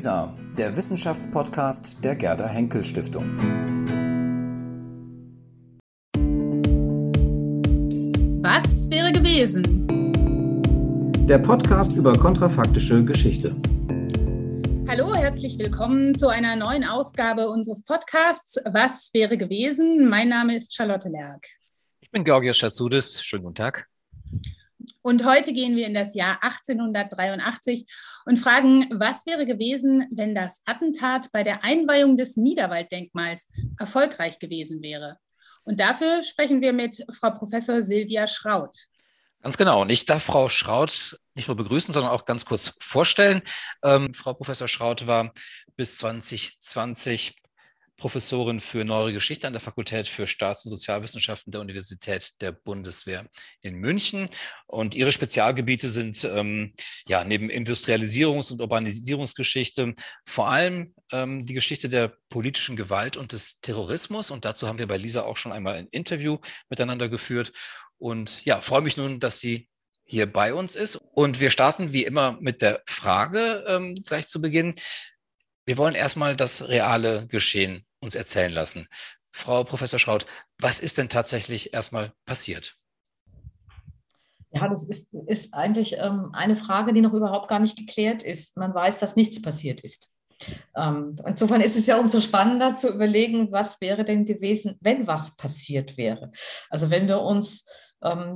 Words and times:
WISA, 0.00 0.34
der 0.56 0.74
Wissenschaftspodcast 0.74 2.02
der 2.02 2.16
Gerda 2.16 2.48
Henkel 2.48 2.82
Stiftung. 2.86 3.36
Was 8.40 8.88
wäre 8.88 9.12
gewesen? 9.12 9.62
Der 11.28 11.38
Podcast 11.38 11.92
über 11.92 12.16
kontrafaktische 12.16 13.04
Geschichte. 13.04 13.54
Hallo, 14.88 15.14
herzlich 15.14 15.58
willkommen 15.58 16.14
zu 16.14 16.28
einer 16.28 16.56
neuen 16.56 16.84
Ausgabe 16.84 17.50
unseres 17.50 17.84
Podcasts 17.84 18.56
Was 18.72 19.10
wäre 19.12 19.36
gewesen? 19.36 20.08
Mein 20.08 20.30
Name 20.30 20.56
ist 20.56 20.74
Charlotte 20.74 21.10
Lerck. 21.10 21.46
Ich 22.00 22.10
bin 22.10 22.24
Georgios 22.24 22.56
Schatzudis. 22.56 23.22
Schönen 23.22 23.42
guten 23.42 23.56
Tag. 23.56 23.86
Und 25.02 25.26
heute 25.26 25.52
gehen 25.52 25.76
wir 25.76 25.86
in 25.86 25.92
das 25.92 26.14
Jahr 26.14 26.38
1883 26.42 27.86
und 28.26 28.38
fragen, 28.38 28.86
was 28.92 29.26
wäre 29.26 29.46
gewesen, 29.46 30.06
wenn 30.10 30.34
das 30.34 30.62
Attentat 30.64 31.30
bei 31.32 31.42
der 31.42 31.64
Einweihung 31.64 32.16
des 32.16 32.36
Niederwalddenkmals 32.36 33.50
erfolgreich 33.78 34.38
gewesen 34.38 34.82
wäre? 34.82 35.18
Und 35.64 35.80
dafür 35.80 36.22
sprechen 36.22 36.60
wir 36.60 36.72
mit 36.72 37.04
Frau 37.18 37.30
Professor 37.30 37.82
Silvia 37.82 38.26
Schraut. 38.26 38.76
Ganz 39.42 39.56
genau. 39.56 39.82
Und 39.82 39.90
ich 39.90 40.04
darf 40.04 40.24
Frau 40.24 40.48
Schraut 40.48 41.18
nicht 41.34 41.48
nur 41.48 41.56
begrüßen, 41.56 41.94
sondern 41.94 42.12
auch 42.12 42.26
ganz 42.26 42.44
kurz 42.44 42.74
vorstellen. 42.80 43.40
Ähm, 43.82 44.12
Frau 44.12 44.34
Professor 44.34 44.68
Schraut 44.68 45.06
war 45.06 45.32
bis 45.76 45.96
2020 45.98 47.39
Professorin 48.00 48.60
für 48.60 48.82
Neuere 48.82 49.12
Geschichte 49.12 49.46
an 49.46 49.52
der 49.52 49.60
Fakultät 49.60 50.08
für 50.08 50.26
Staats- 50.26 50.64
und 50.64 50.70
Sozialwissenschaften 50.70 51.52
der 51.52 51.60
Universität 51.60 52.40
der 52.40 52.50
Bundeswehr 52.50 53.26
in 53.60 53.74
München. 53.74 54.26
Und 54.66 54.94
ihre 54.94 55.12
Spezialgebiete 55.12 55.90
sind 55.90 56.24
ähm, 56.24 56.72
ja 57.06 57.24
neben 57.24 57.50
Industrialisierungs- 57.50 58.50
und 58.50 58.62
Urbanisierungsgeschichte 58.62 59.94
vor 60.24 60.48
allem 60.48 60.94
ähm, 61.12 61.44
die 61.44 61.52
Geschichte 61.52 61.90
der 61.90 62.16
politischen 62.30 62.74
Gewalt 62.74 63.18
und 63.18 63.32
des 63.32 63.60
Terrorismus. 63.60 64.30
Und 64.30 64.46
dazu 64.46 64.66
haben 64.66 64.78
wir 64.78 64.88
bei 64.88 64.96
Lisa 64.96 65.22
auch 65.22 65.36
schon 65.36 65.52
einmal 65.52 65.74
ein 65.74 65.88
Interview 65.90 66.38
miteinander 66.70 67.10
geführt. 67.10 67.52
Und 67.98 68.46
ja, 68.46 68.62
freue 68.62 68.80
mich 68.80 68.96
nun, 68.96 69.20
dass 69.20 69.40
sie 69.40 69.68
hier 70.04 70.24
bei 70.24 70.54
uns 70.54 70.74
ist. 70.74 70.96
Und 70.96 71.38
wir 71.38 71.50
starten 71.50 71.92
wie 71.92 72.04
immer 72.04 72.38
mit 72.40 72.62
der 72.62 72.82
Frage 72.86 73.62
ähm, 73.68 73.94
gleich 73.94 74.26
zu 74.26 74.40
Beginn. 74.40 74.74
Wir 75.66 75.76
wollen 75.76 75.94
erstmal 75.94 76.34
das 76.34 76.66
reale 76.66 77.26
Geschehen 77.26 77.84
uns 78.00 78.14
erzählen 78.14 78.52
lassen. 78.52 78.88
Frau 79.32 79.64
Professor 79.64 79.98
Schraut, 79.98 80.26
was 80.58 80.80
ist 80.80 80.98
denn 80.98 81.08
tatsächlich 81.08 81.72
erstmal 81.72 82.12
passiert? 82.24 82.76
Ja, 84.52 84.68
das 84.68 84.88
ist, 84.88 85.14
ist 85.26 85.54
eigentlich 85.54 85.94
ähm, 85.98 86.30
eine 86.32 86.56
Frage, 86.56 86.92
die 86.92 87.00
noch 87.00 87.12
überhaupt 87.12 87.48
gar 87.48 87.60
nicht 87.60 87.76
geklärt 87.76 88.22
ist. 88.22 88.56
Man 88.56 88.74
weiß, 88.74 88.98
dass 88.98 89.14
nichts 89.14 89.40
passiert 89.40 89.80
ist. 89.82 90.12
Ähm, 90.76 91.16
insofern 91.26 91.60
ist 91.60 91.76
es 91.76 91.86
ja 91.86 91.98
umso 91.98 92.20
spannender 92.20 92.76
zu 92.76 92.88
überlegen, 92.88 93.52
was 93.52 93.80
wäre 93.80 94.04
denn 94.04 94.24
gewesen, 94.24 94.76
wenn 94.80 95.06
was 95.06 95.36
passiert 95.36 95.96
wäre. 95.96 96.32
Also 96.68 96.90
wenn 96.90 97.06
wir 97.06 97.20
uns 97.20 97.64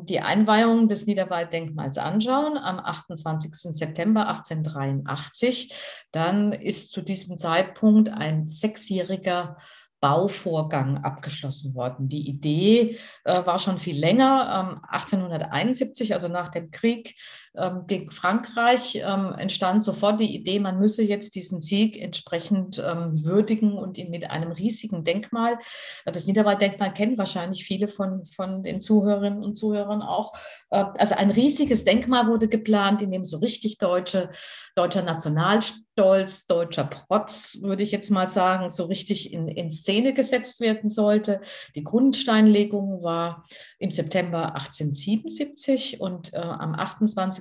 die 0.02 0.20
Einweihung 0.20 0.88
des 0.88 1.06
Niederwalddenkmals 1.06 1.96
anschauen 1.96 2.58
am 2.58 2.78
28. 2.78 3.54
September 3.74 4.28
1883, 4.28 5.74
dann 6.12 6.52
ist 6.52 6.90
zu 6.90 7.00
diesem 7.00 7.38
Zeitpunkt 7.38 8.10
ein 8.10 8.46
sechsjähriger 8.46 9.56
Bauvorgang 10.04 11.02
abgeschlossen 11.02 11.74
worden. 11.74 12.10
Die 12.10 12.28
Idee 12.28 12.98
äh, 13.24 13.46
war 13.46 13.58
schon 13.58 13.78
viel 13.78 13.98
länger. 13.98 14.74
Ähm, 14.74 14.84
1871, 14.86 16.12
also 16.12 16.28
nach 16.28 16.50
dem 16.50 16.70
Krieg 16.70 17.14
ähm, 17.56 17.84
gegen 17.86 18.10
Frankreich, 18.10 18.96
ähm, 18.96 19.34
entstand 19.38 19.84
sofort 19.84 20.20
die 20.20 20.34
Idee, 20.34 20.58
man 20.58 20.78
müsse 20.78 21.02
jetzt 21.02 21.34
diesen 21.34 21.60
Sieg 21.60 22.00
entsprechend 22.00 22.82
ähm, 22.84 23.24
würdigen 23.24 23.74
und 23.74 23.96
ihn 23.96 24.10
mit 24.10 24.30
einem 24.30 24.52
riesigen 24.52 25.04
Denkmal, 25.04 25.58
äh, 26.04 26.12
das 26.12 26.26
Niederwalddenkmal 26.26 26.92
kennen 26.92 27.18
wahrscheinlich 27.18 27.64
viele 27.64 27.88
von, 27.88 28.26
von 28.26 28.62
den 28.62 28.80
Zuhörerinnen 28.80 29.42
und 29.42 29.56
Zuhörern 29.56 30.02
auch. 30.02 30.32
Äh, 30.70 30.84
also 30.98 31.14
ein 31.14 31.30
riesiges 31.30 31.84
Denkmal 31.84 32.26
wurde 32.26 32.48
geplant, 32.48 33.02
in 33.02 33.12
dem 33.12 33.24
so 33.24 33.38
richtig 33.38 33.78
deutsche, 33.78 34.30
deutscher 34.74 35.02
Nationalstolz, 35.02 36.46
deutscher 36.46 36.84
Protz, 36.84 37.58
würde 37.62 37.82
ich 37.82 37.92
jetzt 37.92 38.10
mal 38.10 38.26
sagen, 38.26 38.68
so 38.70 38.84
richtig 38.84 39.32
in, 39.32 39.48
in 39.48 39.70
Szene 39.70 40.12
gesetzt 40.12 40.60
werden 40.60 40.90
sollte. 40.90 41.40
Die 41.76 41.84
Grundsteinlegung 41.84 43.02
war 43.02 43.44
im 43.78 43.90
September 43.90 44.54
1877 44.56 46.00
und 46.00 46.32
äh, 46.32 46.38
am 46.38 46.74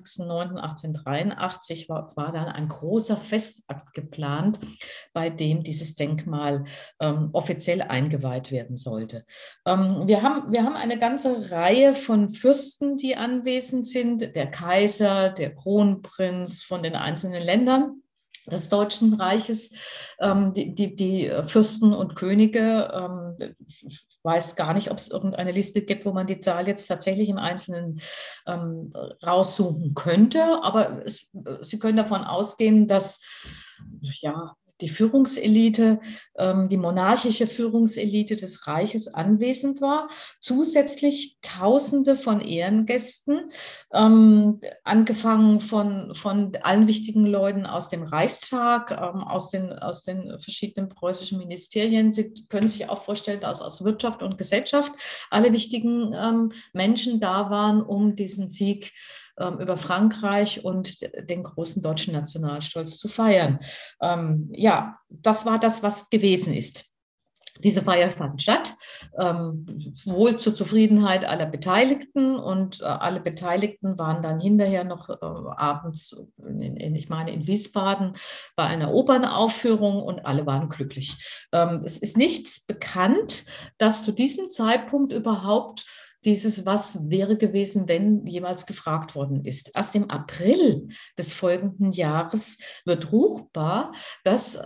28.09.1883 0.04 1.90
war, 1.90 2.16
war 2.16 2.32
dann 2.32 2.48
ein 2.48 2.68
großer 2.68 3.18
Festakt 3.18 3.94
geplant, 3.94 4.60
bei 5.14 5.30
dem 5.30 5.64
dieses 5.64 5.96
Denkmal 5.96 6.66
ähm, 7.00 7.30
offiziell 7.34 7.82
eingeweiht 7.82 8.52
werden 8.52 8.78
sollte. 8.78 9.26
Ähm, 9.66 10.04
wir, 10.08 10.22
haben, 10.22 10.52
wir 10.52 10.64
haben 10.64 10.76
eine 10.76 11.00
ganze 11.00 11.52
Reihe 11.52 11.96
von 11.96 12.30
Fürsten, 12.30 12.98
die 12.98 13.16
anwesend 13.16 13.88
sind, 13.88 14.36
der 14.36 14.48
Kaiser, 14.48 15.30
der 15.30 15.54
Kronprinz 15.56 16.64
von 16.64 16.84
den 16.84 16.96
einzelnen 16.96 17.44
Ländern 17.44 18.04
des 18.48 18.70
Deutschen 18.70 19.14
Reiches, 19.14 19.72
ähm, 20.20 20.54
die, 20.54 20.76
die, 20.76 20.96
die, 20.96 21.32
Fürsten 21.48 21.94
und 21.94 22.16
Könige. 22.16 22.92
Ähm, 22.94 23.56
weiß 24.24 24.56
gar 24.56 24.74
nicht, 24.74 24.90
ob 24.90 24.98
es 24.98 25.10
irgendeine 25.10 25.52
Liste 25.52 25.82
gibt, 25.82 26.06
wo 26.06 26.12
man 26.12 26.28
die 26.28 26.40
Zahl 26.40 26.68
jetzt 26.68 26.88
tatsächlich 26.88 27.30
im 27.30 27.38
Einzelnen 27.38 28.02
ähm, 28.48 28.94
raussuchen 29.26 29.94
könnte. 29.94 30.64
Aber 30.64 31.06
es, 31.06 31.30
Sie 31.62 31.80
können 31.80 31.98
davon 31.98 32.24
ausgehen, 32.24 32.88
dass 32.88 33.20
ja, 34.02 34.56
die 34.84 34.90
Führungselite, 34.90 36.02
ähm, 36.38 36.68
die 36.68 36.76
monarchische 36.76 37.48
Führungselite 37.48 38.36
des 38.36 38.68
Reiches 38.68 39.08
anwesend 39.08 39.80
war. 39.80 40.10
Zusätzlich 40.42 41.38
Tausende 41.42 42.18
von 42.18 42.42
Ehrengästen, 42.42 43.50
ähm, 43.94 44.60
angefangen 44.84 45.62
von, 45.62 46.14
von 46.14 46.58
allen 46.62 46.88
wichtigen 46.90 47.26
Leuten 47.26 47.66
aus 47.66 47.88
dem 47.88 48.04
Reichstag, 48.04 48.92
ähm, 48.92 49.24
aus, 49.24 49.50
den, 49.50 49.72
aus 49.72 50.04
den 50.04 50.38
verschiedenen 50.40 50.90
preußischen 50.90 51.38
Ministerien. 51.38 52.12
Sie 52.12 52.34
können 52.50 52.68
sich 52.68 52.90
auch 52.90 53.04
vorstellen, 53.04 53.40
dass 53.40 53.62
aus 53.62 53.86
Wirtschaft 53.86 54.22
und 54.22 54.38
Gesellschaft 54.38 54.92
alle 55.30 55.54
wichtigen 55.54 56.52
Menschen 56.74 57.20
da 57.22 57.50
waren, 57.50 57.82
um 57.82 58.16
diesen 58.16 58.50
Sieg 58.50 58.92
zu 58.92 59.23
ähm, 59.38 59.60
über 59.60 59.78
Frankreich 59.78 60.64
und 60.64 61.00
den 61.30 61.44
großen 61.44 61.82
deutschen 61.82 62.14
Nationalstolz 62.14 62.98
zu 62.98 63.08
feiern. 63.08 63.60
Ähm, 64.02 64.50
ja, 64.54 64.98
das 65.10 65.46
war 65.46 65.60
das, 65.60 65.84
was 65.84 66.10
gewesen 66.10 66.54
ist. 66.54 66.86
Diese 67.60 67.84
Feier 67.84 68.10
fand 68.10 68.42
statt, 68.42 68.74
ähm, 69.20 69.94
wohl 70.06 70.40
zur 70.40 70.56
Zufriedenheit 70.56 71.24
aller 71.24 71.46
Beteiligten 71.46 72.36
und 72.36 72.82
äh, 72.82 72.86
alle 72.86 73.20
Beteiligten 73.20 74.00
waren 74.00 74.24
dann 74.24 74.40
hinterher 74.40 74.84
noch 74.84 75.10
äh, 75.10 75.16
abends, 75.22 76.16
in, 76.38 76.76
in, 76.78 76.96
ich 76.96 77.10
meine 77.10 77.32
in 77.32 77.46
Wiesbaden, 77.46 78.16
bei 78.56 78.64
einer 78.64 78.92
Opernaufführung 78.92 80.02
und 80.02 80.26
alle 80.26 80.48
waren 80.48 80.68
glücklich. 80.68 81.48
Ähm, 81.52 81.82
es 81.86 81.98
ist 81.98 82.18
nichts 82.18 82.66
bekannt, 82.66 83.46
dass 83.78 84.04
zu 84.04 84.12
diesem 84.12 84.50
Zeitpunkt 84.50 85.14
überhaupt 85.14 85.86
dieses 86.26 86.66
Was 86.66 87.10
wäre 87.10 87.38
gewesen, 87.38 87.88
wenn 87.88 88.26
jemals 88.26 88.66
gefragt 88.66 89.16
worden 89.16 89.46
ist. 89.46 89.72
Erst 89.74 89.96
im 89.96 90.10
April 90.10 90.88
des 91.18 91.34
folgenden 91.34 91.92
Jahres 91.92 92.58
wird 92.86 93.12
ruchbar, 93.12 93.94
dass 94.24 94.60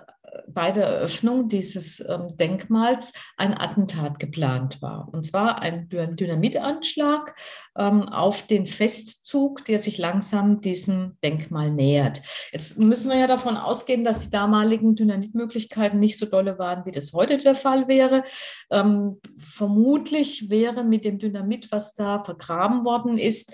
bei 0.47 0.71
der 0.71 0.85
Eröffnung 0.85 1.47
dieses 1.47 1.99
ähm, 1.99 2.27
Denkmals 2.37 3.13
ein 3.37 3.57
Attentat 3.57 4.19
geplant 4.19 4.81
war. 4.81 5.09
Und 5.11 5.25
zwar 5.25 5.61
ein 5.61 5.89
Dynamitanschlag 5.89 7.35
ähm, 7.77 8.03
auf 8.09 8.47
den 8.47 8.65
Festzug, 8.65 9.65
der 9.65 9.79
sich 9.79 9.97
langsam 9.97 10.61
diesem 10.61 11.17
Denkmal 11.23 11.71
nähert. 11.71 12.21
Jetzt 12.51 12.79
müssen 12.79 13.09
wir 13.09 13.17
ja 13.17 13.27
davon 13.27 13.57
ausgehen, 13.57 14.03
dass 14.03 14.25
die 14.25 14.31
damaligen 14.31 14.95
Dynamitmöglichkeiten 14.95 16.00
nicht 16.00 16.17
so 16.17 16.25
dolle 16.25 16.59
waren, 16.59 16.85
wie 16.85 16.91
das 16.91 17.13
heute 17.13 17.38
der 17.38 17.56
Fall 17.56 17.88
wäre. 17.88 18.23
Ähm, 18.71 19.19
vermutlich 19.38 20.50
wäre 20.50 20.83
mit 20.83 21.06
dem 21.06 21.19
Dynamit, 21.19 21.71
was 21.71 21.94
da 21.94 22.23
vergraben 22.23 22.85
worden 22.85 23.17
ist, 23.17 23.53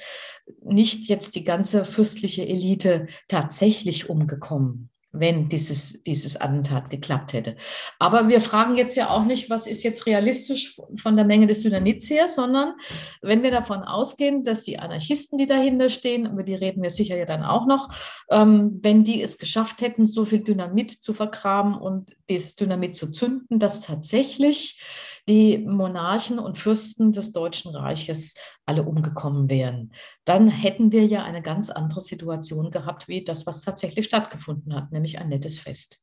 nicht 0.62 1.08
jetzt 1.10 1.36
die 1.36 1.44
ganze 1.44 1.86
fürstliche 1.86 2.48
Elite 2.48 3.08
tatsächlich 3.28 4.10
umgekommen 4.10 4.90
wenn 5.14 5.48
dieses, 5.48 6.02
dieses 6.04 6.36
Attentat 6.36 6.90
geklappt 6.90 7.34
hätte. 7.34 7.56
Aber 8.00 8.28
wir 8.28 8.42
fragen 8.42 8.76
jetzt 8.76 8.98
ja 8.98 9.12
auch 9.12 9.24
nicht, 9.24 9.50
was 9.50 9.68
ist 9.68 9.84
jetzt 9.84 10.08
realistisch 10.08 10.76
von 10.98 11.16
der 11.16 11.24
Menge 11.24 11.46
des 11.46 11.62
Dynamits 11.62 12.10
her, 12.10 12.28
sondern 12.28 12.74
wenn 13.22 13.44
wir 13.44 13.52
davon 13.52 13.84
ausgehen, 13.84 14.44
dass 14.44 14.64
die 14.64 14.80
Anarchisten, 14.80 15.38
die 15.38 15.46
dahinter 15.46 15.90
stehen, 15.90 16.26
über 16.26 16.42
die 16.42 16.56
reden 16.56 16.82
wir 16.82 16.90
sicher 16.90 17.16
ja 17.16 17.26
dann 17.26 17.44
auch 17.44 17.68
noch, 17.68 17.90
ähm, 18.32 18.80
wenn 18.82 19.04
die 19.04 19.22
es 19.22 19.38
geschafft 19.38 19.82
hätten, 19.82 20.08
so 20.08 20.26
viel 20.26 20.40
Dynamit 20.40 20.92
zu 20.92 21.14
vergraben 21.14 21.76
und 21.76 22.10
dieses 22.28 22.56
Dynamit 22.56 22.96
zu 22.96 23.12
zünden, 23.12 23.60
dass 23.60 23.82
tatsächlich 23.82 24.82
die 25.30 25.60
Monarchen 25.60 26.38
und 26.38 26.58
Fürsten 26.58 27.12
des 27.12 27.32
Deutschen 27.32 27.76
Reiches 27.76 28.36
alle 28.66 28.84
umgekommen 28.84 29.50
wären. 29.50 29.94
Dann 30.26 30.50
hätten 30.50 30.92
wir 30.92 31.06
ja 31.06 31.24
eine 31.24 31.42
ganz 31.42 31.70
andere 31.70 32.02
Situation 32.02 32.72
gehabt, 32.72 33.08
wie 33.08 33.24
das, 33.24 33.46
was 33.46 33.62
tatsächlich 33.62 34.06
stattgefunden 34.06 34.76
hat, 34.76 34.92
nämlich 34.92 35.20
ein 35.20 35.30
nettes 35.30 35.60
Fest. 35.60 36.03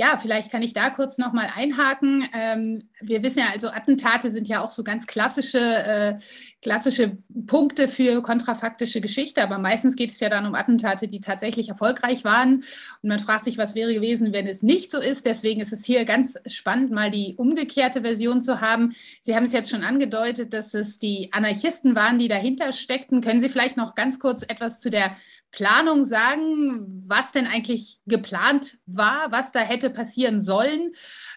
Ja, 0.00 0.18
vielleicht 0.18 0.50
kann 0.50 0.62
ich 0.62 0.72
da 0.72 0.88
kurz 0.88 1.18
nochmal 1.18 1.50
einhaken. 1.54 2.26
Ähm, 2.32 2.88
wir 3.02 3.22
wissen 3.22 3.40
ja, 3.40 3.50
also 3.52 3.68
Attentate 3.68 4.30
sind 4.30 4.48
ja 4.48 4.64
auch 4.64 4.70
so 4.70 4.82
ganz 4.82 5.06
klassische, 5.06 5.58
äh, 5.58 6.18
klassische 6.62 7.18
Punkte 7.46 7.86
für 7.86 8.22
kontrafaktische 8.22 9.02
Geschichte, 9.02 9.42
aber 9.42 9.58
meistens 9.58 9.96
geht 9.96 10.12
es 10.12 10.20
ja 10.20 10.30
dann 10.30 10.46
um 10.46 10.54
Attentate, 10.54 11.06
die 11.06 11.20
tatsächlich 11.20 11.68
erfolgreich 11.68 12.24
waren. 12.24 12.64
Und 13.02 13.10
man 13.10 13.18
fragt 13.18 13.44
sich, 13.44 13.58
was 13.58 13.74
wäre 13.74 13.92
gewesen, 13.92 14.32
wenn 14.32 14.46
es 14.46 14.62
nicht 14.62 14.90
so 14.90 15.00
ist. 15.00 15.26
Deswegen 15.26 15.60
ist 15.60 15.74
es 15.74 15.84
hier 15.84 16.06
ganz 16.06 16.38
spannend, 16.46 16.90
mal 16.92 17.10
die 17.10 17.34
umgekehrte 17.36 18.00
Version 18.00 18.40
zu 18.40 18.62
haben. 18.62 18.94
Sie 19.20 19.36
haben 19.36 19.44
es 19.44 19.52
jetzt 19.52 19.68
schon 19.68 19.84
angedeutet, 19.84 20.54
dass 20.54 20.72
es 20.72 20.98
die 20.98 21.28
Anarchisten 21.32 21.94
waren, 21.94 22.18
die 22.18 22.28
dahinter 22.28 22.72
steckten. 22.72 23.20
Können 23.20 23.42
Sie 23.42 23.50
vielleicht 23.50 23.76
noch 23.76 23.94
ganz 23.94 24.18
kurz 24.18 24.44
etwas 24.44 24.80
zu 24.80 24.88
der 24.88 25.14
Planung 25.50 26.04
sagen, 26.04 27.04
was 27.06 27.32
denn 27.32 27.46
eigentlich 27.46 27.98
geplant 28.06 28.78
war, 28.86 29.30
was 29.30 29.52
da 29.52 29.60
hätte 29.60 29.90
passieren 29.90 30.40
sollen, 30.42 30.92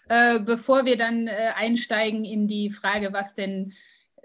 äh, 0.10 0.39
bevor 0.39 0.86
wir 0.86 0.98
dann 0.98 1.27
äh, 1.27 1.51
einsteigen 1.56 2.24
in 2.25 2.48
die 2.48 2.69
Frage, 2.69 3.12
was 3.12 3.36
denn 3.36 3.74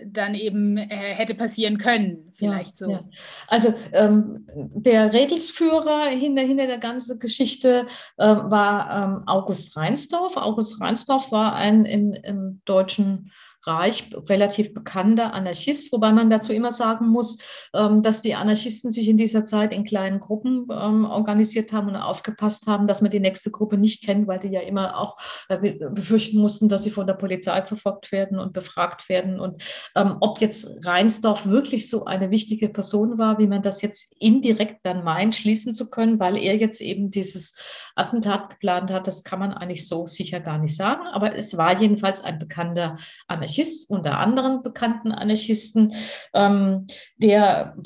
dann 0.04 0.34
eben 0.34 0.76
äh, 0.76 0.86
hätte 0.88 1.34
passieren 1.34 1.78
können, 1.78 2.32
vielleicht 2.34 2.80
ja, 2.80 2.86
so. 2.86 2.92
Ja. 2.92 3.04
Also 3.48 3.74
ähm, 3.92 4.46
der 4.54 5.12
Redelsführer 5.12 6.06
hinter, 6.06 6.42
hinter 6.42 6.66
der 6.66 6.78
ganzen 6.78 7.18
Geschichte 7.18 7.86
äh, 8.16 8.26
war 8.26 9.16
ähm, 9.16 9.24
August 9.26 9.76
Reinsdorf. 9.76 10.36
August 10.36 10.80
Reinsdorf 10.80 11.32
war 11.32 11.54
ein 11.54 11.84
in, 11.84 12.12
im 12.12 12.60
deutschen 12.64 13.32
Reich 13.68 14.10
relativ 14.28 14.72
bekannter 14.72 15.34
Anarchist, 15.34 15.92
wobei 15.92 16.12
man 16.12 16.30
dazu 16.30 16.52
immer 16.52 16.72
sagen 16.72 17.08
muss, 17.08 17.38
ähm, 17.74 18.02
dass 18.02 18.22
die 18.22 18.34
Anarchisten 18.34 18.90
sich 18.90 19.08
in 19.08 19.16
dieser 19.16 19.44
Zeit 19.44 19.72
in 19.72 19.84
kleinen 19.84 20.20
Gruppen 20.20 20.66
ähm, 20.70 21.04
organisiert 21.04 21.72
haben 21.72 21.88
und 21.88 21.96
aufgepasst 21.96 22.66
haben, 22.66 22.86
dass 22.86 23.02
man 23.02 23.10
die 23.10 23.20
nächste 23.20 23.50
Gruppe 23.50 23.76
nicht 23.76 24.04
kennt, 24.04 24.26
weil 24.26 24.38
die 24.38 24.48
ja 24.48 24.60
immer 24.60 24.98
auch 24.98 25.18
äh, 25.48 25.58
befürchten 25.90 26.38
mussten, 26.38 26.68
dass 26.68 26.84
sie 26.84 26.90
von 26.90 27.06
der 27.06 27.14
Polizei 27.14 27.60
verfolgt 27.62 28.10
werden 28.10 28.38
und 28.38 28.52
befragt 28.52 29.08
werden. 29.08 29.38
Und 29.38 29.62
ähm, 29.94 30.16
ob 30.20 30.40
jetzt 30.40 30.84
Reinsdorf 30.84 31.46
wirklich 31.46 31.90
so 31.90 32.06
eine 32.06 32.30
wichtige 32.30 32.68
Person 32.68 33.18
war, 33.18 33.38
wie 33.38 33.46
man 33.46 33.62
das 33.62 33.82
jetzt 33.82 34.16
indirekt 34.18 34.80
dann 34.84 35.04
meint, 35.04 35.34
schließen 35.34 35.74
zu 35.74 35.90
können, 35.90 36.18
weil 36.18 36.36
er 36.36 36.56
jetzt 36.56 36.80
eben 36.80 37.10
dieses 37.10 37.90
Attentat 37.94 38.50
geplant 38.50 38.90
hat, 38.90 39.06
das 39.06 39.24
kann 39.24 39.38
man 39.38 39.52
eigentlich 39.52 39.86
so 39.86 40.06
sicher 40.06 40.40
gar 40.40 40.58
nicht 40.58 40.76
sagen. 40.76 41.06
Aber 41.12 41.34
es 41.36 41.56
war 41.56 41.78
jedenfalls 41.78 42.24
ein 42.24 42.38
bekannter 42.38 42.96
Anarchist. 43.26 43.57
Anarchist, 43.58 43.90
unter 43.90 44.18
anderen 44.18 44.62
bekannten 44.62 45.12
Anarchisten, 45.12 45.92
ähm, 46.32 46.86
der 47.16 47.76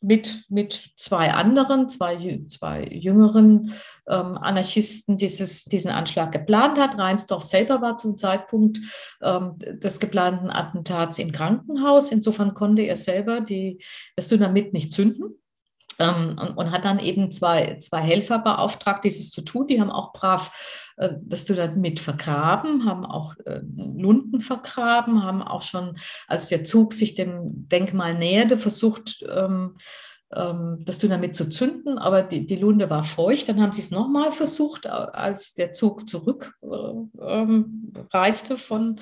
mit, 0.00 0.44
mit 0.48 0.72
zwei 0.96 1.32
anderen, 1.32 1.88
zwei, 1.88 2.40
zwei 2.46 2.84
jüngeren 2.84 3.74
ähm, 4.08 4.38
Anarchisten 4.38 5.16
dieses, 5.16 5.64
diesen 5.64 5.90
Anschlag 5.90 6.30
geplant 6.30 6.78
hat. 6.78 6.96
Reinsdorf 6.96 7.42
selber 7.42 7.82
war 7.82 7.96
zum 7.96 8.16
Zeitpunkt 8.16 8.78
ähm, 9.22 9.56
des 9.58 9.98
geplanten 9.98 10.50
Attentats 10.50 11.18
im 11.18 11.32
Krankenhaus. 11.32 12.12
Insofern 12.12 12.54
konnte 12.54 12.82
er 12.82 12.96
selber 12.96 13.40
die, 13.40 13.82
das 14.14 14.28
Dynamit 14.28 14.72
nicht 14.72 14.92
zünden. 14.92 15.34
Ähm, 15.98 16.36
und, 16.40 16.56
und, 16.56 16.70
hat 16.70 16.84
dann 16.84 16.98
eben 16.98 17.30
zwei, 17.30 17.78
zwei 17.80 18.00
Helfer 18.00 18.38
beauftragt, 18.38 19.04
dieses 19.04 19.30
zu 19.30 19.42
tun. 19.42 19.66
Die 19.66 19.80
haben 19.80 19.90
auch 19.90 20.12
brav 20.12 20.52
äh, 20.96 21.14
das 21.20 21.46
mit 21.76 22.00
vergraben, 22.00 22.84
haben 22.84 23.04
auch 23.04 23.34
äh, 23.44 23.60
Lunden 23.76 24.40
vergraben, 24.40 25.22
haben 25.22 25.42
auch 25.42 25.62
schon, 25.62 25.96
als 26.26 26.48
der 26.48 26.64
Zug 26.64 26.94
sich 26.94 27.14
dem 27.14 27.68
Denkmal 27.68 28.14
näherte, 28.14 28.58
versucht, 28.58 29.24
ähm, 29.28 29.76
ähm, 30.34 30.82
das 30.84 30.98
Dynamit 30.98 31.34
zu 31.34 31.48
zünden, 31.48 31.98
aber 31.98 32.22
die, 32.22 32.46
die 32.46 32.56
Lunde 32.56 32.90
war 32.90 33.04
feucht. 33.04 33.48
Dann 33.48 33.62
haben 33.62 33.72
sie 33.72 33.80
es 33.80 33.90
nochmal 33.90 34.32
versucht, 34.32 34.86
als 34.86 35.54
der 35.54 35.72
Zug 35.72 36.08
zurückreiste 36.08 36.54
äh, 38.54 38.56
ähm, 38.56 38.58
von 38.58 39.00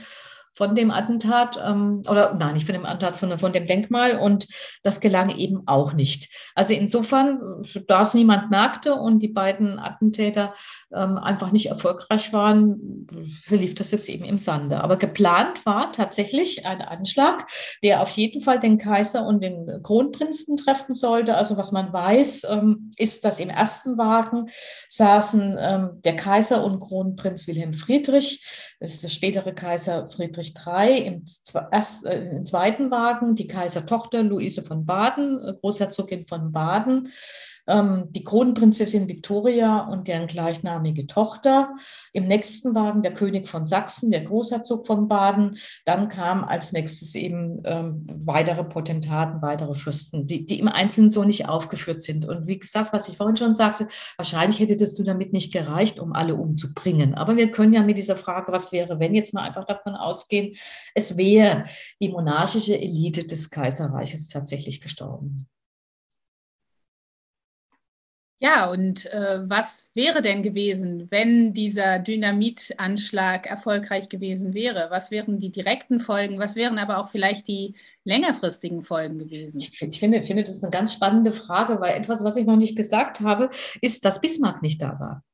von 0.57 0.75
dem 0.75 0.91
Attentat 0.91 1.61
ähm, 1.63 2.03
oder 2.09 2.35
nein, 2.35 2.55
nicht 2.55 2.65
von 2.65 2.73
dem 2.73 2.87
Attentat, 2.87 3.17
sondern 3.17 3.39
von 3.39 3.53
dem 3.53 3.67
Denkmal 3.67 4.19
und 4.19 4.49
das 4.83 5.01
gelang 5.01 5.29
eben 5.37 5.63
auch 5.67 5.93
nicht. 5.93 6.33
Also 6.55 6.73
insofern, 6.73 7.63
da 7.87 8.03
es 8.03 8.15
niemand 8.15 8.51
merkte 8.51 8.95
und 8.95 9.21
die 9.21 9.29
beiden 9.29 9.79
Attentäter 9.79 10.55
ähm, 10.95 11.19
einfach 11.19 11.53
nicht 11.53 11.67
erfolgreich 11.67 12.33
waren, 12.33 13.07
verlief 13.45 13.75
das 13.75 13.91
jetzt 13.91 14.09
eben 14.09 14.25
im 14.25 14.39
Sande. 14.39 14.83
Aber 14.83 14.97
geplant 14.97 15.67
war 15.67 15.93
tatsächlich 15.93 16.65
ein 16.65 16.81
Anschlag, 16.81 17.47
der 17.83 18.01
auf 18.01 18.11
jeden 18.11 18.41
Fall 18.41 18.59
den 18.59 18.79
Kaiser 18.79 19.27
und 19.27 19.45
den 19.45 19.83
Kronprinzen 19.83 20.57
treffen 20.57 20.95
sollte. 20.95 21.37
Also 21.37 21.59
was 21.59 21.71
man 21.71 21.93
weiß, 21.93 22.47
ähm, 22.51 22.93
ist, 22.97 23.25
dass 23.27 23.41
im 23.41 23.51
ersten 23.51 23.99
Wagen 23.99 24.47
saßen 24.89 25.57
ähm, 25.61 25.91
der 26.03 26.17
Kaiser 26.17 26.65
und 26.65 26.81
Kronprinz 26.81 27.47
Wilhelm 27.47 27.75
Friedrich, 27.75 28.75
das 28.81 28.95
ist 28.95 29.03
der 29.03 29.09
spätere 29.09 29.53
Kaiser 29.53 30.09
Friedrich 30.09 30.46
Friedrich 30.47 30.55
III 30.67 31.07
im, 31.07 31.25
erst, 31.71 32.05
äh, 32.05 32.31
im 32.31 32.47
zweiten 32.47 32.91
Wagen, 32.91 33.35
die 33.35 33.47
Kaisertochter 33.47 34.23
Luise 34.23 34.63
von 34.63 34.87
Baden, 34.87 35.39
äh, 35.45 35.55
Großherzogin 35.55 36.27
von 36.27 36.53
Baden, 36.53 37.09
die 37.69 38.23
Kronprinzessin 38.23 39.09
Victoria 39.09 39.81
und 39.89 40.07
deren 40.07 40.29
gleichnamige 40.29 41.07
Tochter. 41.07 41.75
Im 42.13 42.29
nächsten 42.29 42.75
Wagen 42.75 43.03
der 43.03 43.13
König 43.13 43.49
von 43.49 43.67
Sachsen, 43.67 44.11
der 44.11 44.23
Großherzog 44.23 44.87
von 44.87 45.09
Baden. 45.09 45.57
Dann 45.85 46.09
kam 46.09 46.45
als 46.45 46.73
nächstes 46.73 47.15
eben 47.17 47.63
ähm, 47.65 48.07
weitere 48.07 48.63
Potentaten, 48.63 49.43
weitere 49.43 49.75
Fürsten, 49.75 50.27
die, 50.27 50.47
die 50.47 50.61
im 50.61 50.69
Einzelnen 50.69 51.11
so 51.11 51.25
nicht 51.25 51.49
aufgeführt 51.49 52.03
sind. 52.03 52.25
Und 52.25 52.47
wie 52.47 52.59
gesagt, 52.59 52.93
was 52.93 53.09
ich 53.09 53.17
vorhin 53.17 53.37
schon 53.37 53.55
sagte, 53.55 53.89
wahrscheinlich 54.17 54.61
hättest 54.61 54.99
du 54.99 55.03
damit 55.03 55.33
nicht 55.33 55.53
gereicht, 55.53 55.99
um 55.99 56.13
alle 56.13 56.37
umzubringen. 56.37 57.15
Aber 57.15 57.37
wir 57.37 57.51
können 57.51 57.73
ja 57.73 57.83
mit 57.83 57.99
dieser 57.99 58.17
Frage, 58.17 58.53
was 58.53 58.71
wäre, 58.71 59.01
wenn 59.01 59.15
jetzt 59.15 59.35
mal 59.35 59.43
einfach 59.43 59.67
davon 59.67 59.95
ausgehen, 59.95 60.55
es 60.95 61.17
wäre 61.17 61.65
die 62.01 62.11
monarchische 62.11 62.79
Elite 62.81 63.27
des 63.27 63.51
Kaiserreiches 63.51 64.29
tatsächlich 64.29 64.81
gestorben. 64.81 65.49
Ja, 68.39 68.71
und 68.71 69.07
äh, 69.07 69.41
was 69.49 69.91
wäre 69.95 70.21
denn 70.21 70.43
gewesen, 70.43 71.07
wenn 71.11 71.55
dieser 71.55 71.99
Dynamitanschlag 71.99 73.47
erfolgreich 73.47 74.11
gewesen 74.11 74.53
wäre? 74.53 74.89
Was 74.91 75.11
wären 75.11 75.39
die 75.39 75.51
direkten 75.51 76.01
Folgen? 76.01 76.39
Was 76.39 76.55
wären 76.55 76.79
aber 76.79 76.99
auch 76.99 77.09
vielleicht 77.09 77.49
die 77.49 77.75
längerfristigen 78.05 78.83
Folgen 78.83 79.19
gewesen? 79.19 79.59
Ich, 79.59 79.81
ich 79.81 79.99
finde, 79.99 80.23
finde, 80.23 80.45
das 80.45 80.57
ist 80.57 80.65
eine 80.65 80.71
ganz 80.71 80.93
spannende 80.93 81.33
Frage, 81.33 81.81
weil 81.81 81.99
etwas, 81.99 82.25
was 82.25 82.37
ich 82.37 82.45
noch 82.45 82.57
nicht 82.57 82.77
gesagt 82.77 83.21
habe, 83.21 83.49
ist, 83.81 84.05
dass 84.05 84.21
Bismarck 84.21 84.61
nicht 84.61 84.83
da 84.83 85.01
war. 85.01 85.25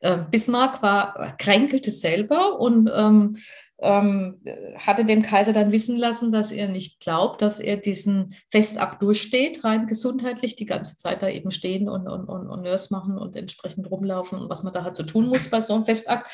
Äh, 0.00 0.18
Bismarck 0.30 0.82
war 0.82 1.36
kränkelte 1.38 1.90
selber 1.90 2.60
und 2.60 2.88
ähm, 2.94 3.36
ähm, 3.82 4.40
hatte 4.78 5.04
dem 5.04 5.22
Kaiser 5.22 5.52
dann 5.52 5.72
wissen 5.72 5.96
lassen, 5.96 6.32
dass 6.32 6.50
er 6.50 6.68
nicht 6.68 7.00
glaubt, 7.00 7.42
dass 7.42 7.60
er 7.60 7.76
diesen 7.76 8.34
Festakt 8.50 9.02
durchsteht, 9.02 9.64
rein 9.64 9.86
gesundheitlich, 9.86 10.56
die 10.56 10.66
ganze 10.66 10.96
Zeit 10.96 11.22
da 11.22 11.28
eben 11.28 11.50
stehen 11.50 11.88
und, 11.88 12.08
und, 12.08 12.26
und, 12.26 12.48
und 12.48 12.62
Nurse 12.62 12.88
machen 12.92 13.18
und 13.18 13.36
entsprechend 13.36 13.90
rumlaufen 13.90 14.38
und 14.38 14.48
was 14.48 14.62
man 14.62 14.72
da 14.72 14.84
halt 14.84 14.96
so 14.96 15.02
tun 15.02 15.28
muss 15.28 15.48
bei 15.48 15.60
so 15.60 15.74
einem 15.74 15.84
Festakt. 15.84 16.30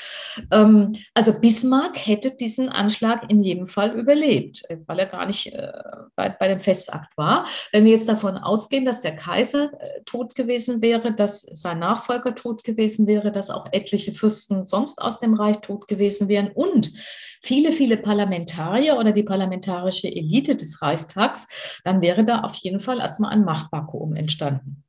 Ähm, 0.52 0.92
also 1.14 1.32
Bismarck 1.38 1.96
hätte 2.06 2.36
diesen 2.36 2.68
Anschlag 2.68 3.30
in 3.30 3.42
jedem 3.42 3.66
Fall 3.66 3.98
überlebt, 3.98 4.62
weil 4.86 4.98
er 4.98 5.06
gar 5.06 5.26
nicht 5.26 5.52
äh, 5.52 5.72
bei, 6.16 6.28
bei 6.28 6.48
dem 6.48 6.60
Festakt 6.60 7.16
war. 7.16 7.46
Wenn 7.72 7.84
wir 7.84 7.92
jetzt 7.92 8.08
davon 8.08 8.36
ausgehen, 8.36 8.84
dass 8.84 9.02
der 9.02 9.16
Kaiser 9.16 9.70
äh, 9.80 10.02
tot 10.04 10.34
gewesen 10.34 10.82
wäre, 10.82 11.14
dass 11.14 11.42
sein 11.42 11.78
Nachfolger 11.78 12.34
tot 12.34 12.64
gewesen 12.64 13.06
wäre, 13.06 13.32
dass 13.32 13.50
auch 13.50 13.66
etliche 13.72 14.12
Fürsten 14.12 14.66
sonst 14.66 15.00
aus 15.00 15.18
dem 15.18 15.34
Reich 15.34 15.58
tot 15.58 15.88
gewesen 15.88 16.28
wären 16.28 16.48
und 16.48 16.92
viele, 17.42 17.72
viele 17.72 17.96
Parlamentarier 17.96 18.96
oder 18.96 19.12
die 19.12 19.22
parlamentarische 19.22 20.08
Elite 20.08 20.56
des 20.56 20.82
Reichstags, 20.82 21.80
dann 21.84 22.00
wäre 22.00 22.24
da 22.24 22.40
auf 22.40 22.54
jeden 22.56 22.80
Fall 22.80 22.98
erstmal 22.98 23.32
ein 23.32 23.44
Machtvakuum 23.44 24.14
entstanden. 24.14 24.84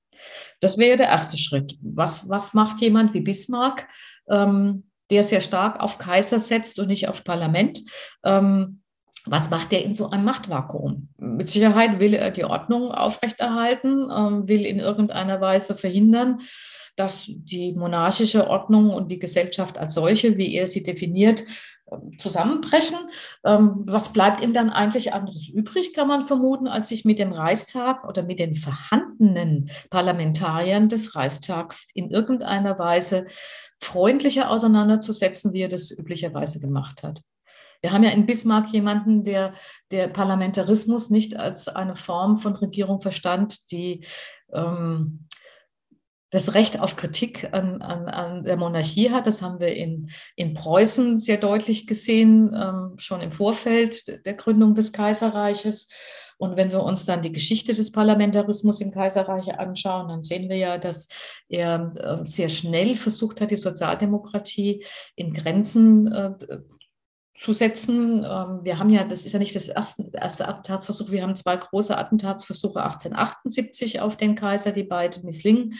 Das 0.60 0.77
wäre 0.77 0.98
der 0.98 1.08
erste 1.08 1.38
Schritt. 1.38 1.75
Was, 1.82 2.27
was 2.29 2.53
macht 2.53 2.82
jemand 2.82 3.13
wie 3.13 3.22
Bismarck, 3.22 3.88
ähm, 4.29 4.89
der 5.10 5.24
sehr 5.24 5.41
stark 5.41 5.79
auf 5.79 5.98
Kaiser 5.98 6.39
setzt 6.39 6.79
und 6.79 6.88
nicht 6.88 7.08
auf 7.08 7.24
Parlament? 7.24 7.82
Ähm, 8.24 8.82
was 9.25 9.50
macht 9.50 9.74
er 9.74 9.84
in 9.84 9.94
so 9.94 10.10
einem 10.10 10.24
Machtvakuum? 10.24 11.10
Mit 11.18 11.50
Sicherheit 11.50 12.00
will 12.00 12.13
er 12.13 12.32
die 12.32 12.46
Ordnung 12.46 12.91
aufrechterhalten, 12.91 14.10
ähm, 14.15 14.48
will 14.48 14.65
in 14.65 14.79
irgendeiner 14.79 15.41
Weise 15.41 15.75
verhindern, 15.75 16.39
dass 17.00 17.25
die 17.27 17.72
monarchische 17.72 18.50
Ordnung 18.50 18.89
und 18.89 19.10
die 19.10 19.20
Gesellschaft 19.20 19.77
als 19.77 19.94
solche, 19.94 20.38
wie 20.38 20.53
er 20.53 20.68
sie 20.68 20.84
definiert, 20.84 21.46
ähm, 21.89 22.18
zusammenbrechen. 22.18 22.98
Ähm, 23.46 23.84
was 23.86 24.12
bleibt 24.12 24.41
ihm 24.41 24.51
dann 24.51 24.70
eigentlich 24.70 25.13
anderes 25.13 25.48
übrig, 25.48 25.94
kann 25.94 26.10
man 26.10 26.25
vermuten, 26.25 26.68
als 26.68 26.89
sich 26.89 27.06
mit 27.06 27.18
dem 27.18 27.32
Reichstag 27.32 28.06
oder 28.06 28.24
mit 28.24 28.39
den 28.39 28.56
vorhandenen 28.56 29.72
Parlamentariern 29.89 30.89
des 30.89 31.15
Reichstags 31.15 31.88
in 31.94 32.12
irgendeiner 32.12 32.77
Weise 32.77 33.27
freundlicher 33.82 34.51
auseinanderzusetzen, 34.51 35.53
wie 35.53 35.62
er 35.62 35.70
das 35.70 35.91
üblicherweise 35.91 36.60
gemacht 36.60 37.01
hat. 37.01 37.22
Wir 37.82 37.94
haben 37.94 38.03
ja 38.03 38.10
in 38.10 38.25
Bismarck 38.25 38.68
jemanden, 38.74 39.24
der 39.24 39.53
der 39.89 40.10
Parlamentarismus 40.10 41.10
nicht 41.10 41.38
als 41.38 41.70
eine 41.70 41.96
Form 41.96 42.38
von 42.38 42.53
Regierung 42.58 43.00
verstand, 43.00 43.72
die 43.72 44.06
ähm, 44.51 45.27
das 46.31 46.53
Recht 46.53 46.79
auf 46.79 46.95
Kritik 46.95 47.50
an, 47.53 47.81
an, 47.81 48.07
an 48.07 48.43
der 48.43 48.57
Monarchie 48.57 49.12
hat. 49.12 49.27
Das 49.27 49.41
haben 49.41 49.59
wir 49.59 49.74
in, 49.75 50.09
in 50.36 50.53
Preußen 50.53 51.19
sehr 51.19 51.38
deutlich 51.38 51.88
gesehen, 51.88 52.53
ähm, 52.53 52.93
schon 52.98 53.21
im 53.21 53.31
Vorfeld 53.31 54.25
der 54.25 54.33
Gründung 54.36 54.75
des 54.75 54.91
Kaiserreiches. 54.91 55.89
Und 56.38 56.55
wenn 56.55 56.71
wir 56.71 56.83
uns 56.83 57.05
dann 57.05 57.21
die 57.21 57.33
Geschichte 57.33 57.74
des 57.74 57.91
Parlamentarismus 57.91 58.79
im 58.79 58.91
Kaiserreich 58.91 59.59
anschauen, 59.59 60.07
dann 60.07 60.21
sehen 60.21 60.48
wir 60.48 60.55
ja, 60.55 60.77
dass 60.77 61.09
er 61.50 61.93
äh, 61.98 62.25
sehr 62.25 62.48
schnell 62.48 62.95
versucht 62.95 63.41
hat, 63.41 63.51
die 63.51 63.57
Sozialdemokratie 63.57 64.86
in 65.15 65.33
Grenzen 65.33 66.07
äh, 66.07 66.31
zu 67.39 67.53
setzen. 67.53 68.25
Ähm, 68.25 68.60
wir 68.63 68.79
haben 68.79 68.89
ja, 68.89 69.05
das 69.05 69.25
ist 69.25 69.31
ja 69.31 69.39
nicht 69.39 69.55
das 69.55 69.69
erste, 69.69 70.10
erste 70.13 70.48
Attentatsversuch, 70.48 71.10
wir 71.10 71.24
haben 71.24 71.36
zwei 71.36 71.55
große 71.55 71.98
Attentatsversuche 71.98 72.84
1878 72.84 74.01
auf 74.01 74.17
den 74.17 74.36
Kaiser, 74.36 74.74
die 74.74 74.84
beide 74.84 75.22
misslingen. 75.22 75.75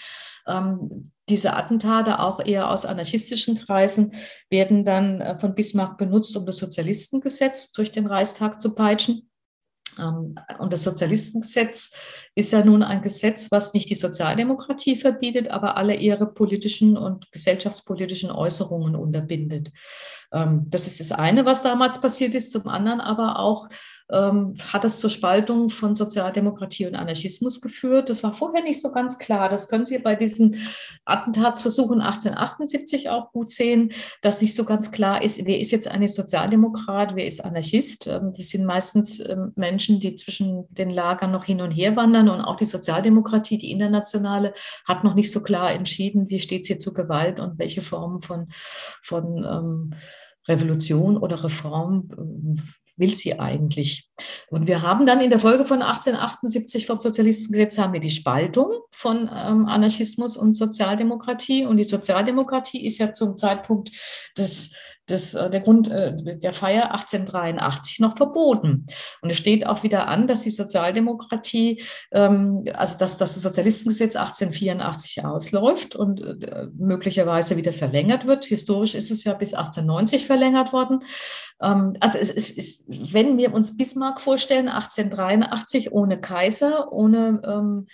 Ähm, 0.48 1.12
diese 1.28 1.54
Attentate, 1.54 2.20
auch 2.20 2.44
eher 2.44 2.72
aus 2.72 2.86
anarchistischen 2.86 3.58
Kreisen, 3.58 4.14
werden 4.50 4.86
dann 4.86 5.20
äh, 5.20 5.38
von 5.38 5.54
Bismarck 5.54 5.98
benutzt, 5.98 6.36
um 6.38 6.46
das 6.46 6.58
Sozialistengesetz 6.58 7.74
durch 7.74 7.92
den 7.92 8.08
Reichstag 8.08 8.62
zu 8.62 8.74
peitschen. 8.74 9.29
Ähm, 10.00 10.36
und 10.60 10.74
das 10.74 10.84
Sozialistengesetz 10.84 11.92
ist 12.36 12.52
ja 12.52 12.64
nun 12.64 12.84
ein 12.84 13.02
Gesetz, 13.02 13.52
was 13.52 13.74
nicht 13.74 13.90
die 13.90 13.96
Sozialdemokratie 13.96 14.96
verbietet, 14.96 15.50
aber 15.50 15.78
alle 15.78 15.96
ihre 15.96 16.26
politischen 16.28 16.98
und 16.98 17.32
gesellschaftspolitischen 17.32 18.32
Äußerungen 18.32 18.96
unterbindet. 18.96 19.72
Ähm, 20.32 20.66
das 20.70 20.88
ist 20.88 21.00
das 21.00 21.12
eine, 21.12 21.46
was 21.46 21.64
damals 21.64 22.02
passiert 22.02 22.34
ist. 22.36 22.52
Zum 22.52 22.68
anderen 22.68 23.02
aber 23.02 23.40
auch 23.40 23.68
ähm, 24.12 24.56
hat 24.72 24.86
es 24.86 24.98
zur 24.98 25.10
Spaltung 25.10 25.70
von 25.70 25.96
Sozialdemokratie 25.96 26.88
und 26.88 26.96
Anarchismus 26.96 27.62
geführt. 27.62 28.10
Das 28.10 28.24
war 28.24 28.34
vorher 28.34 28.64
nicht 28.64 28.82
so 28.82 28.92
ganz 28.92 29.20
klar. 29.20 29.50
Das 29.50 29.70
können 29.70 29.86
Sie 29.86 30.00
bei 30.00 30.16
diesen 30.16 30.56
Attentatsversuchen 31.06 32.02
1878 32.02 33.10
auch 33.10 33.32
gut 33.32 33.52
sehen, 33.52 33.92
dass 34.22 34.42
nicht 34.42 34.56
so 34.56 34.66
ganz 34.66 34.92
klar 34.92 35.22
ist, 35.22 35.46
wer 35.46 35.60
ist 35.60 35.72
jetzt 35.72 35.88
eigentlich 35.88 36.14
Sozialdemokrat, 36.14 37.16
wer 37.16 37.28
ist 37.28 37.44
Anarchist. 37.44 38.08
Ähm, 38.08 38.34
das 38.36 38.50
sind 38.50 38.66
meistens 38.66 39.20
ähm, 39.28 39.54
Menschen, 39.56 40.00
die 40.00 40.16
zwischen 40.16 40.66
den 40.70 40.90
Lagern 40.90 41.32
noch 41.32 41.46
hin 41.46 41.62
und 41.62 41.72
her 41.72 41.96
wandern. 41.96 42.30
Und 42.30 42.42
auch 42.42 42.56
die 42.56 42.66
Sozialdemokratie, 42.66 43.58
die 43.58 43.72
internationale, 43.72 44.54
hat 44.88 45.04
noch 45.04 45.14
nicht 45.14 45.32
so 45.32 45.44
klar 45.44 45.72
entschieden, 45.72 46.30
wie 46.30 46.40
steht 46.40 46.64
es 46.64 46.68
hier 46.68 46.80
zu 46.80 46.94
Gewalt 46.94 47.40
und 47.40 47.60
welche 47.60 47.82
Formen 47.82 48.22
von, 48.22 48.48
von 49.02 49.44
ähm, 49.44 49.94
Revolution 50.48 51.18
oder 51.18 51.44
Reform 51.44 52.10
will 53.00 53.16
sie 53.16 53.40
eigentlich? 53.40 54.10
Und 54.50 54.68
wir 54.68 54.82
haben 54.82 55.06
dann 55.06 55.22
in 55.22 55.30
der 55.30 55.40
Folge 55.40 55.66
von 55.66 55.82
1878 55.82 56.86
vom 56.86 57.00
Sozialistengesetz 57.00 57.78
haben 57.78 57.94
wir 57.94 58.00
die 58.00 58.10
Spaltung 58.10 58.72
von 58.92 59.30
ähm, 59.34 59.66
Anarchismus 59.66 60.38
und 60.38 60.54
Sozialdemokratie. 60.54 61.66
Und 61.66 61.78
die 61.78 61.86
Sozialdemokratie 61.86 62.86
ist 62.86 62.98
ja 62.98 63.14
zum 63.14 63.38
Zeitpunkt 63.38 63.92
des 64.38 64.76
des, 65.10 65.34
äh, 65.34 65.50
der 65.50 65.62
Grund 65.62 65.90
äh, 65.90 66.16
der 66.16 66.54
Feier 66.54 66.92
1883 66.92 68.00
noch 68.00 68.18
verboten. 68.18 68.88
Und 69.22 69.30
es 69.30 69.38
steht 69.38 69.66
auch 69.66 69.84
wieder 69.84 70.08
an, 70.08 70.28
dass 70.28 70.42
die 70.42 70.52
Sozialdemokratie, 70.52 71.82
ähm, 72.12 72.66
also 72.74 72.98
dass, 72.98 73.18
dass 73.18 73.34
das 73.34 73.44
Sozialistengesetz 73.44 74.16
1884 74.16 75.26
ausläuft 75.26 75.96
und 75.96 76.22
äh, 76.22 76.68
möglicherweise 76.78 77.58
wieder 77.58 77.74
verlängert 77.74 78.28
wird. 78.28 78.46
Historisch 78.46 78.96
ist 78.96 79.12
es 79.12 79.24
ja 79.24 79.34
bis 79.34 79.54
1890 79.54 80.26
verlängert 80.26 80.74
worden. 80.74 81.00
Ähm, 81.62 81.96
also 82.00 82.18
es 82.18 82.30
ist, 82.30 82.86
wenn 82.88 83.38
wir 83.38 83.54
uns 83.54 83.78
Bismarck 83.78 84.22
vorstellen, 84.22 84.70
1883 84.70 85.92
ohne 85.92 86.20
Kaiser, 86.20 86.92
ohne 86.92 87.42
ähm, 87.46 87.88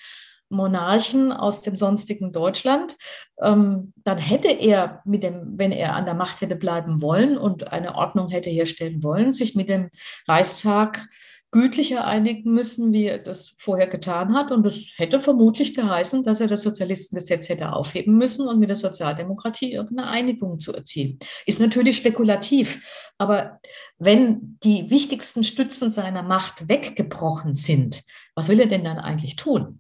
Monarchen 0.55 1.31
aus 1.31 1.62
dem 1.62 1.75
sonstigen 1.75 2.31
Deutschland, 2.31 2.95
ähm, 3.41 3.93
dann 4.03 4.17
hätte 4.17 4.47
er 4.47 5.01
mit 5.05 5.24
dem, 5.24 5.53
wenn 5.57 5.71
er 5.71 5.95
an 5.95 6.05
der 6.05 6.13
Macht 6.13 6.41
hätte 6.41 6.55
bleiben 6.55 7.01
wollen 7.01 7.38
und 7.38 7.71
eine 7.71 7.95
Ordnung 7.95 8.29
hätte 8.29 8.50
herstellen 8.50 9.03
wollen, 9.03 9.33
sich 9.33 9.55
mit 9.55 9.69
dem 9.69 9.89
Reichstag 10.27 11.07
gütlicher 11.55 12.05
einigen 12.05 12.51
müssen, 12.51 12.91
wie 12.91 13.05
er 13.05 13.17
das 13.17 13.55
vorher 13.57 13.88
getan 13.88 14.33
hat. 14.33 14.51
Und 14.51 14.65
das 14.65 14.89
hätte 14.97 15.21
vermutlich 15.21 15.74
geheißen, 15.74 16.21
dass 16.24 16.41
er 16.41 16.47
das 16.47 16.63
Sozialistengesetz 16.63 17.47
hätte 17.47 17.71
aufheben 17.71 18.17
müssen 18.17 18.45
und 18.50 18.59
mit 18.59 18.67
der 18.67 18.75
Sozialdemokratie 18.75 19.71
irgendeine 19.71 20.09
Einigung 20.09 20.59
zu 20.59 20.74
erzielen. 20.74 21.17
Ist 21.45 21.62
natürlich 21.62 21.95
spekulativ, 21.95 23.09
aber 23.17 23.62
wenn 23.97 24.57
die 24.63 24.89
wichtigsten 24.89 25.45
Stützen 25.45 25.91
seiner 25.91 26.24
Macht 26.24 26.67
weggebrochen 26.67 27.55
sind, 27.55 28.03
was 28.35 28.50
will 28.50 28.59
er 28.59 28.67
denn 28.67 28.83
dann 28.83 29.00
eigentlich 29.00 29.38
tun? 29.38 29.79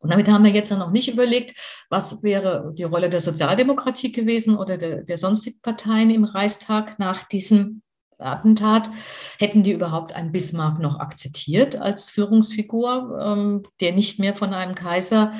Und 0.00 0.10
damit 0.10 0.28
haben 0.28 0.44
wir 0.44 0.50
jetzt 0.50 0.70
noch 0.70 0.90
nicht 0.90 1.12
überlegt, 1.12 1.54
was 1.90 2.22
wäre 2.22 2.72
die 2.76 2.84
Rolle 2.84 3.10
der 3.10 3.20
Sozialdemokratie 3.20 4.12
gewesen 4.12 4.56
oder 4.56 4.78
der, 4.78 5.02
der 5.02 5.16
sonstigen 5.18 5.60
Parteien 5.60 6.10
im 6.10 6.24
Reichstag 6.24 6.98
nach 6.98 7.24
diesem 7.24 7.82
Attentat. 8.18 8.90
Hätten 9.38 9.62
die 9.62 9.72
überhaupt 9.72 10.12
einen 10.14 10.32
Bismarck 10.32 10.78
noch 10.78 10.98
akzeptiert 10.98 11.76
als 11.76 12.10
Führungsfigur, 12.10 13.18
ähm, 13.22 13.62
der 13.80 13.92
nicht 13.92 14.18
mehr 14.18 14.34
von 14.34 14.54
einem 14.54 14.74
Kaiser 14.74 15.32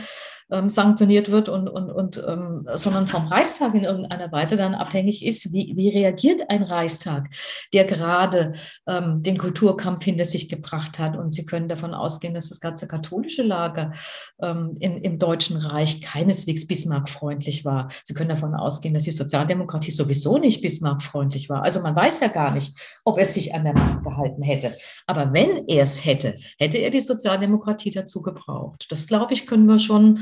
ähm, 0.51 0.69
sanktioniert 0.69 1.31
wird 1.31 1.49
und, 1.49 1.69
und, 1.69 1.91
und 1.91 2.23
ähm, 2.27 2.67
sondern 2.75 3.07
vom 3.07 3.27
Reichstag 3.27 3.75
in 3.75 3.85
irgendeiner 3.85 4.31
Weise 4.33 4.57
dann 4.57 4.75
abhängig 4.75 5.25
ist, 5.25 5.53
wie, 5.53 5.73
wie 5.77 5.89
reagiert 5.89 6.51
ein 6.51 6.63
Reichstag, 6.63 7.29
der 7.73 7.85
gerade 7.85 8.53
ähm, 8.87 9.23
den 9.23 9.39
Kulturkampf 9.39 10.05
hinter 10.05 10.25
sich 10.25 10.49
gebracht 10.49 10.99
hat. 10.99 11.17
Und 11.17 11.35
Sie 11.35 11.47
können 11.47 11.69
davon 11.69 11.95
ausgehen, 11.95 12.35
dass 12.35 12.49
das 12.49 12.61
ganze 12.61 12.89
katholische 12.89 13.43
Lager 13.43 13.93
ähm, 14.41 14.77
in, 14.81 14.99
im 15.03 15.19
Deutschen 15.19 15.57
Reich 15.57 16.01
keineswegs 16.01 16.67
Bismarck-freundlich 16.67 17.65
war. 17.65 17.89
Sie 18.05 18.15
können 18.15 18.31
davon 18.31 18.55
ausgehen, 18.55 18.95
dass 18.95 19.05
die 19.05 19.11
Sozialdemokratie 19.11 19.91
sowieso 19.91 20.39
nicht 20.39 20.63
Bismarck-freundlich 20.63 21.49
war. 21.49 21.63
Also 21.63 21.81
man 21.81 21.97
weiß 21.97 22.21
ja 22.21 22.29
gar 22.29 22.53
nicht, 22.53 22.77
ob 23.05 23.19
er 23.19 23.27
sich 23.27 23.55
an 23.55 23.65
der 23.65 23.75
Macht 23.75 24.05
gehalten 24.05 24.43
hätte. 24.43 24.77
Aber 25.07 25.33
wenn 25.33 25.69
er 25.69 25.85
es 25.85 26.05
hätte, 26.05 26.35
hätte 26.59 26.79
er 26.79 26.91
die 26.91 27.01
Sozialdemokratie 27.01 27.91
dazu 27.91 28.23
gebraucht. 28.23 28.87
Das, 28.91 29.07
glaube 29.07 29.35
ich, 29.35 29.47
können 29.47 29.67
wir 29.67 29.79
schon 29.79 30.21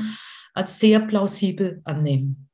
als 0.53 0.79
sehr 0.79 0.99
plausibel 0.99 1.81
annehmen. 1.83 2.49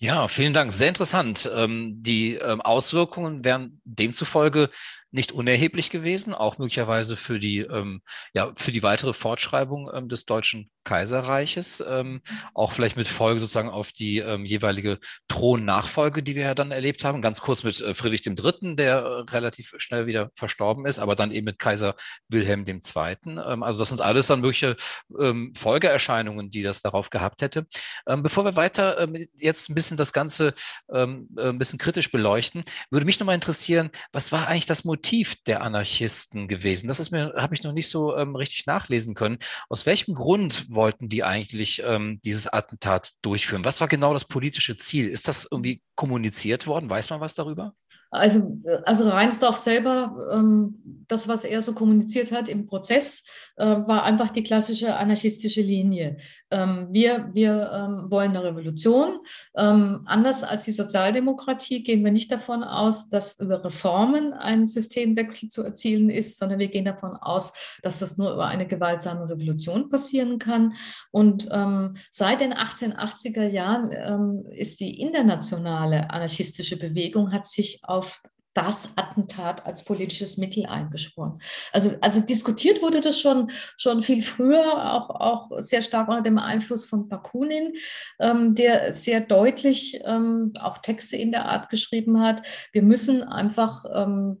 Ja, 0.00 0.28
vielen 0.28 0.52
Dank. 0.52 0.70
Sehr 0.70 0.88
interessant. 0.88 1.50
Ähm, 1.52 2.00
die 2.00 2.34
ähm, 2.34 2.60
Auswirkungen 2.60 3.42
wären 3.44 3.80
demzufolge 3.84 4.70
nicht 5.10 5.32
unerheblich 5.32 5.90
gewesen, 5.90 6.34
auch 6.34 6.58
möglicherweise 6.58 7.16
für 7.16 7.38
die, 7.38 7.60
ähm, 7.60 8.02
ja, 8.34 8.52
für 8.54 8.72
die 8.72 8.82
weitere 8.82 9.12
Fortschreibung 9.12 9.90
ähm, 9.92 10.08
des 10.08 10.26
Deutschen 10.26 10.70
Kaiserreiches, 10.84 11.84
ähm, 11.86 12.22
auch 12.54 12.72
vielleicht 12.72 12.96
mit 12.96 13.08
Folge 13.08 13.40
sozusagen 13.40 13.68
auf 13.68 13.92
die 13.92 14.18
ähm, 14.18 14.44
jeweilige 14.44 14.98
Thronnachfolge, 15.28 16.22
die 16.22 16.34
wir 16.34 16.44
ja 16.44 16.54
dann 16.54 16.70
erlebt 16.70 17.04
haben. 17.04 17.20
Ganz 17.20 17.40
kurz 17.40 17.62
mit 17.62 17.80
äh, 17.80 17.94
Friedrich 17.94 18.26
III., 18.26 18.76
der 18.76 18.98
äh, 18.98 19.30
relativ 19.30 19.74
schnell 19.78 20.06
wieder 20.06 20.30
verstorben 20.34 20.86
ist, 20.86 20.98
aber 20.98 21.14
dann 21.16 21.30
eben 21.30 21.44
mit 21.44 21.58
Kaiser 21.58 21.94
Wilhelm 22.28 22.66
II. 22.66 22.80
Ähm, 23.26 23.62
also 23.62 23.80
das 23.80 23.88
sind 23.88 24.00
alles 24.00 24.28
dann 24.28 24.40
mögliche 24.40 24.76
ähm, 25.20 25.52
Folgeerscheinungen, 25.54 26.50
die 26.50 26.62
das 26.62 26.80
darauf 26.80 27.10
gehabt 27.10 27.42
hätte. 27.42 27.66
Bevor 28.06 28.44
wir 28.44 28.56
weiter 28.56 28.98
ähm, 29.00 29.26
jetzt 29.36 29.68
ein 29.68 29.74
bisschen 29.74 29.96
das 29.96 30.12
Ganze 30.12 30.54
äh, 30.88 31.04
ein 31.04 31.58
bisschen 31.58 31.78
kritisch 31.78 32.10
beleuchten, 32.10 32.62
würde 32.90 33.06
mich 33.06 33.20
nochmal 33.20 33.34
interessieren, 33.34 33.90
was 34.12 34.32
war 34.32 34.48
eigentlich 34.48 34.66
das 34.66 34.84
Motiv 34.84 34.97
Motiv 34.98 35.36
der 35.46 35.62
Anarchisten 35.62 36.48
gewesen? 36.48 36.88
Das 36.88 36.98
habe 37.12 37.54
ich 37.54 37.62
noch 37.62 37.72
nicht 37.72 37.88
so 37.88 38.16
ähm, 38.16 38.34
richtig 38.34 38.66
nachlesen 38.66 39.14
können. 39.14 39.38
Aus 39.68 39.86
welchem 39.86 40.14
Grund 40.14 40.66
wollten 40.68 41.08
die 41.08 41.22
eigentlich 41.22 41.82
ähm, 41.86 42.20
dieses 42.24 42.48
Attentat 42.48 43.12
durchführen? 43.22 43.64
Was 43.64 43.80
war 43.80 43.86
genau 43.86 44.12
das 44.12 44.24
politische 44.24 44.76
Ziel? 44.76 45.08
Ist 45.08 45.28
das 45.28 45.46
irgendwie 45.48 45.82
kommuniziert 45.94 46.66
worden? 46.66 46.90
Weiß 46.90 47.10
man 47.10 47.20
was 47.20 47.34
darüber? 47.34 47.74
Also, 48.10 48.58
also 48.84 49.08
Reinsdorf 49.08 49.56
selber, 49.56 50.16
ähm, 50.32 51.04
das, 51.08 51.28
was 51.28 51.44
er 51.44 51.60
so 51.62 51.74
kommuniziert 51.74 52.32
hat 52.32 52.48
im 52.48 52.66
Prozess, 52.66 53.24
äh, 53.56 53.64
war 53.64 54.04
einfach 54.04 54.30
die 54.30 54.42
klassische 54.42 54.96
anarchistische 54.96 55.62
Linie. 55.62 56.16
Ähm, 56.50 56.88
wir 56.90 57.30
wir 57.32 57.70
ähm, 57.72 58.10
wollen 58.10 58.30
eine 58.30 58.44
Revolution. 58.44 59.18
Ähm, 59.56 60.02
anders 60.06 60.42
als 60.42 60.64
die 60.64 60.72
Sozialdemokratie 60.72 61.82
gehen 61.82 62.04
wir 62.04 62.12
nicht 62.12 62.30
davon 62.30 62.62
aus, 62.62 63.08
dass 63.08 63.40
über 63.40 63.64
Reformen 63.64 64.32
ein 64.32 64.66
Systemwechsel 64.66 65.48
zu 65.48 65.62
erzielen 65.62 66.08
ist, 66.08 66.38
sondern 66.38 66.58
wir 66.58 66.68
gehen 66.68 66.84
davon 66.84 67.16
aus, 67.16 67.78
dass 67.82 67.98
das 67.98 68.16
nur 68.16 68.32
über 68.32 68.46
eine 68.46 68.66
gewaltsame 68.66 69.28
Revolution 69.28 69.88
passieren 69.88 70.38
kann. 70.38 70.74
Und 71.10 71.48
ähm, 71.50 71.96
seit 72.10 72.40
den 72.40 72.54
1880er 72.54 73.48
Jahren 73.48 73.90
ähm, 73.92 74.44
ist 74.52 74.80
die 74.80 75.00
internationale 75.00 76.10
anarchistische 76.10 76.78
Bewegung, 76.78 77.32
hat 77.32 77.46
sich 77.46 77.80
auf 77.98 78.22
das 78.54 78.88
Attentat 78.96 79.66
als 79.66 79.84
politisches 79.84 80.36
Mittel 80.36 80.66
eingeschworen. 80.66 81.38
Also, 81.72 81.92
also 82.00 82.20
diskutiert 82.20 82.82
wurde 82.82 83.00
das 83.00 83.20
schon, 83.20 83.50
schon 83.76 84.02
viel 84.02 84.22
früher, 84.22 84.94
auch, 84.94 85.10
auch 85.10 85.50
sehr 85.60 85.82
stark 85.82 86.08
unter 86.08 86.22
dem 86.22 86.38
Einfluss 86.38 86.84
von 86.84 87.08
Bakunin, 87.08 87.74
ähm, 88.18 88.56
der 88.56 88.92
sehr 88.92 89.20
deutlich 89.20 90.00
ähm, 90.04 90.52
auch 90.60 90.78
Texte 90.78 91.16
in 91.16 91.30
der 91.30 91.44
Art 91.44 91.68
geschrieben 91.68 92.20
hat. 92.20 92.42
Wir 92.72 92.82
müssen 92.82 93.22
einfach 93.22 93.84
ähm, 93.94 94.40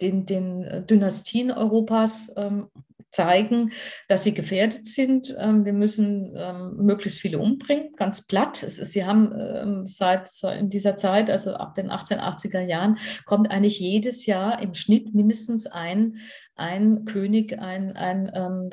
den, 0.00 0.26
den 0.26 0.86
Dynastien 0.86 1.50
Europas 1.50 2.32
ähm, 2.36 2.68
zeigen, 3.10 3.72
dass 4.08 4.24
sie 4.24 4.34
gefährdet 4.34 4.86
sind. 4.86 5.34
Ähm, 5.38 5.64
wir 5.64 5.72
müssen 5.72 6.34
ähm, 6.36 6.76
möglichst 6.76 7.20
viele 7.20 7.38
umbringen, 7.38 7.92
ganz 7.96 8.26
platt. 8.26 8.62
Ist, 8.62 8.76
sie 8.76 9.04
haben 9.04 9.32
ähm, 9.38 9.86
seit 9.86 10.28
in 10.58 10.70
dieser 10.70 10.96
Zeit, 10.96 11.30
also 11.30 11.54
ab 11.54 11.74
den 11.74 11.90
1880er 11.90 12.60
Jahren, 12.60 12.98
kommt 13.24 13.50
eigentlich 13.50 13.80
jedes 13.80 14.26
Jahr 14.26 14.62
im 14.62 14.74
Schnitt 14.74 15.14
mindestens 15.14 15.66
ein, 15.66 16.16
ein 16.54 17.04
König, 17.04 17.58
ein, 17.58 17.92
ein 17.96 18.70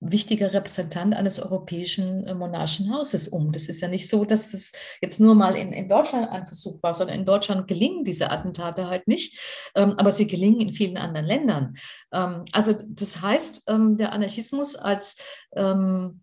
wichtiger 0.00 0.52
Repräsentant 0.52 1.14
eines 1.14 1.40
europäischen 1.40 2.24
äh, 2.26 2.34
monarchischen 2.34 2.92
Hauses 2.92 3.28
um. 3.28 3.52
Das 3.52 3.68
ist 3.68 3.80
ja 3.80 3.88
nicht 3.88 4.08
so, 4.08 4.24
dass 4.24 4.52
das 4.52 4.72
jetzt 5.00 5.18
nur 5.18 5.34
mal 5.34 5.56
in, 5.56 5.72
in 5.72 5.88
Deutschland 5.88 6.28
ein 6.28 6.46
Versuch 6.46 6.82
war, 6.82 6.94
sondern 6.94 7.18
in 7.18 7.26
Deutschland 7.26 7.66
gelingen 7.66 8.04
diese 8.04 8.30
Attentate 8.30 8.86
halt 8.86 9.08
nicht, 9.08 9.70
ähm, 9.74 9.94
aber 9.98 10.12
sie 10.12 10.26
gelingen 10.26 10.60
in 10.60 10.72
vielen 10.72 10.96
anderen 10.96 11.26
Ländern. 11.26 11.74
Ähm, 12.12 12.44
also 12.52 12.74
das 12.86 13.20
heißt, 13.20 13.64
ähm, 13.66 13.98
der 13.98 14.12
Anarchismus 14.12 14.76
als 14.76 15.16
ähm, 15.56 16.20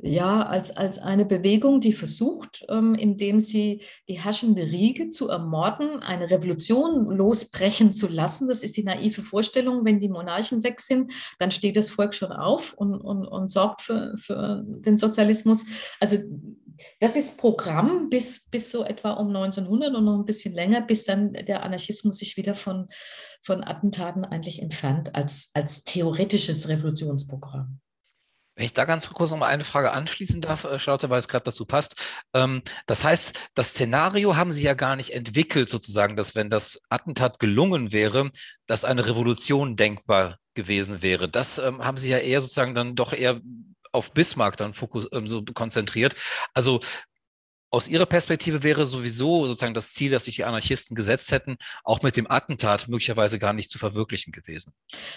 ja, 0.00 0.42
als, 0.46 0.76
als 0.76 0.98
eine 0.98 1.24
Bewegung, 1.24 1.80
die 1.80 1.92
versucht, 1.92 2.64
ähm, 2.68 2.94
indem 2.94 3.40
sie 3.40 3.82
die 4.08 4.20
herrschende 4.20 4.62
Riege 4.62 5.10
zu 5.10 5.28
ermorden, 5.28 6.00
eine 6.00 6.30
Revolution 6.30 7.10
losbrechen 7.10 7.92
zu 7.92 8.06
lassen. 8.06 8.48
Das 8.48 8.62
ist 8.62 8.76
die 8.76 8.84
naive 8.84 9.22
Vorstellung, 9.22 9.84
wenn 9.84 9.98
die 9.98 10.08
Monarchen 10.08 10.62
weg 10.62 10.80
sind, 10.80 11.12
dann 11.40 11.50
steht 11.50 11.76
das 11.76 11.90
Volk 11.90 12.14
schon 12.14 12.32
auf 12.32 12.74
und, 12.74 12.94
und, 12.94 13.26
und 13.26 13.48
sorgt 13.48 13.82
für, 13.82 14.16
für 14.16 14.62
den 14.64 14.98
Sozialismus. 14.98 15.66
Also 15.98 16.18
das 17.00 17.16
ist 17.16 17.40
Programm 17.40 18.08
bis, 18.08 18.48
bis 18.50 18.70
so 18.70 18.84
etwa 18.84 19.14
um 19.14 19.28
1900 19.28 19.96
und 19.96 20.04
noch 20.04 20.18
ein 20.18 20.24
bisschen 20.24 20.54
länger, 20.54 20.80
bis 20.80 21.04
dann 21.04 21.32
der 21.32 21.64
Anarchismus 21.64 22.18
sich 22.18 22.36
wieder 22.36 22.54
von, 22.54 22.88
von 23.42 23.64
Attentaten 23.64 24.24
eigentlich 24.24 24.62
entfernt 24.62 25.16
als, 25.16 25.50
als 25.54 25.82
theoretisches 25.82 26.68
Revolutionsprogramm. 26.68 27.80
Wenn 28.58 28.64
ich 28.64 28.72
da 28.72 28.84
ganz 28.86 29.08
kurz 29.08 29.30
noch 29.30 29.38
mal 29.38 29.46
eine 29.46 29.62
Frage 29.62 29.92
anschließen 29.92 30.40
darf, 30.40 30.64
äh, 30.64 30.80
Charlotte, 30.80 31.08
weil 31.08 31.20
es 31.20 31.28
gerade 31.28 31.44
dazu 31.44 31.64
passt. 31.64 31.94
Ähm, 32.34 32.62
das 32.86 33.04
heißt, 33.04 33.38
das 33.54 33.68
Szenario 33.68 34.34
haben 34.34 34.50
Sie 34.50 34.64
ja 34.64 34.74
gar 34.74 34.96
nicht 34.96 35.14
entwickelt, 35.14 35.68
sozusagen, 35.68 36.16
dass 36.16 36.34
wenn 36.34 36.50
das 36.50 36.80
Attentat 36.90 37.38
gelungen 37.38 37.92
wäre, 37.92 38.32
dass 38.66 38.84
eine 38.84 39.06
Revolution 39.06 39.76
denkbar 39.76 40.38
gewesen 40.54 41.02
wäre. 41.02 41.28
Das 41.28 41.58
ähm, 41.58 41.84
haben 41.84 41.98
Sie 41.98 42.10
ja 42.10 42.18
eher 42.18 42.40
sozusagen 42.40 42.74
dann 42.74 42.96
doch 42.96 43.12
eher 43.12 43.40
auf 43.92 44.10
Bismarck 44.12 44.56
dann 44.56 44.74
fokus, 44.74 45.06
ähm, 45.12 45.28
so 45.28 45.44
konzentriert. 45.44 46.16
Also 46.52 46.80
aus 47.70 47.88
Ihrer 47.88 48.06
Perspektive 48.06 48.62
wäre 48.62 48.86
sowieso 48.86 49.46
sozusagen 49.46 49.74
das 49.74 49.92
Ziel, 49.92 50.10
das 50.10 50.24
sich 50.24 50.36
die 50.36 50.44
Anarchisten 50.44 50.96
gesetzt 50.96 51.32
hätten, 51.32 51.56
auch 51.84 52.02
mit 52.02 52.16
dem 52.16 52.30
Attentat 52.30 52.88
möglicherweise 52.88 53.38
gar 53.38 53.52
nicht 53.52 53.70
zu 53.70 53.78
verwirklichen 53.78 54.32
gewesen. 54.32 54.72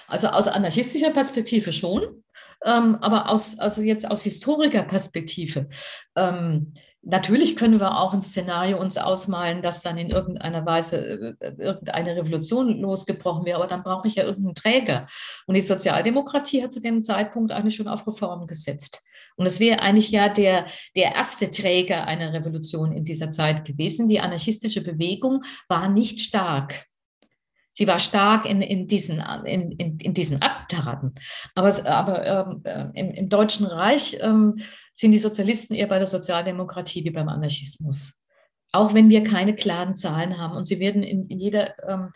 Also 0.08 0.27
aus 0.27 0.48
anarchistischer 0.48 1.12
Perspektive 1.12 1.72
schon, 1.72 2.24
ähm, 2.65 2.96
aber 3.01 3.29
aus, 3.29 3.58
also 3.60 3.81
jetzt 3.81 4.10
aus 4.10 4.24
Historikerperspektive. 4.24 5.70
Ähm, 6.15 6.74
Natürlich 7.03 7.55
können 7.55 7.79
wir 7.79 7.98
auch 7.98 8.13
ein 8.13 8.22
Szenario 8.22 8.79
uns 8.79 8.96
ausmalen, 8.96 9.63
dass 9.63 9.81
dann 9.81 9.98
in 9.98 10.12
irgendeiner 10.12 10.63
Weise 10.67 11.36
äh, 11.39 11.53
irgendeine 11.58 12.15
Revolution 12.15 12.79
losgebrochen 12.79 13.43
wäre, 13.43 13.58
aber 13.58 13.67
dann 13.67 13.81
brauche 13.81 14.08
ich 14.08 14.15
ja 14.15 14.24
irgendeinen 14.24 14.53
Träger. 14.53 15.08
Und 15.48 15.55
die 15.55 15.62
Sozialdemokratie 15.62 16.62
hat 16.62 16.72
zu 16.72 16.79
dem 16.79 17.01
Zeitpunkt 17.01 17.51
eigentlich 17.51 17.75
schon 17.75 17.88
auf 17.88 18.05
Reformen 18.05 18.46
gesetzt. 18.46 19.03
Und 19.36 19.46
es 19.46 19.60
wäre 19.60 19.82
eigentlich 19.82 20.12
ja 20.12 20.30
der, 20.30 20.66
der 20.96 21.16
erste 21.16 21.50
Träger 21.50 22.06
einer 22.06 22.34
Revolution 22.34 22.92
in 22.92 23.06
dieser 23.06 23.32
Zeit 23.32 23.66
gewesen. 23.66 24.08
Die 24.08 24.20
anarchistische 24.20 24.84
Bewegung 24.84 25.44
war 25.68 25.90
nicht 25.90 26.20
stark. 26.20 26.86
Sie 27.74 27.88
war 27.88 28.00
stark 28.00 28.46
in, 28.46 28.62
in, 28.62 28.88
diesen, 28.88 29.24
in, 29.46 29.72
in, 29.72 29.98
in 30.00 30.14
diesen 30.14 30.42
Attentaten. 30.42 31.16
Aber, 31.56 31.86
aber 31.86 32.26
ähm, 32.26 32.62
äh, 32.66 33.00
im, 33.00 33.12
im, 33.12 33.30
Deutschen 33.30 33.66
Reich 33.66 34.18
ähm, 34.20 34.58
sind 34.94 35.12
die 35.12 35.20
Sozialisten 35.20 35.74
eher 35.74 35.88
bei 35.88 35.98
der 35.98 36.08
Sozialdemokratie 36.08 37.04
wie 37.06 37.12
beim 37.12 37.30
Anarchismus 37.30 38.20
auch 38.71 38.93
wenn 38.93 39.10
wir 39.10 39.23
keine 39.23 39.55
klaren 39.55 39.95
Zahlen 39.95 40.38
haben. 40.38 40.55
Und 40.55 40.65
Sie 40.65 40.79
werden 40.79 41.03
in, 41.03 41.27
in 41.27 41.39
jeder 41.39 41.73
ähm, 41.88 42.12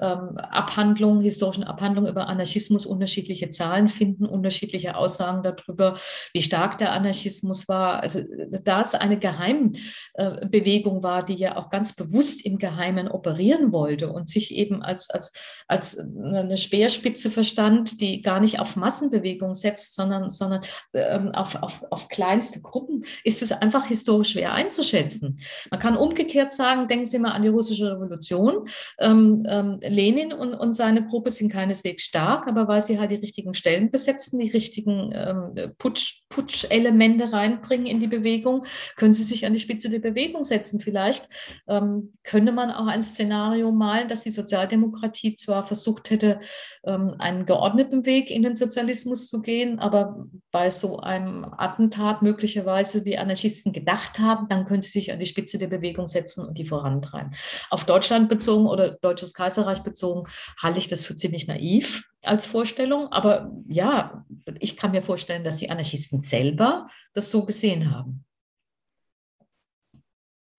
ähm, 0.00 0.38
Abhandlung, 0.38 1.20
historischen 1.20 1.64
Abhandlung 1.64 2.06
über 2.06 2.28
Anarchismus 2.28 2.86
unterschiedliche 2.86 3.50
Zahlen 3.50 3.88
finden, 3.88 4.24
unterschiedliche 4.24 4.96
Aussagen 4.96 5.42
darüber, 5.42 5.98
wie 6.32 6.42
stark 6.42 6.78
der 6.78 6.92
Anarchismus 6.92 7.68
war. 7.68 8.02
Also 8.02 8.20
da 8.64 8.80
es 8.80 8.94
eine 8.94 9.18
Geheimbewegung 9.18 10.98
äh, 10.98 11.02
war, 11.02 11.24
die 11.24 11.34
ja 11.34 11.56
auch 11.56 11.68
ganz 11.68 11.94
bewusst 11.94 12.44
im 12.46 12.58
Geheimen 12.58 13.08
operieren 13.08 13.72
wollte 13.72 14.10
und 14.10 14.30
sich 14.30 14.54
eben 14.54 14.82
als, 14.82 15.10
als, 15.10 15.32
als 15.66 15.98
eine 15.98 16.56
Speerspitze 16.56 17.30
verstand, 17.30 18.00
die 18.00 18.22
gar 18.22 18.40
nicht 18.40 18.60
auf 18.60 18.76
Massenbewegung 18.76 19.54
setzt, 19.54 19.94
sondern, 19.94 20.30
sondern 20.30 20.62
ähm, 20.94 21.32
auf, 21.32 21.54
auf, 21.56 21.84
auf 21.90 22.08
kleinste 22.08 22.62
Gruppen, 22.62 23.04
ist 23.24 23.42
es 23.42 23.52
einfach 23.52 23.86
historisch 23.86 24.32
schwer 24.32 24.52
einzuschätzen. 24.52 25.40
Man 25.70 25.80
kann 25.80 25.97
umgekehrt 26.00 26.52
sagen, 26.52 26.88
denken 26.88 27.06
Sie 27.06 27.18
mal 27.18 27.32
an 27.32 27.42
die 27.42 27.48
russische 27.48 27.92
Revolution. 27.92 28.68
Ähm, 28.98 29.44
ähm, 29.48 29.78
Lenin 29.82 30.32
und, 30.32 30.54
und, 30.54 30.74
seine 30.74 31.04
Gruppe 31.04 31.30
sind 31.30 31.52
keineswegs 31.52 32.04
stark, 32.04 32.46
aber 32.46 32.68
weil 32.68 32.82
sie 32.82 32.98
halt 32.98 33.10
die 33.10 33.16
richtigen 33.16 33.54
Stellen 33.54 33.90
besetzen, 33.90 34.38
die 34.38 34.50
richtigen 34.50 35.12
ähm, 35.14 35.72
Putsch, 35.78 36.22
Putsch-Elemente 36.28 37.32
reinbringen 37.32 37.86
in 37.86 38.00
die 38.00 38.06
Bewegung, 38.06 38.64
können 38.96 39.14
sie 39.14 39.24
sich 39.24 39.46
an 39.46 39.52
die 39.52 39.60
Spitze 39.60 39.90
der 39.90 39.98
Bewegung 39.98 40.44
setzen. 40.44 40.80
Vielleicht 40.80 41.28
ähm, 41.66 42.14
könnte 42.22 42.52
man 42.52 42.70
auch 42.70 42.86
ein 42.86 43.02
Szenario 43.02 43.72
malen, 43.72 44.08
dass 44.08 44.22
die 44.22 44.30
Sozialdemokratie 44.30 45.36
zwar 45.36 45.64
versucht 45.64 46.10
hätte, 46.10 46.40
ähm, 46.84 47.14
einen 47.18 47.46
geordneten 47.46 48.06
Weg 48.06 48.30
in 48.30 48.42
den 48.42 48.56
Sozialismus 48.56 49.28
zu 49.28 49.42
gehen, 49.42 49.78
aber 49.78 50.26
bei 50.50 50.70
so 50.70 50.98
einem 51.00 51.44
Attentat 51.56 52.22
möglicherweise 52.22 53.02
die 53.02 53.18
Anarchisten 53.18 53.72
gedacht 53.72 54.18
haben, 54.18 54.48
dann 54.48 54.64
können 54.64 54.82
sie 54.82 54.90
sich 54.90 55.12
an 55.12 55.18
die 55.18 55.26
Spitze 55.26 55.58
der 55.58 55.66
Bewegung 55.66 56.08
setzen 56.08 56.46
und 56.46 56.56
die 56.56 56.64
vorantreiben. 56.64 57.32
Auf 57.70 57.84
Deutschland 57.84 58.28
bezogen 58.28 58.66
oder 58.66 58.90
Deutsches 58.90 59.34
Kaiserreich 59.34 59.82
bezogen 59.82 60.28
halte 60.62 60.78
ich 60.78 60.88
das 60.88 61.04
für 61.04 61.16
ziemlich 61.16 61.46
naiv 61.46 62.08
als 62.22 62.46
Vorstellung. 62.46 63.12
Aber 63.12 63.52
ja, 63.68 64.24
ich 64.58 64.76
kann 64.76 64.92
mir 64.92 65.02
vorstellen, 65.02 65.44
dass 65.44 65.58
die 65.58 65.70
Anarchisten 65.70 66.20
selber 66.20 66.86
das 67.12 67.30
so 67.30 67.44
gesehen 67.44 67.90
haben. 67.90 68.24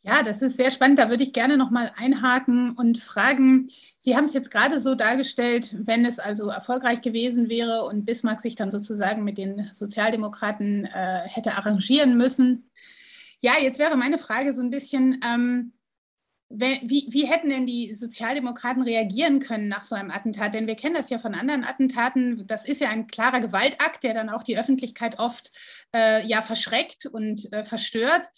Ja, 0.01 0.23
das 0.23 0.41
ist 0.41 0.57
sehr 0.57 0.71
spannend. 0.71 0.97
Da 0.97 1.09
würde 1.09 1.23
ich 1.23 1.33
gerne 1.33 1.57
noch 1.57 1.71
mal 1.71 1.91
einhaken 1.95 2.75
und 2.77 2.99
fragen. 2.99 3.69
Sie 4.01 4.15
haben 4.15 4.23
es 4.23 4.33
jetzt 4.33 4.49
gerade 4.49 4.79
so 4.79 4.95
dargestellt, 4.95 5.75
wenn 5.77 6.05
es 6.05 6.19
also 6.19 6.49
erfolgreich 6.49 7.01
gewesen 7.01 7.49
wäre 7.49 7.83
und 7.83 8.05
Bismarck 8.05 8.39
sich 8.39 8.55
dann 8.55 8.71
sozusagen 8.71 9.25
mit 9.25 9.37
den 9.37 9.69
Sozialdemokraten 9.73 10.85
äh, 10.85 11.23
hätte 11.27 11.55
arrangieren 11.55 12.17
müssen. 12.17 12.71
Ja, 13.39 13.53
jetzt 13.61 13.77
wäre 13.77 13.97
meine 13.97 14.17
Frage 14.17 14.53
so 14.53 14.61
ein 14.61 14.69
bisschen, 14.69 15.19
ähm, 15.25 15.73
wie, 16.49 17.07
wie, 17.09 17.27
hätten 17.27 17.49
denn 17.49 17.67
die 17.67 17.93
Sozialdemokraten 17.93 18.81
reagieren 18.81 19.39
können 19.39 19.67
nach 19.67 19.83
so 19.83 19.95
einem 19.95 20.09
Attentat? 20.11 20.53
Denn 20.53 20.65
wir 20.65 20.75
kennen 20.75 20.95
das 20.95 21.11
ja 21.11 21.19
von 21.19 21.35
anderen 21.35 21.63
Attentaten. 21.63 22.47
Das 22.47 22.65
ist 22.65 22.81
ja 22.81 22.89
ein 22.89 23.05
klarer 23.05 23.39
Gewaltakt, 23.39 24.03
der 24.03 24.15
dann 24.15 24.29
auch 24.29 24.43
die 24.43 24.57
Öffentlichkeit 24.57 25.19
oft 25.19 25.51
äh, 25.93 26.25
ja 26.25 26.41
verschreckt 26.41 27.05
und 27.05 27.51
äh, 27.53 27.63
verstört 27.63 28.31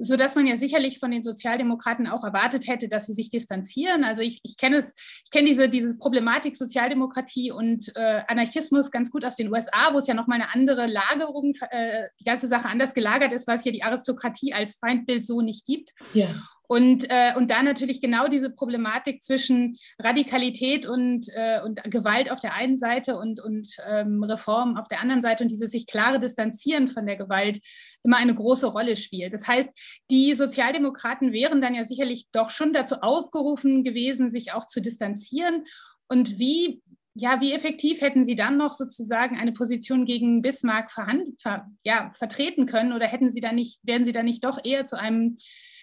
sodass 0.00 0.34
man 0.34 0.46
ja 0.46 0.56
sicherlich 0.56 0.98
von 0.98 1.10
den 1.10 1.22
Sozialdemokraten 1.22 2.06
auch 2.06 2.24
erwartet 2.24 2.66
hätte, 2.66 2.88
dass 2.88 3.06
sie 3.06 3.12
sich 3.12 3.28
distanzieren. 3.28 4.02
Also 4.04 4.22
ich, 4.22 4.40
ich 4.42 4.56
kenne 4.56 4.78
es, 4.78 4.94
ich 5.24 5.30
kenne 5.30 5.48
diese, 5.48 5.68
diese 5.68 5.96
Problematik 5.96 6.56
Sozialdemokratie 6.56 7.52
und 7.52 7.94
äh, 7.94 8.22
Anarchismus 8.26 8.90
ganz 8.90 9.10
gut 9.10 9.24
aus 9.24 9.36
den 9.36 9.52
USA, 9.52 9.92
wo 9.92 9.98
es 9.98 10.06
ja 10.06 10.14
nochmal 10.14 10.40
eine 10.40 10.54
andere 10.54 10.86
Lagerung, 10.86 11.54
äh, 11.70 12.08
die 12.18 12.24
ganze 12.24 12.48
Sache 12.48 12.68
anders 12.68 12.94
gelagert 12.94 13.32
ist, 13.32 13.46
weil 13.46 13.58
es 13.58 13.64
ja 13.64 13.72
die 13.72 13.82
Aristokratie 13.82 14.54
als 14.54 14.76
Feindbild 14.76 15.24
so 15.24 15.42
nicht 15.42 15.66
gibt. 15.66 15.92
Ja. 16.14 16.34
Und, 16.70 17.10
äh, 17.10 17.32
und 17.36 17.50
da 17.50 17.64
natürlich 17.64 18.00
genau 18.00 18.28
diese 18.28 18.48
Problematik 18.48 19.24
zwischen 19.24 19.76
Radikalität 19.98 20.86
und, 20.86 21.26
äh, 21.34 21.58
und 21.64 21.82
Gewalt 21.90 22.30
auf 22.30 22.38
der 22.38 22.54
einen 22.54 22.78
Seite 22.78 23.16
und, 23.16 23.40
und 23.40 23.74
ähm, 23.88 24.22
Reform 24.22 24.76
auf 24.76 24.86
der 24.86 25.00
anderen 25.00 25.20
Seite 25.20 25.42
und 25.42 25.50
dieses 25.50 25.72
sich 25.72 25.88
klare 25.88 26.20
Distanzieren 26.20 26.86
von 26.86 27.06
der 27.06 27.16
Gewalt 27.16 27.58
immer 28.04 28.18
eine 28.18 28.36
große 28.36 28.68
Rolle 28.68 28.96
spielt. 28.96 29.34
Das 29.34 29.48
heißt, 29.48 29.72
die 30.12 30.32
Sozialdemokraten 30.34 31.32
wären 31.32 31.60
dann 31.60 31.74
ja 31.74 31.84
sicherlich 31.84 32.28
doch 32.30 32.50
schon 32.50 32.72
dazu 32.72 33.00
aufgerufen 33.00 33.82
gewesen, 33.82 34.30
sich 34.30 34.52
auch 34.52 34.64
zu 34.64 34.80
distanzieren. 34.80 35.64
Und 36.06 36.38
wie 36.38 36.82
ja, 37.14 37.40
wie 37.40 37.52
effektiv 37.52 38.00
hätten 38.00 38.24
Sie 38.24 38.36
dann 38.36 38.56
noch 38.56 38.74
sozusagen 38.74 39.36
eine 39.36 39.50
Position 39.50 40.06
gegen 40.06 40.40
Bismarck 40.40 40.92
ver, 40.92 41.66
ja, 41.82 42.12
vertreten 42.12 42.66
können 42.66 42.92
oder 42.92 43.08
hätten 43.08 43.32
Sie 43.32 43.40
da 43.40 43.50
nicht, 43.50 43.80
wären 43.82 44.04
Sie 44.04 44.12
da 44.12 44.22
nicht 44.22 44.44
doch 44.44 44.60
eher 44.62 44.84
zu 44.84 44.96
einem 44.96 45.36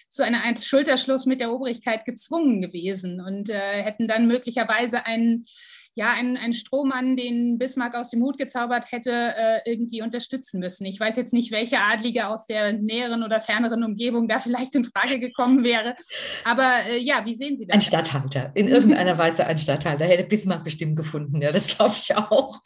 zu 0.08 0.24
einer 0.24 0.44
Art 0.44 0.60
Schulterschluss 0.60 1.26
mit 1.26 1.40
der 1.40 1.52
Obrigkeit 1.52 2.04
gezwungen 2.04 2.60
gewesen 2.60 3.20
und 3.20 3.50
äh, 3.50 3.82
hätten 3.82 4.08
dann 4.08 4.26
möglicherweise 4.26 5.06
einen 5.06 5.44
ja, 5.98 6.12
ein, 6.12 6.36
ein 6.36 6.52
Strohmann, 6.52 7.16
den 7.16 7.58
Bismarck 7.58 7.96
aus 7.96 8.10
dem 8.10 8.22
Hut 8.22 8.38
gezaubert 8.38 8.92
hätte, 8.92 9.10
äh, 9.10 9.58
irgendwie 9.64 10.00
unterstützen 10.00 10.60
müssen. 10.60 10.86
Ich 10.86 11.00
weiß 11.00 11.16
jetzt 11.16 11.32
nicht, 11.32 11.50
welche 11.50 11.78
Adlige 11.92 12.28
aus 12.28 12.46
der 12.46 12.72
näheren 12.72 13.24
oder 13.24 13.40
ferneren 13.40 13.82
Umgebung 13.82 14.28
da 14.28 14.38
vielleicht 14.38 14.76
in 14.76 14.84
Frage 14.84 15.18
gekommen 15.18 15.64
wäre. 15.64 15.96
Aber 16.44 16.70
äh, 16.88 16.98
ja, 16.98 17.24
wie 17.24 17.34
sehen 17.34 17.58
Sie 17.58 17.66
das? 17.66 17.74
Ein 17.74 17.80
Stadthalter, 17.80 18.52
in 18.54 18.68
irgendeiner 18.68 19.18
Weise 19.18 19.44
ein 19.44 19.58
Stadthalter. 19.58 20.04
Hätte 20.04 20.22
Bismarck 20.22 20.62
bestimmt 20.62 20.94
gefunden, 20.94 21.42
ja, 21.42 21.50
das 21.50 21.76
glaube 21.76 21.96
ich 21.98 22.16
auch. 22.16 22.62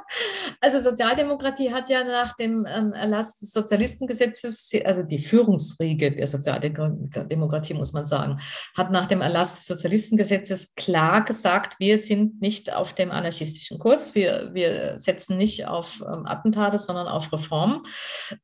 also 0.60 0.78
Sozialdemokratie 0.78 1.72
hat 1.72 1.88
ja 1.88 2.04
nach 2.04 2.36
dem 2.36 2.66
ähm, 2.68 2.92
Erlass 2.92 3.38
des 3.38 3.52
Sozialistengesetzes, 3.52 4.70
also 4.84 5.02
die 5.02 5.18
Führungsriege 5.18 6.12
der 6.12 6.26
Sozialdemokratie, 6.26 7.72
muss 7.72 7.94
man 7.94 8.06
sagen, 8.06 8.38
hat 8.76 8.90
nach 8.90 9.06
dem 9.06 9.22
Erlass 9.22 9.54
des 9.54 9.64
Sozialistengesetzes 9.64 10.74
klar 10.74 11.24
gesagt, 11.24 11.80
wir 11.80 11.96
sind 11.96 12.42
nicht 12.42 12.65
auf 12.72 12.94
dem 12.94 13.10
anarchistischen 13.10 13.78
Kurs. 13.78 14.14
Wir, 14.14 14.50
wir 14.52 14.98
setzen 14.98 15.36
nicht 15.36 15.66
auf 15.66 16.02
ähm, 16.02 16.26
Attentate, 16.26 16.78
sondern 16.78 17.08
auf 17.08 17.32
Reform. 17.32 17.84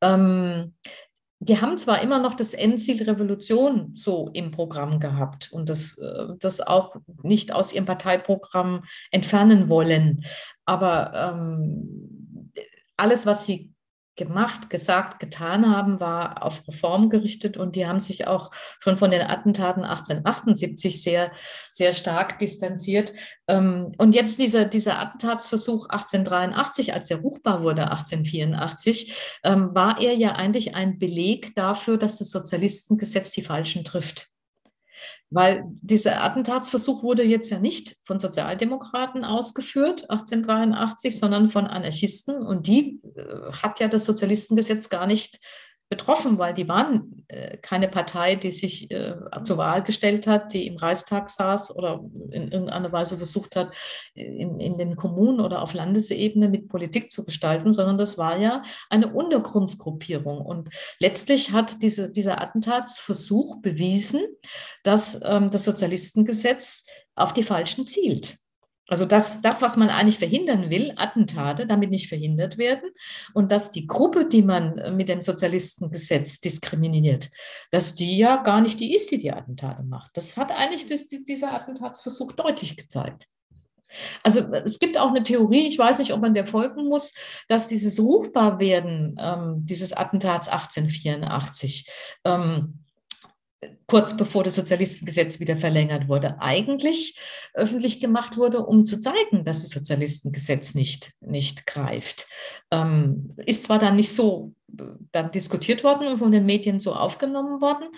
Ähm, 0.01 0.75
die 1.45 1.61
haben 1.61 1.77
zwar 1.77 2.01
immer 2.03 2.21
noch 2.21 2.35
das 2.35 2.55
Endziel 2.55 3.03
Revolution 3.03 3.93
so 3.97 4.31
im 4.33 4.53
Programm 4.53 5.01
gehabt 5.01 5.51
und 5.51 5.69
das, 5.69 5.99
äh, 5.99 6.35
das 6.39 6.61
auch 6.61 6.97
nicht 7.23 7.53
aus 7.53 7.73
ihrem 7.73 7.87
Parteiprogramm 7.87 8.85
entfernen 9.11 9.69
wollen, 9.69 10.25
aber 10.67 11.35
ähm, 11.35 12.53
alles, 12.97 13.27
was 13.27 13.45
sie 13.45 13.72
gemacht, 14.17 14.69
gesagt, 14.69 15.21
getan 15.21 15.75
haben, 15.75 15.99
war 15.99 16.43
auf 16.43 16.67
Reform 16.69 17.09
gerichtet 17.09 17.57
und 17.57 17.77
die 17.77 17.87
haben 17.87 18.01
sich 18.01 18.27
auch 18.27 18.51
schon 18.79 18.97
von 18.97 19.11
den 19.11 19.23
Attentaten 19.23 19.85
1878 19.85 21.03
sehr, 21.03 21.33
sehr 21.71 21.93
stark 21.93 22.39
distanziert. 22.39 23.15
Ähm, 23.49 23.93
und 23.97 24.15
jetzt 24.15 24.39
dieser, 24.39 24.67
dieser 24.67 24.99
Attentatsversuch 24.99 25.89
1883, 25.89 26.93
als 26.93 27.11
er 27.11 27.19
ruchbar 27.19 27.63
wurde, 27.63 27.91
1884, 27.91 29.41
ähm, 29.45 29.75
war 29.75 30.01
er 30.01 30.15
ja 30.15 30.33
eigentlich 30.33 30.75
ein 30.75 30.99
Beleg 30.99 31.55
dafür, 31.55 31.97
dass 31.97 32.19
das 32.19 32.31
Sozialistengesetz 32.31 33.33
die 33.33 33.43
Falschen 33.43 33.85
trifft. 33.85 34.33
Weil 35.35 35.65
dieser 35.81 36.23
Attentatsversuch 36.23 37.03
wurde 37.03 37.23
jetzt 37.23 37.51
ja 37.51 37.59
nicht 37.59 37.97
von 38.05 38.21
Sozialdemokraten 38.21 39.25
ausgeführt, 39.25 40.11
1883, 40.11 41.19
sondern 41.19 41.49
von 41.49 41.67
Anarchisten. 41.67 42.37
Und 42.47 42.67
die 42.67 43.01
äh, 43.17 43.53
hat 43.53 43.81
ja 43.81 43.89
das 43.89 44.05
Sozialistengesetz 44.05 44.91
gar 44.91 45.07
nicht 45.07 45.39
betroffen, 45.93 46.39
weil 46.39 46.55
die 46.55 46.69
waren 46.69 47.23
äh, 47.29 47.59
keine 47.59 47.87
Partei, 47.87 48.35
die 48.35 48.51
sich 48.51 48.91
äh, 48.91 49.15
zur 49.45 49.59
Wahl 49.59 49.83
gestellt 49.83 50.27
hat, 50.27 50.55
die 50.55 50.67
im 50.67 50.79
Reichstag 50.79 51.29
saß 51.29 51.77
oder 51.77 52.01
in 52.31 52.51
irgendeiner 52.51 52.91
Weise 52.93 53.19
versucht 53.19 53.57
hat, 53.57 53.77
in, 54.15 54.59
in 54.59 54.79
den 54.79 54.97
Kommunen 54.97 55.39
oder 55.39 55.61
auf 55.61 55.75
Landesebene 55.75 56.49
mit 56.49 56.71
Politik 56.71 57.11
zu 57.11 57.27
gestalten, 57.27 57.75
sondern 57.75 57.99
das 57.99 58.17
war 58.17 58.39
ja 58.39 58.63
eine 58.89 59.13
Untergrundsgruppierung. 59.13 60.39
Und 60.41 60.71
letztlich 60.99 61.53
hat 61.53 61.83
diese, 61.83 62.11
dieser 62.11 62.41
Attentatsversuch 62.41 63.61
bewiesen, 63.61 64.23
dass 64.83 65.21
ähm, 65.23 65.51
das 65.51 65.65
Sozialistengesetz 65.65 66.87
auf 67.15 67.35
die 67.35 67.43
Falschen 67.43 67.87
zielt. 67.87 68.39
Also 68.93 69.07
dass 69.07 69.41
das, 69.41 69.63
was 69.63 69.79
man 69.79 69.89
eigentlich 69.89 70.19
verhindern 70.19 70.69
will, 70.69 70.93
Attentate, 70.97 71.67
damit 71.67 71.89
nicht 71.89 72.11
verhindert 72.11 72.59
werden 72.59 72.91
und 73.33 73.51
dass 73.51 73.73
die 73.73 73.87
Gruppe, 73.87 74.27
die 74.27 74.43
man 74.43 74.95
mit 74.99 75.09
dem 75.09 75.23
Sozialistengesetz 75.23 76.41
diskriminiert, 76.41 77.31
dass 77.71 77.95
die 77.95 78.19
ja 78.19 78.43
gar 78.43 78.61
nicht 78.61 78.81
die 78.81 78.95
ist, 78.95 79.11
die 79.11 79.17
die 79.17 79.33
Attentate 79.33 79.83
macht. 79.83 80.11
Das 80.15 80.37
hat 80.37 80.53
eigentlich 80.53 80.89
das, 80.89 81.09
dieser 81.09 81.55
Attentatsversuch 81.55 82.33
deutlich 82.33 82.77
gezeigt. 82.77 83.29
Also 84.23 84.41
es 84.53 84.79
gibt 84.79 84.99
auch 84.99 85.09
eine 85.09 85.23
Theorie, 85.23 85.69
ich 85.69 85.79
weiß 85.79 85.99
nicht, 85.99 86.13
ob 86.13 86.21
man 86.21 86.35
der 86.35 86.47
folgen 86.47 86.87
muss, 86.87 87.15
dass 87.49 87.69
dieses 87.69 87.99
Ruchbarwerden 87.99 89.17
ähm, 89.19 89.61
dieses 89.65 89.95
Attentats 89.95 90.49
1884 90.49 91.89
ähm, 92.27 92.82
kurz 93.87 94.17
bevor 94.17 94.45
das 94.45 94.55
Sozialistengesetz 94.55 95.41
wieder 95.41 95.57
verlängert 95.57 96.09
wurde, 96.09 96.41
eigentlich 96.41 97.19
öffentlich 97.55 98.01
gemacht 98.01 98.37
wurde, 98.37 98.65
um 98.65 98.85
zu 98.85 98.99
zeigen, 98.99 99.45
dass 99.45 99.63
das 99.63 99.71
Sozialistengesetz 99.71 100.75
nicht, 100.75 101.13
nicht 101.21 101.67
greift. 101.67 102.27
Ähm, 102.71 103.35
ist 103.47 103.65
zwar 103.65 103.79
dann 103.79 103.97
nicht 103.97 104.13
so 104.13 104.55
dann 105.13 105.31
diskutiert 105.33 105.85
worden 105.85 106.07
und 106.07 106.19
von 106.19 106.33
den 106.33 106.47
Medien 106.47 106.81
so 106.81 106.95
aufgenommen 106.95 107.61
worden. 107.61 107.89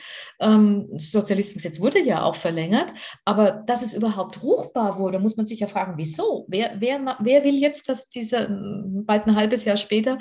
Ähm, 0.41 0.89
Sozialistengesetz 0.97 1.81
wurde 1.81 2.01
ja 2.01 2.23
auch 2.23 2.37
verlängert, 2.37 2.93
aber 3.25 3.51
dass 3.51 3.83
es 3.83 3.95
überhaupt 3.95 4.43
ruchbar 4.43 4.99
wurde, 4.99 5.19
muss 5.19 5.37
man 5.37 5.47
sich 5.47 5.61
ja 5.61 5.67
fragen, 5.67 5.95
wieso? 5.97 6.45
Wer, 6.49 6.77
wer, 6.79 7.17
wer 7.21 7.45
will 7.45 7.57
jetzt, 7.57 7.89
dass 7.89 8.09
dieser 8.09 8.49
bald 8.49 9.27
ein 9.27 9.37
halbes 9.37 9.65
Jahr 9.65 9.77
später 9.77 10.19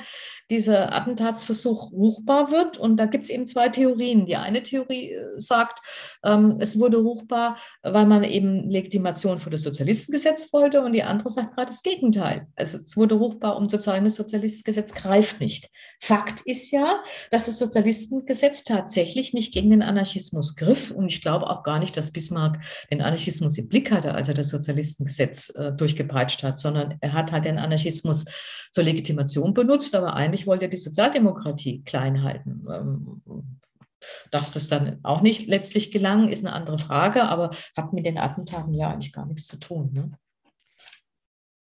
dieser 0.50 0.94
Attentatsversuch 0.94 1.92
ruchbar 1.92 2.52
wird? 2.52 2.78
Und 2.78 2.98
da 2.98 3.06
gibt 3.06 3.26
es 3.26 3.30
eben 3.30 3.48
zwei 3.48 3.70
Theorien. 3.70 4.26
Die 4.26 4.36
eine 4.36 4.64
Theorie 4.64 5.12
äh, 5.12 5.40
sagt, 5.40 5.80
ähm, 6.24 6.58
es 6.60 6.80
wurde 6.80 6.98
ruchbar, 6.98 7.58
weil 7.82 8.06
man 8.06 8.24
eben 8.24 8.70
Legitimation 8.70 9.40
für 9.40 9.50
das 9.50 9.62
Sozialistengesetz 9.62 10.52
wollte 10.54 10.82
und 10.82 10.94
die 10.94 11.04
andere 11.04 11.30
sagt 11.30 11.56
gerade 11.56 11.72
das 11.72 11.84
Gegenteil. 11.84 12.48
Also 12.56 12.80
es 12.80 12.96
wurde 12.98 13.16
ruchbar, 13.16 13.58
um 13.58 13.70
zu 13.70 13.80
zeigen, 13.80 14.06
das 14.06 14.16
Sozialistengesetz 14.16 14.94
greift 14.94 15.40
nicht. 15.40 15.70
Fakt 16.00 16.43
ist 16.46 16.72
ja, 16.72 17.04
dass 17.32 17.46
das 17.46 17.58
Sozialistengesetz 17.58 18.64
tatsächlich 18.64 19.34
nicht 19.34 19.54
gegen 19.54 19.72
den 19.72 19.82
Anarchismus 19.82 20.56
griff. 20.56 20.92
Und 20.92 21.08
ich 21.08 21.22
glaube 21.22 21.50
auch 21.50 21.64
gar 21.64 21.80
nicht, 21.80 21.96
dass 21.98 22.12
Bismarck 22.12 22.60
den 22.92 23.02
Anarchismus 23.02 23.58
im 23.58 23.68
Blick 23.68 23.92
hatte, 23.92 24.14
als 24.14 24.28
er 24.28 24.34
das 24.34 24.50
Sozialistengesetz 24.50 25.50
äh, 25.56 25.72
durchgepeitscht 25.72 26.44
hat, 26.44 26.58
sondern 26.58 26.98
er 27.02 27.14
hat 27.14 27.32
halt 27.32 27.46
den 27.46 27.58
Anarchismus 27.58 28.26
zur 28.72 28.84
Legitimation 28.84 29.54
benutzt, 29.54 29.96
aber 29.96 30.16
eigentlich 30.16 30.48
wollte 30.48 30.66
er 30.66 30.70
die 30.70 30.78
Sozialdemokratie 30.78 31.84
klein 31.84 32.24
halten. 32.24 32.66
Ähm, 32.70 33.22
dass 34.32 34.52
das 34.52 34.68
dann 34.68 35.00
auch 35.04 35.22
nicht 35.22 35.48
letztlich 35.48 35.92
gelang, 35.92 36.28
ist 36.28 36.46
eine 36.46 36.54
andere 36.54 36.78
Frage, 36.78 37.24
aber 37.24 37.52
hat 37.76 37.94
mit 37.94 38.06
den 38.06 38.18
Attentaten 38.18 38.74
ja 38.74 38.90
eigentlich 38.90 39.14
gar 39.14 39.26
nichts 39.26 39.48
zu 39.48 39.58
tun. 39.58 39.92
Ne? 39.94 40.12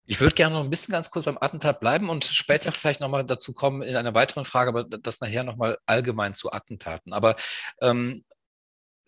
Ich 0.05 0.19
würde 0.19 0.35
gerne 0.35 0.55
noch 0.55 0.63
ein 0.63 0.69
bisschen 0.69 0.91
ganz 0.91 1.09
kurz 1.09 1.25
beim 1.25 1.37
Attentat 1.39 1.79
bleiben 1.79 2.09
und 2.09 2.25
später 2.25 2.71
vielleicht 2.73 2.99
nochmal 2.99 3.23
dazu 3.23 3.53
kommen 3.53 3.81
in 3.81 3.95
einer 3.95 4.13
weiteren 4.13 4.45
Frage, 4.45 4.69
aber 4.69 4.83
das 4.83 5.21
nachher 5.21 5.43
nochmal 5.43 5.77
allgemein 5.85 6.35
zu 6.35 6.51
Attentaten. 6.51 7.13
Aber 7.13 7.37
ähm, 7.81 8.25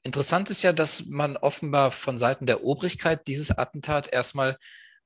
interessant 0.03 0.49
ist 0.49 0.61
ja, 0.61 0.71
dass 0.71 1.05
man 1.07 1.35
offenbar 1.35 1.91
von 1.91 2.17
Seiten 2.17 2.45
der 2.45 2.63
Obrigkeit 2.63 3.27
dieses 3.27 3.51
Attentat 3.51 4.11
erstmal 4.13 4.57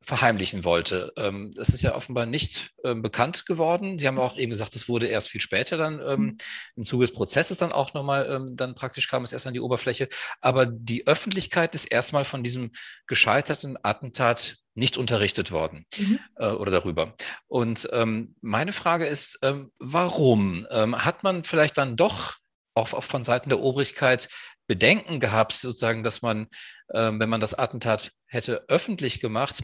verheimlichen 0.02 0.64
wollte. 0.64 1.12
Ähm, 1.18 1.52
das 1.56 1.70
ist 1.70 1.82
ja 1.82 1.96
offenbar 1.96 2.26
nicht 2.26 2.72
ähm, 2.86 3.02
bekannt 3.02 3.46
geworden. 3.46 3.98
Sie 3.98 4.08
haben 4.08 4.20
auch 4.20 4.38
eben 4.38 4.52
gesagt, 4.52 4.76
es 4.76 4.88
wurde 4.88 5.08
erst 5.08 5.30
viel 5.30 5.42
später 5.42 5.78
dann 5.78 6.00
ähm, 6.00 6.38
im 6.76 6.86
Zuge 6.86 7.06
des 7.06 7.14
Prozesses 7.14 7.58
dann 7.58 7.72
auch 7.72 7.94
nochmal, 7.94 8.48
dann 8.54 8.76
praktisch 8.76 9.08
kam 9.10 9.24
es 9.24 9.34
erst 9.34 9.48
an 9.48 9.54
die 9.54 9.60
Oberfläche. 9.60 10.08
Aber 10.40 10.66
die 10.66 11.06
Öffentlichkeit 11.06 11.76
ist 11.76 11.86
erstmal 11.86 12.24
von 12.24 12.44
diesem 12.44 12.72
gescheiterten 13.08 13.78
Attentat 13.82 14.58
nicht 14.80 14.98
unterrichtet 14.98 15.52
worden 15.52 15.86
mhm. 15.98 16.20
äh, 16.38 16.48
oder 16.48 16.72
darüber. 16.72 17.14
Und 17.48 17.88
ähm, 17.92 18.36
meine 18.42 18.74
Frage 18.74 19.06
ist, 19.06 19.40
ähm, 19.44 19.72
warum? 19.78 20.66
Ähm, 20.72 21.06
hat 21.06 21.24
man 21.24 21.44
vielleicht 21.44 21.78
dann 21.78 21.96
doch 21.96 22.38
auch, 22.74 22.94
auch 22.94 23.04
von 23.04 23.24
Seiten 23.24 23.50
der 23.50 23.60
Obrigkeit 23.60 24.30
Bedenken 24.68 25.20
gehabt, 25.20 25.54
sozusagen, 25.54 26.04
dass 26.04 26.22
man, 26.22 26.48
ähm, 26.94 27.20
wenn 27.20 27.30
man 27.30 27.42
das 27.42 27.54
Attentat 27.54 28.12
hätte 28.28 28.66
öffentlich 28.68 29.20
gemacht, 29.20 29.64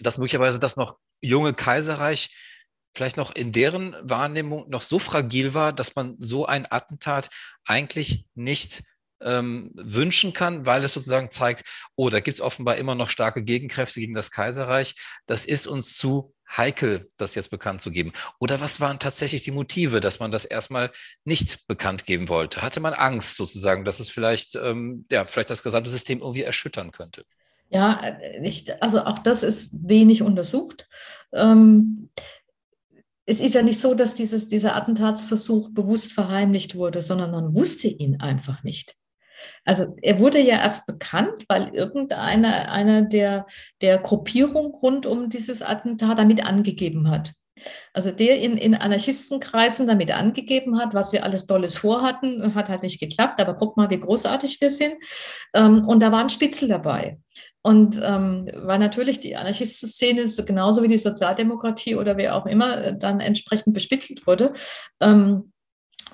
dass 0.00 0.18
möglicherweise 0.18 0.58
das 0.58 0.76
noch 0.76 0.98
junge 1.20 1.54
Kaiserreich 1.54 2.34
vielleicht 2.94 3.16
noch 3.16 3.34
in 3.34 3.52
deren 3.52 3.94
Wahrnehmung 4.02 4.68
noch 4.68 4.82
so 4.82 4.98
fragil 4.98 5.54
war, 5.54 5.72
dass 5.72 5.94
man 5.94 6.16
so 6.18 6.46
ein 6.46 6.66
Attentat 6.70 7.30
eigentlich 7.64 8.26
nicht 8.34 8.82
ähm, 9.20 9.70
wünschen 9.74 10.32
kann, 10.32 10.66
weil 10.66 10.84
es 10.84 10.92
sozusagen 10.92 11.30
zeigt, 11.30 11.64
oh, 11.94 12.10
da 12.10 12.20
gibt 12.20 12.36
es 12.36 12.40
offenbar 12.40 12.76
immer 12.76 12.94
noch 12.94 13.10
starke 13.10 13.44
Gegenkräfte 13.44 14.00
gegen 14.00 14.14
das 14.14 14.30
Kaiserreich. 14.30 14.94
Das 15.26 15.44
ist 15.44 15.66
uns 15.66 15.96
zu 15.96 16.34
heikel, 16.54 17.08
das 17.16 17.34
jetzt 17.34 17.50
bekannt 17.50 17.82
zu 17.82 17.90
geben? 17.90 18.12
Oder 18.38 18.60
was 18.60 18.80
waren 18.80 18.98
tatsächlich 18.98 19.42
die 19.42 19.50
Motive, 19.50 20.00
dass 20.00 20.20
man 20.20 20.30
das 20.30 20.44
erstmal 20.44 20.92
nicht 21.24 21.66
bekannt 21.66 22.06
geben 22.06 22.28
wollte? 22.28 22.62
Hatte 22.62 22.80
man 22.80 22.94
Angst 22.94 23.36
sozusagen, 23.36 23.84
dass 23.84 24.00
es 24.00 24.10
vielleicht, 24.10 24.54
ähm, 24.56 25.06
ja, 25.10 25.24
vielleicht 25.24 25.50
das 25.50 25.62
gesamte 25.62 25.90
System 25.90 26.20
irgendwie 26.20 26.42
erschüttern 26.42 26.92
könnte? 26.92 27.24
Ja, 27.68 28.16
ich, 28.42 28.80
also 28.80 29.02
auch 29.02 29.18
das 29.18 29.42
ist 29.42 29.70
wenig 29.82 30.22
untersucht. 30.22 30.88
Ähm, 31.32 32.10
es 33.28 33.40
ist 33.40 33.54
ja 33.54 33.62
nicht 33.62 33.80
so, 33.80 33.94
dass 33.94 34.14
dieses, 34.14 34.48
dieser 34.48 34.76
Attentatsversuch 34.76 35.70
bewusst 35.70 36.12
verheimlicht 36.12 36.76
wurde, 36.76 37.02
sondern 37.02 37.32
man 37.32 37.54
wusste 37.54 37.88
ihn 37.88 38.20
einfach 38.20 38.62
nicht. 38.62 38.94
Also 39.64 39.96
er 40.02 40.18
wurde 40.18 40.40
ja 40.40 40.58
erst 40.58 40.86
bekannt, 40.86 41.44
weil 41.48 41.68
irgendeiner 41.74 42.70
einer 42.70 43.02
der, 43.02 43.46
der 43.80 43.98
Gruppierung 43.98 44.74
rund 44.74 45.06
um 45.06 45.28
dieses 45.28 45.62
Attentat 45.62 46.18
damit 46.18 46.44
angegeben 46.44 47.10
hat. 47.10 47.32
Also 47.92 48.10
der 48.10 48.38
in, 48.40 48.58
in 48.58 48.74
Anarchistenkreisen 48.74 49.86
damit 49.86 50.12
angegeben 50.12 50.78
hat, 50.78 50.94
was 50.94 51.12
wir 51.12 51.24
alles 51.24 51.46
Dolles 51.46 51.76
vorhatten, 51.76 52.54
hat 52.54 52.68
halt 52.68 52.82
nicht 52.82 53.00
geklappt, 53.00 53.40
aber 53.40 53.54
guck 53.54 53.76
mal, 53.76 53.88
wie 53.90 53.98
großartig 53.98 54.60
wir 54.60 54.70
sind. 54.70 54.94
Ähm, 55.54 55.86
und 55.86 56.00
da 56.00 56.12
war 56.12 56.20
ein 56.20 56.28
Spitzel 56.28 56.68
dabei. 56.68 57.18
Und 57.62 58.00
ähm, 58.02 58.48
weil 58.54 58.78
natürlich 58.78 59.20
die 59.20 59.36
Anarchistenszene 59.36 60.26
genauso 60.44 60.82
wie 60.82 60.88
die 60.88 60.98
Sozialdemokratie 60.98 61.96
oder 61.96 62.16
wer 62.16 62.36
auch 62.36 62.46
immer 62.46 62.78
äh, 62.78 62.96
dann 62.96 63.20
entsprechend 63.20 63.74
bespitzelt 63.74 64.26
wurde. 64.26 64.52
Ähm, 65.00 65.52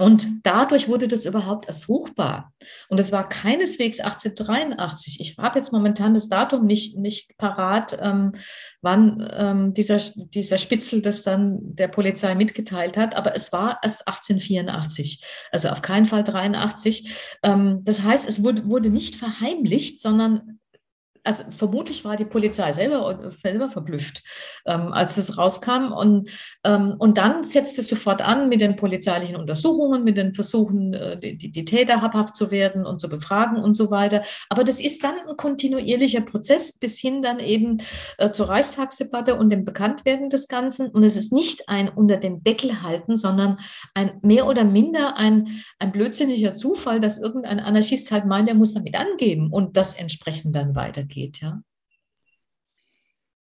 und 0.03 0.41
dadurch 0.43 0.88
wurde 0.88 1.07
das 1.07 1.27
überhaupt 1.27 1.69
erst 1.69 1.88
ruchbar. 1.88 2.53
Und 2.88 2.99
es 2.99 3.12
war 3.12 3.29
keineswegs 3.29 4.01
1883. 4.01 5.21
Ich 5.21 5.38
habe 5.38 5.61
jetzt 5.61 5.73
momentan 5.73 6.12
das 6.12 6.29
Datum 6.29 6.67
nicht, 6.67 6.99
nicht 6.99 7.38
parat, 7.38 7.97
ähm, 8.01 8.33
wann 8.81 9.25
ähm, 9.33 9.75
dieser, 9.75 10.01
dieser 10.17 10.59
Spitzel 10.59 11.03
das 11.03 11.23
dann 11.23 11.61
der 11.77 11.87
Polizei 11.87 12.35
mitgeteilt 12.35 12.97
hat, 12.97 13.15
aber 13.15 13.37
es 13.37 13.53
war 13.53 13.79
erst 13.81 14.09
1884, 14.09 15.25
also 15.53 15.69
auf 15.69 15.83
keinen 15.83 16.07
Fall 16.07 16.25
83. 16.25 17.38
Ähm, 17.45 17.83
das 17.85 18.03
heißt, 18.03 18.29
es 18.29 18.43
wurde, 18.43 18.67
wurde 18.67 18.91
nicht 18.91 19.15
verheimlicht, 19.15 20.01
sondern 20.01 20.59
also 21.25 21.45
vermutlich 21.57 22.05
war 22.05 22.17
die 22.17 22.25
Polizei 22.25 22.73
selber, 22.73 23.33
selber 23.43 23.71
verblüfft, 23.71 24.23
ähm, 24.67 24.93
als 24.93 25.17
das 25.17 25.39
rauskam. 25.39 25.93
Und, 25.93 26.31
ähm, 26.65 26.97
und 26.99 27.17
dann 27.19 27.45
setzt 27.45 27.79
es 27.79 27.89
sofort 27.89 28.23
an 28.23 28.49
mit 28.49 28.61
den 28.61 28.77
polizeilichen 28.77 29.37
Untersuchungen, 29.37 30.03
mit 30.03 30.17
den 30.17 30.35
Versuchen, 30.35 30.95
äh, 30.95 31.19
die, 31.19 31.51
die 31.51 31.65
Täter 31.65 32.03
habhaft 32.03 32.35
zu 32.35 32.51
werden 32.51 32.85
und 32.85 33.01
zu 33.01 33.09
befragen 33.09 33.63
und 33.63 33.75
so 33.75 33.91
weiter. 33.91 34.23
Aber 34.49 34.65
das 34.65 34.81
ist 34.81 35.05
dann 35.05 35.15
ein 35.29 35.37
kontinuierlicher 35.37 36.23
Prozess 36.23 36.79
bis 36.79 36.99
hin 36.99 37.23
dann 37.23 37.39
eben 37.39 37.79
äh, 38.19 38.33
zur 38.33 38.49
Reichstagsdebatte 38.49 39.37
und 39.37 39.51
dem 39.51 39.65
Bekanntwerden 39.65 40.29
des 40.29 40.49
Ganzen. 40.49 40.89
Und 40.89 41.05
es 41.05 41.17
ist 41.17 41.33
nicht 41.33 41.69
ein 41.69 41.89
unter 41.89 42.17
den 42.17 42.43
Deckel 42.43 42.83
halten, 42.83 43.17
sondern 43.17 43.59
ein 43.95 44.19
mehr 44.23 44.49
oder 44.49 44.65
minder 44.65 45.17
ein, 45.17 45.63
ein 45.79 45.93
blödsinniger 45.93 46.55
Zufall, 46.55 46.99
dass 46.99 47.21
irgendein 47.21 47.61
Anarchist 47.61 48.11
halt 48.11 48.27
meint, 48.27 48.49
er 48.49 48.55
muss 48.57 48.75
damit 48.75 48.99
angeben 48.99 49.53
und 49.53 49.77
das 49.77 49.95
entsprechend 49.95 50.57
dann 50.57 50.75
weitergeht 50.75 51.12
geht, 51.12 51.40
ja. 51.40 51.62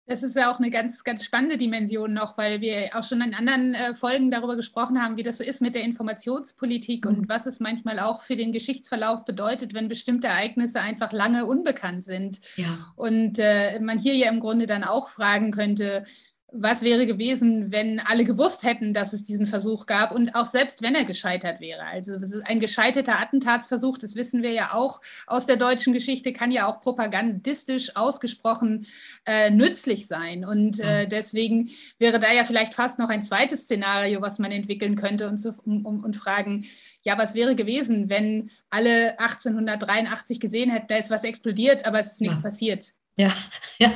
Das 0.07 0.21
ist 0.21 0.35
ja 0.35 0.51
auch 0.51 0.59
eine 0.59 0.69
ganz, 0.69 1.03
ganz 1.03 1.25
spannende 1.25 1.57
Dimension 1.57 2.13
noch, 2.13 2.37
weil 2.37 2.61
wir 2.61 2.91
auch 2.93 3.03
schon 3.03 3.21
in 3.21 3.33
anderen 3.33 3.73
äh, 3.73 3.95
Folgen 3.95 4.29
darüber 4.29 4.55
gesprochen 4.55 5.01
haben, 5.01 5.17
wie 5.17 5.23
das 5.23 5.39
so 5.39 5.43
ist 5.43 5.61
mit 5.61 5.73
der 5.73 5.81
Informationspolitik 5.81 7.05
mhm. 7.05 7.11
und 7.11 7.29
was 7.29 7.47
es 7.47 7.59
manchmal 7.59 7.99
auch 7.99 8.21
für 8.21 8.35
den 8.35 8.51
Geschichtsverlauf 8.51 9.25
bedeutet, 9.25 9.73
wenn 9.73 9.87
bestimmte 9.87 10.27
Ereignisse 10.27 10.79
einfach 10.79 11.11
lange 11.11 11.47
unbekannt 11.47 12.05
sind. 12.05 12.39
Ja. 12.55 12.93
Und 12.95 13.39
äh, 13.39 13.79
man 13.79 13.97
hier 13.97 14.13
ja 14.13 14.29
im 14.29 14.39
Grunde 14.39 14.67
dann 14.67 14.83
auch 14.83 15.09
fragen 15.09 15.49
könnte, 15.49 16.05
was 16.51 16.83
wäre 16.83 17.05
gewesen, 17.05 17.71
wenn 17.71 17.99
alle 17.99 18.23
gewusst 18.23 18.63
hätten, 18.63 18.93
dass 18.93 19.13
es 19.13 19.23
diesen 19.23 19.47
Versuch 19.47 19.87
gab 19.87 20.13
und 20.13 20.35
auch 20.35 20.45
selbst 20.45 20.81
wenn 20.81 20.95
er 20.95 21.03
gescheitert 21.03 21.59
wäre. 21.59 21.83
Also 21.83 22.13
ein 22.45 22.59
gescheiterter 22.59 23.19
Attentatsversuch, 23.19 23.97
das 23.97 24.15
wissen 24.15 24.43
wir 24.43 24.51
ja 24.51 24.73
auch 24.73 25.01
aus 25.27 25.45
der 25.47 25.57
deutschen 25.57 25.93
Geschichte, 25.93 26.33
kann 26.33 26.51
ja 26.51 26.67
auch 26.67 26.81
propagandistisch 26.81 27.95
ausgesprochen 27.95 28.87
äh, 29.25 29.49
nützlich 29.49 30.07
sein. 30.07 30.45
Und 30.45 30.79
äh, 30.79 31.07
deswegen 31.07 31.71
wäre 31.97 32.19
da 32.19 32.31
ja 32.31 32.45
vielleicht 32.45 32.75
fast 32.75 32.99
noch 32.99 33.09
ein 33.09 33.23
zweites 33.23 33.63
Szenario, 33.63 34.21
was 34.21 34.39
man 34.39 34.51
entwickeln 34.51 34.95
könnte 34.95 35.27
und, 35.27 35.39
zu, 35.39 35.53
um, 35.65 35.85
und 35.85 36.15
fragen, 36.15 36.65
ja, 37.01 37.17
was 37.17 37.35
wäre 37.35 37.55
gewesen, 37.55 38.09
wenn 38.09 38.49
alle 38.69 39.19
1883 39.19 40.39
gesehen 40.39 40.71
hätten, 40.71 40.87
da 40.87 40.97
ist 40.97 41.09
was 41.09 41.23
explodiert, 41.23 41.85
aber 41.85 41.99
es 41.99 42.13
ist 42.13 42.21
nichts 42.21 42.37
ja. 42.37 42.43
passiert. 42.43 42.93
Ja, 43.17 43.31
ja, 43.79 43.91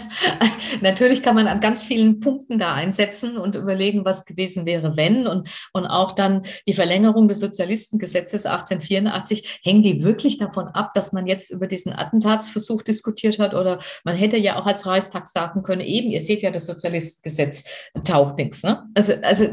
natürlich 0.81 1.21
kann 1.21 1.35
man 1.35 1.47
an 1.47 1.59
ganz 1.59 1.83
vielen 1.83 2.21
Punkten 2.21 2.57
da 2.57 2.73
einsetzen 2.73 3.37
und 3.37 3.55
überlegen, 3.55 4.05
was 4.05 4.25
gewesen 4.25 4.65
wäre, 4.65 4.95
wenn. 4.95 5.27
Und, 5.27 5.49
und 5.73 5.85
auch 5.85 6.13
dann 6.13 6.43
die 6.67 6.73
Verlängerung 6.73 7.27
des 7.27 7.39
Sozialistengesetzes 7.39 8.45
1884, 8.45 9.59
hängen 9.63 9.83
die 9.83 10.03
wirklich 10.03 10.37
davon 10.37 10.69
ab, 10.69 10.93
dass 10.93 11.11
man 11.11 11.27
jetzt 11.27 11.51
über 11.51 11.67
diesen 11.67 11.93
Attentatsversuch 11.93 12.81
diskutiert 12.81 13.39
hat? 13.39 13.53
Oder 13.53 13.79
man 14.05 14.15
hätte 14.15 14.37
ja 14.37 14.57
auch 14.57 14.65
als 14.65 14.85
Reichstag 14.85 15.27
sagen 15.27 15.63
können, 15.63 15.81
eben, 15.81 16.09
ihr 16.09 16.21
seht 16.21 16.41
ja, 16.41 16.51
das 16.51 16.65
Sozialistengesetz 16.65 17.65
taucht 18.05 18.37
nichts. 18.37 18.63
Ne? 18.63 18.85
Also, 18.93 19.13
also 19.21 19.45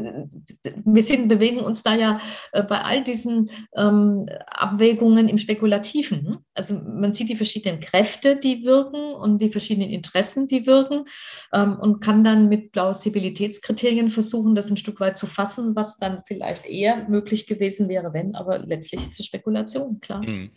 wir 0.85 1.03
sind, 1.03 1.27
bewegen 1.27 1.59
uns 1.59 1.83
da 1.83 1.95
ja 1.95 2.19
äh, 2.53 2.63
bei 2.63 2.81
all 2.81 3.03
diesen 3.03 3.49
ähm, 3.75 4.27
Abwägungen 4.47 5.27
im 5.27 5.37
Spekulativen. 5.37 6.23
Ne? 6.23 6.39
Also 6.53 6.75
man 6.75 7.11
sieht 7.11 7.29
die 7.29 7.35
verschiedenen 7.35 7.81
Kräfte, 7.81 8.37
die 8.37 8.65
wirken 8.65 9.13
und 9.13 9.41
die 9.41 9.56
verschiedenen 9.57 9.89
Interessen, 9.89 10.47
die 10.47 10.67
wirken 10.67 11.05
ähm, 11.53 11.77
und 11.79 11.99
kann 11.99 12.23
dann 12.23 12.47
mit 12.47 12.71
Plausibilitätskriterien 12.71 14.09
versuchen, 14.09 14.55
das 14.55 14.69
ein 14.69 14.77
Stück 14.77 14.99
weit 14.99 15.17
zu 15.17 15.27
fassen, 15.27 15.75
was 15.75 15.97
dann 15.97 16.21
vielleicht 16.27 16.65
eher 16.67 17.07
möglich 17.09 17.47
gewesen 17.47 17.89
wäre, 17.89 18.13
wenn, 18.13 18.35
aber 18.35 18.59
letztlich 18.59 19.05
ist 19.05 19.19
es 19.19 19.25
Spekulation, 19.25 19.99
klar. 19.99 20.23
Mhm. 20.23 20.51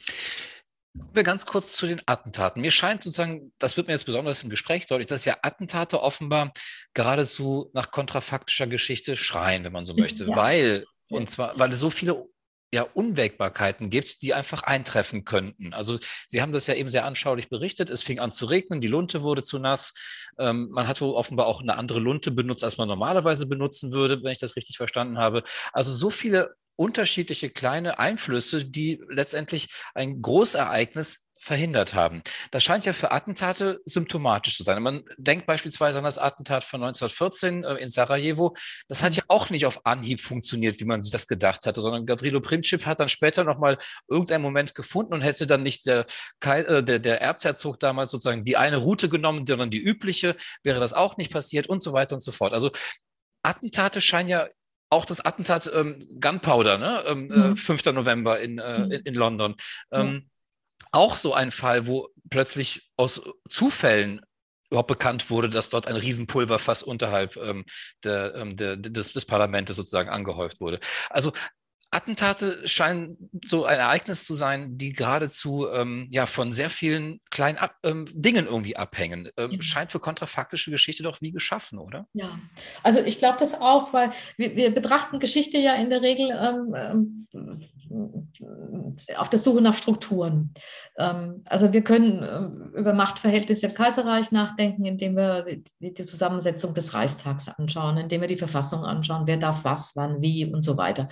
Wir 1.13 1.23
ganz 1.23 1.47
kurz 1.47 1.75
zu 1.75 1.87
den 1.87 2.01
Attentaten. 2.07 2.61
Mir 2.61 2.73
scheint 2.73 3.05
sozusagen, 3.05 3.53
das 3.59 3.77
wird 3.77 3.87
mir 3.87 3.93
jetzt 3.93 4.07
besonders 4.07 4.43
im 4.43 4.51
Gespräch 4.51 4.87
deutlich, 4.89 5.07
dass 5.07 5.25
ja 5.25 5.37
Attentate 5.43 6.03
offenbar 6.03 6.53
geradezu 6.95 7.71
nach 7.73 7.93
kontrafaktischer 7.93 8.67
Geschichte 8.67 9.17
schreien, 9.17 9.63
wenn 9.63 9.73
man 9.73 9.87
so 9.87 9.95
möchte, 9.95 10.25
ja. 10.25 10.37
weil 10.37 10.85
und 11.11 11.29
zwar, 11.29 11.59
weil 11.59 11.73
es 11.73 11.81
so 11.81 11.91
viele 11.91 12.25
ja, 12.73 12.83
Unwägbarkeiten 12.95 13.91
gibt, 13.91 14.23
die 14.23 14.33
einfach 14.35 14.63
eintreffen 14.63 15.25
könnten. 15.25 15.73
Also 15.73 15.99
Sie 16.29 16.41
haben 16.41 16.53
das 16.53 16.67
ja 16.67 16.75
eben 16.75 16.89
sehr 16.89 17.05
anschaulich 17.05 17.49
berichtet. 17.49 17.91
Es 17.91 18.03
fing 18.03 18.21
an 18.21 18.33
zu 18.33 18.47
regnen, 18.47 18.81
die 18.81 18.89
Lunte 18.89 19.23
wurde 19.23 19.43
zu 19.43 19.59
nass. 19.59 19.93
Ähm, 20.39 20.69
man 20.71 20.87
hat 20.87 21.01
wohl 21.01 21.15
offenbar 21.15 21.47
auch 21.47 21.61
eine 21.63 21.77
andere 21.77 21.99
Lunte 21.99 22.31
benutzt, 22.31 22.63
als 22.63 22.79
man 22.79 22.89
normalerweise 22.89 23.47
benutzen 23.47 23.91
würde, 23.93 24.23
wenn 24.23 24.33
ich 24.33 24.39
das 24.39 24.57
richtig 24.57 24.77
verstanden 24.77 25.19
habe. 25.19 25.43
Also 25.73 25.93
so 25.93 26.11
viele 26.11 26.55
unterschiedliche 26.77 27.51
kleine 27.51 27.99
Einflüsse, 27.99 28.65
die 28.65 29.03
letztendlich 29.09 29.69
ein 29.95 30.23
Großereignis 30.23 31.27
verhindert 31.41 31.95
haben. 31.95 32.23
Das 32.51 32.63
scheint 32.63 32.85
ja 32.85 32.93
für 32.93 33.13
Attentate 33.13 33.81
symptomatisch 33.87 34.59
zu 34.59 34.63
sein. 34.63 34.83
Man 34.83 35.05
denkt 35.17 35.47
beispielsweise 35.47 35.99
an 35.99 36.05
das 36.05 36.19
Attentat 36.19 36.65
von 36.65 36.83
1914 36.83 37.65
äh, 37.65 37.75
in 37.77 37.89
Sarajevo. 37.89 38.55
Das 38.89 39.03
hat 39.03 39.17
ja 39.17 39.23
auch 39.29 39.49
nicht 39.49 39.65
auf 39.65 39.87
Anhieb 39.87 40.21
funktioniert, 40.21 40.81
wie 40.81 40.85
man 40.85 41.03
sich 41.03 41.11
das 41.11 41.27
gedacht 41.27 41.65
hatte, 41.65 41.81
sondern 41.81 42.05
Gavrilo 42.05 42.41
Princip 42.41 42.85
hat 42.85 43.01
dann 43.01 43.09
später 43.09 43.45
nochmal 43.45 43.79
irgendeinen 44.07 44.43
Moment 44.43 44.75
gefunden 44.75 45.15
und 45.15 45.23
hätte 45.23 45.47
dann 45.47 45.63
nicht 45.63 45.87
der, 45.87 46.05
äh, 46.45 46.83
der, 46.83 46.99
der 46.99 47.23
Erzherzog 47.23 47.81
damals 47.81 48.11
sozusagen 48.11 48.45
die 48.45 48.59
eine 48.59 48.77
Route 48.77 49.09
genommen, 49.09 49.47
sondern 49.47 49.71
die 49.71 49.83
übliche, 49.83 50.37
wäre 50.63 50.79
das 50.79 50.93
auch 50.93 51.17
nicht 51.17 51.33
passiert 51.33 51.69
und 51.69 51.83
so 51.83 51.95
weiter 51.95 52.15
und 52.15 52.21
so 52.21 52.33
fort. 52.33 52.53
Also 52.53 52.71
Attentate 53.43 54.03
scheinen 54.03 54.29
ja 54.29 54.49
auch 54.91 55.05
das 55.05 55.25
Attentat 55.25 55.71
ähm, 55.73 56.07
Gunpowder, 56.21 56.77
ne? 56.77 57.05
Ähm, 57.07 57.31
äh, 57.31 57.37
mhm. 57.37 57.53
äh, 57.53 57.57
5. 57.57 57.85
November 57.87 58.41
in, 58.41 58.59
äh, 58.59 58.79
mhm. 58.81 58.91
in, 58.91 59.01
in, 59.03 59.15
London. 59.15 59.55
Ähm, 59.93 60.29
auch 60.93 61.17
so 61.17 61.35
ein 61.35 61.51
Fall, 61.51 61.87
wo 61.87 62.09
plötzlich 62.29 62.91
aus 62.97 63.21
Zufällen 63.49 64.21
überhaupt 64.71 64.89
bekannt 64.89 65.31
wurde, 65.31 65.51
dass 65.51 65.71
dort 65.71 65.87
ein 65.87 65.97
Riesenpulverfass 65.97 66.83
unterhalb 66.83 67.37
ähm, 67.37 67.65
der, 68.05 68.35
ähm, 68.37 68.57
der, 68.57 68.77
des, 68.77 69.13
des 69.13 69.25
Parlaments 69.25 69.75
sozusagen 69.75 70.09
angehäuft 70.09 70.61
wurde. 70.61 70.79
Also 71.09 71.33
Attentate 71.93 72.69
scheinen 72.69 73.31
so 73.45 73.65
ein 73.65 73.79
Ereignis 73.79 74.25
zu 74.25 74.35
sein, 74.35 74.79
die 74.79 74.93
geradezu 74.93 75.69
ähm, 75.73 76.07
ja, 76.11 76.27
von 76.27 76.53
sehr 76.53 76.71
vielen 76.71 77.21
kleinen 77.31 77.59
Ab 77.59 77.75
ähm, 77.83 78.07
Dingen 78.13 78.47
irgendwie 78.47 78.77
abhängen. 78.77 79.29
Ähm, 79.37 79.51
ja. 79.51 79.63
Scheint 79.63 79.91
für 79.91 79.99
kontrafaktische 79.99 80.71
Geschichte 80.71 81.03
doch 81.03 81.21
wie 81.21 81.33
geschaffen, 81.33 81.79
oder? 81.79 82.07
Ja, 82.13 82.39
also 82.85 83.01
ich 83.01 83.19
glaube 83.19 83.39
das 83.41 83.61
auch, 83.61 83.93
weil 83.93 84.13
wir, 84.37 84.55
wir, 84.55 84.73
betrachten 84.73 85.19
Geschichte 85.19 85.59
ja 85.59 85.75
in 85.75 85.91
der 85.91 86.01
Regel 86.01 86.31
ähm, 86.31 87.27
ähm, 87.29 87.61
auf 89.17 89.29
der 89.29 89.41
Suche 89.41 89.61
nach 89.61 89.75
Strukturen. 89.75 90.55
Ähm, 90.97 91.43
also 91.47 91.73
wir 91.73 91.83
können 91.83 92.71
über 92.73 92.93
Machtverhältnisse 92.93 93.67
im 93.67 93.75
Kaiserreich 93.75 94.31
nachdenken, 94.31 94.85
indem 94.85 95.17
wir 95.17 95.43
die, 95.43 95.93
die 95.93 96.05
Zusammensetzung 96.05 96.73
des 96.73 96.95
Reichstags 96.95 97.49
anschauen, 97.49 97.97
indem 97.97 98.21
wir 98.21 98.29
die 98.29 98.37
Verfassung 98.37 98.85
anschauen, 98.85 99.27
wer 99.27 99.39
darf 99.39 99.65
was, 99.65 99.97
wann, 99.97 100.23
wie 100.23 100.47
und 100.47 100.65
so 100.65 100.77
weiter. 100.77 101.09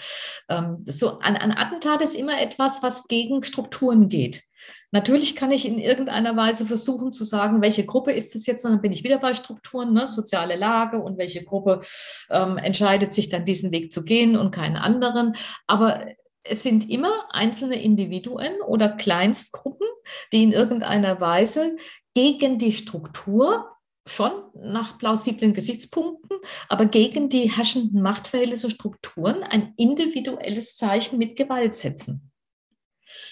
Ähm, 0.48 0.67
so 0.86 1.18
ein, 1.20 1.36
ein 1.36 1.56
Attentat 1.56 2.02
ist 2.02 2.14
immer 2.14 2.40
etwas, 2.40 2.82
was 2.82 3.08
gegen 3.08 3.42
Strukturen 3.42 4.08
geht. 4.08 4.42
Natürlich 4.90 5.36
kann 5.36 5.52
ich 5.52 5.66
in 5.66 5.78
irgendeiner 5.78 6.36
Weise 6.36 6.64
versuchen 6.64 7.12
zu 7.12 7.24
sagen, 7.24 7.60
welche 7.60 7.84
Gruppe 7.84 8.12
ist 8.12 8.34
es 8.34 8.46
jetzt, 8.46 8.64
und 8.64 8.72
dann 8.72 8.80
bin 8.80 8.92
ich 8.92 9.04
wieder 9.04 9.18
bei 9.18 9.34
Strukturen, 9.34 9.92
ne, 9.92 10.06
soziale 10.06 10.56
Lage 10.56 10.98
und 10.98 11.18
welche 11.18 11.44
Gruppe 11.44 11.82
ähm, 12.30 12.56
entscheidet 12.56 13.12
sich 13.12 13.28
dann 13.28 13.44
diesen 13.44 13.70
Weg 13.70 13.92
zu 13.92 14.02
gehen 14.02 14.36
und 14.36 14.50
keinen 14.50 14.76
anderen. 14.76 15.34
Aber 15.66 16.06
es 16.42 16.62
sind 16.62 16.88
immer 16.88 17.12
einzelne 17.30 17.80
Individuen 17.80 18.60
oder 18.66 18.88
Kleinstgruppen, 18.88 19.86
die 20.32 20.42
in 20.42 20.52
irgendeiner 20.52 21.20
Weise 21.20 21.76
gegen 22.14 22.58
die 22.58 22.72
Struktur 22.72 23.66
schon 24.08 24.32
nach 24.54 24.98
plausiblen 24.98 25.52
Gesichtspunkten, 25.52 26.38
aber 26.68 26.86
gegen 26.86 27.28
die 27.28 27.50
herrschenden 27.50 28.02
Machtverhältnisse, 28.02 28.70
Strukturen 28.70 29.42
ein 29.42 29.74
individuelles 29.76 30.76
Zeichen 30.76 31.18
mit 31.18 31.36
Gewalt 31.36 31.74
setzen. 31.74 32.27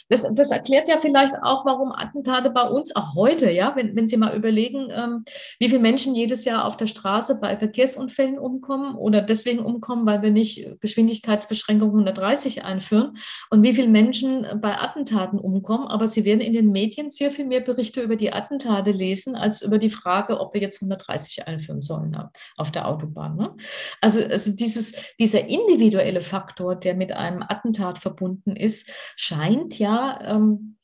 Das, 0.09 0.27
das 0.35 0.51
erklärt 0.51 0.89
ja 0.89 1.01
vielleicht 1.01 1.35
auch, 1.43 1.65
warum 1.65 1.93
Attentate 1.93 2.51
bei 2.51 2.63
uns 2.63 2.95
auch 2.95 3.15
heute, 3.15 3.51
ja, 3.51 3.75
wenn, 3.77 3.97
wenn 3.97 4.09
Sie 4.09 4.17
mal 4.17 4.37
überlegen, 4.37 4.89
ähm, 4.91 5.25
wie 5.59 5.69
viele 5.69 5.81
Menschen 5.81 6.15
jedes 6.15 6.45
Jahr 6.45 6.65
auf 6.65 6.77
der 6.77 6.87
Straße 6.87 7.39
bei 7.41 7.57
Verkehrsunfällen 7.57 8.39
umkommen 8.39 8.95
oder 8.97 9.21
deswegen 9.23 9.61
umkommen, 9.61 10.07
weil 10.07 10.23
wir 10.23 10.31
nicht 10.31 10.81
Geschwindigkeitsbeschränkung 10.81 11.91
130 11.91 12.65
einführen 12.65 13.17
und 13.51 13.63
wie 13.63 13.75
viele 13.75 13.89
Menschen 13.89 14.47
bei 14.61 14.79
Attentaten 14.79 15.39
umkommen. 15.39 15.89
Aber 15.89 16.09
Sie 16.09 16.25
werden 16.25 16.41
in 16.41 16.53
den 16.53 16.71
Medien 16.71 17.11
sehr 17.11 17.31
viel 17.31 17.45
mehr 17.45 17.61
Berichte 17.61 18.01
über 18.01 18.17
die 18.17 18.33
Attentate 18.33 18.91
lesen, 18.91 19.37
als 19.37 19.63
über 19.63 19.79
die 19.79 19.91
Frage, 19.91 20.41
ob 20.41 20.55
wir 20.55 20.61
jetzt 20.61 20.83
130 20.83 21.47
einführen 21.47 21.83
sollen 21.83 22.17
auf 22.57 22.73
der 22.73 22.89
Autobahn. 22.89 23.37
Ne? 23.37 23.55
Also, 24.01 24.25
also 24.25 24.53
dieses, 24.53 25.15
dieser 25.19 25.47
individuelle 25.47 26.23
Faktor, 26.23 26.77
der 26.77 26.95
mit 26.95 27.13
einem 27.13 27.43
Attentat 27.43 27.99
verbunden 27.99 28.57
ist, 28.57 28.91
scheint 29.17 29.76
ja 29.79 30.19
ähm, 30.23 30.77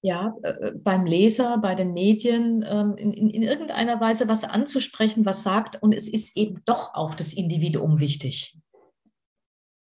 ja, 0.00 0.34
äh, 0.42 0.72
beim 0.72 1.06
Leser, 1.06 1.58
bei 1.58 1.74
den 1.74 1.92
Medien 1.92 2.64
ähm, 2.68 2.96
in, 2.96 3.12
in, 3.12 3.30
in 3.30 3.42
irgendeiner 3.42 4.00
Weise 4.00 4.28
was 4.28 4.44
anzusprechen, 4.44 5.26
was 5.26 5.42
sagt. 5.42 5.82
Und 5.82 5.94
es 5.94 6.08
ist 6.08 6.36
eben 6.36 6.62
doch 6.66 6.94
auch 6.94 7.14
das 7.14 7.32
Individuum 7.32 7.98
wichtig 7.98 8.56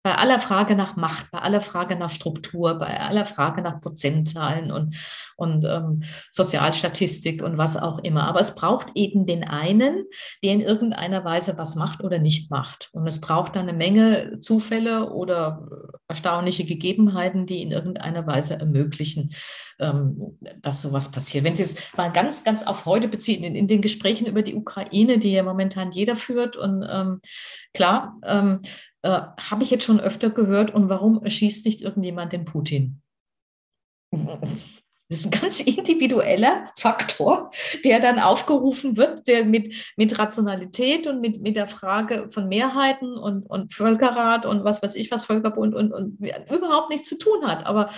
bei 0.02 0.14
aller 0.14 0.38
Frage 0.38 0.76
nach 0.76 0.96
Macht, 0.96 1.30
bei 1.30 1.40
aller 1.40 1.60
Frage 1.60 1.94
nach 1.94 2.08
Struktur, 2.08 2.74
bei 2.78 3.00
aller 3.00 3.26
Frage 3.26 3.60
nach 3.60 3.80
Prozentzahlen 3.80 4.72
und, 4.72 4.96
und 5.36 5.64
ähm, 5.66 6.02
Sozialstatistik 6.30 7.42
und 7.42 7.58
was 7.58 7.76
auch 7.76 7.98
immer. 7.98 8.24
Aber 8.24 8.40
es 8.40 8.54
braucht 8.54 8.92
eben 8.94 9.26
den 9.26 9.44
einen, 9.44 10.04
der 10.42 10.52
in 10.54 10.60
irgendeiner 10.62 11.22
Weise 11.24 11.58
was 11.58 11.74
macht 11.74 12.02
oder 12.02 12.18
nicht 12.18 12.50
macht. 12.50 12.88
Und 12.92 13.06
es 13.06 13.20
braucht 13.20 13.56
dann 13.56 13.68
eine 13.68 13.76
Menge 13.76 14.40
Zufälle 14.40 15.10
oder 15.10 15.68
erstaunliche 16.08 16.64
Gegebenheiten, 16.64 17.44
die 17.44 17.60
in 17.60 17.70
irgendeiner 17.70 18.26
Weise 18.26 18.58
ermöglichen, 18.58 19.34
ähm, 19.80 20.38
dass 20.62 20.80
sowas 20.80 21.10
passiert. 21.10 21.44
Wenn 21.44 21.56
Sie 21.56 21.62
es 21.62 21.76
mal 21.96 22.10
ganz, 22.10 22.42
ganz 22.42 22.66
auf 22.66 22.86
heute 22.86 23.08
beziehen, 23.08 23.44
in, 23.44 23.54
in 23.54 23.68
den 23.68 23.82
Gesprächen 23.82 24.26
über 24.26 24.42
die 24.42 24.54
Ukraine, 24.54 25.18
die 25.18 25.32
ja 25.32 25.42
momentan 25.42 25.92
jeder 25.92 26.16
führt 26.16 26.56
und 26.56 26.86
ähm, 26.90 27.20
klar, 27.74 28.18
ähm, 28.24 28.62
äh, 29.02 29.08
habe 29.10 29.62
ich 29.62 29.70
jetzt 29.70 29.84
schon 29.84 30.00
öfter 30.00 30.30
gehört. 30.30 30.74
Und 30.74 30.88
warum 30.88 31.22
erschießt 31.22 31.64
nicht 31.66 31.80
irgendjemand 31.80 32.32
den 32.32 32.44
Putin? 32.44 33.02
Das 35.10 35.18
ist 35.20 35.26
ein 35.26 35.40
ganz 35.40 35.60
individueller 35.60 36.70
Faktor, 36.78 37.50
der 37.84 37.98
dann 37.98 38.20
aufgerufen 38.20 38.96
wird, 38.96 39.26
der 39.26 39.44
mit, 39.44 39.74
mit 39.96 40.16
Rationalität 40.16 41.08
und 41.08 41.20
mit, 41.20 41.42
mit 41.42 41.56
der 41.56 41.66
Frage 41.66 42.28
von 42.30 42.46
Mehrheiten 42.46 43.16
und, 43.16 43.42
und 43.42 43.74
Völkerrat 43.74 44.46
und 44.46 44.62
was 44.62 44.82
weiß 44.84 44.94
ich 44.94 45.10
was, 45.10 45.24
Völkerbund 45.24 45.74
und, 45.74 45.92
und 45.92 46.20
überhaupt 46.20 46.90
nichts 46.90 47.08
zu 47.08 47.18
tun 47.18 47.44
hat. 47.44 47.66
Aber, 47.66 47.90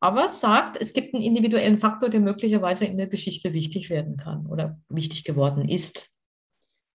aber 0.00 0.28
sagt, 0.28 0.78
es 0.78 0.92
gibt 0.92 1.14
einen 1.14 1.22
individuellen 1.22 1.78
Faktor, 1.78 2.10
der 2.10 2.20
möglicherweise 2.20 2.84
in 2.84 2.98
der 2.98 3.06
Geschichte 3.06 3.54
wichtig 3.54 3.88
werden 3.88 4.18
kann 4.18 4.44
oder 4.44 4.78
wichtig 4.90 5.24
geworden 5.24 5.66
ist. 5.70 6.10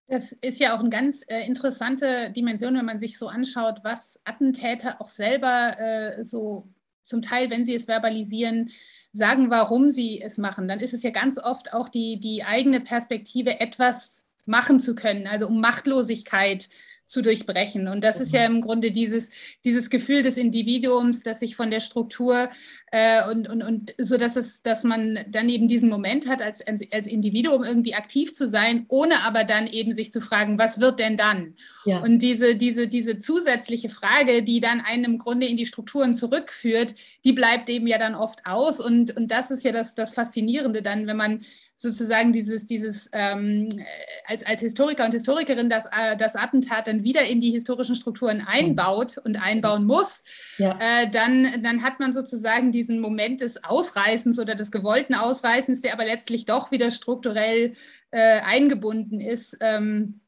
Das 0.06 0.32
ist 0.32 0.60
ja 0.60 0.74
auch 0.74 0.80
eine 0.80 0.90
ganz 0.90 1.22
äh, 1.28 1.46
interessante 1.46 2.30
Dimension, 2.30 2.76
wenn 2.76 2.84
man 2.84 3.00
sich 3.00 3.18
so 3.18 3.28
anschaut, 3.28 3.80
was 3.82 4.20
Attentäter 4.24 5.00
auch 5.00 5.08
selber 5.08 5.78
äh, 5.78 6.24
so 6.24 6.68
zum 7.02 7.22
Teil, 7.22 7.50
wenn 7.50 7.64
sie 7.64 7.74
es 7.74 7.86
verbalisieren, 7.86 8.70
sagen, 9.12 9.50
warum 9.50 9.90
sie 9.90 10.20
es 10.20 10.38
machen. 10.38 10.68
Dann 10.68 10.80
ist 10.80 10.92
es 10.92 11.02
ja 11.02 11.10
ganz 11.10 11.38
oft 11.38 11.72
auch 11.72 11.88
die, 11.88 12.20
die 12.20 12.44
eigene 12.44 12.80
Perspektive, 12.80 13.60
etwas 13.60 14.26
machen 14.46 14.80
zu 14.80 14.94
können, 14.94 15.26
also 15.26 15.46
um 15.46 15.60
Machtlosigkeit 15.60 16.68
zu 17.14 17.22
durchbrechen. 17.22 17.88
Und 17.88 18.04
das 18.04 18.20
ist 18.20 18.34
ja 18.34 18.46
mhm. 18.48 18.56
im 18.56 18.60
Grunde 18.60 18.90
dieses, 18.90 19.30
dieses 19.64 19.88
Gefühl 19.88 20.22
des 20.22 20.36
Individuums, 20.36 21.22
das 21.22 21.40
sich 21.40 21.56
von 21.56 21.70
der 21.70 21.80
Struktur 21.80 22.50
äh, 22.90 23.22
und, 23.30 23.48
und, 23.48 23.62
und 23.62 23.94
so, 23.98 24.18
dass 24.18 24.36
es, 24.36 24.62
dass 24.62 24.82
man 24.82 25.20
dann 25.28 25.48
eben 25.48 25.68
diesen 25.68 25.88
Moment 25.88 26.28
hat, 26.28 26.42
als, 26.42 26.62
als 26.66 27.06
Individuum 27.06 27.62
irgendwie 27.62 27.94
aktiv 27.94 28.34
zu 28.34 28.48
sein, 28.48 28.84
ohne 28.88 29.22
aber 29.22 29.44
dann 29.44 29.68
eben 29.68 29.94
sich 29.94 30.12
zu 30.12 30.20
fragen, 30.20 30.58
was 30.58 30.80
wird 30.80 30.98
denn 30.98 31.16
dann? 31.16 31.54
Ja. 31.84 32.00
Und 32.00 32.18
diese, 32.18 32.56
diese, 32.56 32.88
diese 32.88 33.18
zusätzliche 33.20 33.90
Frage, 33.90 34.42
die 34.42 34.60
dann 34.60 34.80
einen 34.80 35.04
im 35.04 35.18
Grunde 35.18 35.46
in 35.46 35.56
die 35.56 35.66
Strukturen 35.66 36.14
zurückführt, 36.14 36.96
die 37.24 37.32
bleibt 37.32 37.70
eben 37.70 37.86
ja 37.86 37.98
dann 37.98 38.16
oft 38.16 38.44
aus. 38.44 38.80
Und, 38.80 39.16
und 39.16 39.30
das 39.30 39.52
ist 39.52 39.64
ja 39.64 39.70
das, 39.70 39.94
das 39.94 40.14
Faszinierende 40.14 40.82
dann, 40.82 41.06
wenn 41.06 41.16
man 41.16 41.44
sozusagen 41.76 42.32
dieses, 42.32 42.66
dieses 42.66 43.10
ähm, 43.12 43.68
als, 44.26 44.44
als 44.46 44.60
Historiker 44.60 45.04
und 45.04 45.12
Historikerin 45.12 45.68
das, 45.68 45.86
äh, 45.86 46.16
das 46.16 46.36
Attentat 46.36 46.86
dann 46.86 47.03
wieder 47.04 47.22
in 47.24 47.40
die 47.40 47.52
historischen 47.52 47.94
Strukturen 47.94 48.40
einbaut 48.40 49.18
und 49.18 49.36
einbauen 49.36 49.84
muss, 49.84 50.24
ja. 50.58 50.78
äh, 50.80 51.10
dann, 51.10 51.62
dann 51.62 51.82
hat 51.82 52.00
man 52.00 52.12
sozusagen 52.12 52.72
diesen 52.72 53.00
Moment 53.00 53.40
des 53.40 53.62
Ausreißens 53.62 54.40
oder 54.40 54.54
des 54.54 54.72
gewollten 54.72 55.14
Ausreißens, 55.14 55.82
der 55.82 55.92
aber 55.92 56.04
letztlich 56.04 56.44
doch 56.44 56.70
wieder 56.70 56.90
strukturell 56.90 57.74
äh, 58.10 58.40
eingebunden 58.40 59.20
ist. 59.20 59.56
Ähm, 59.60 60.20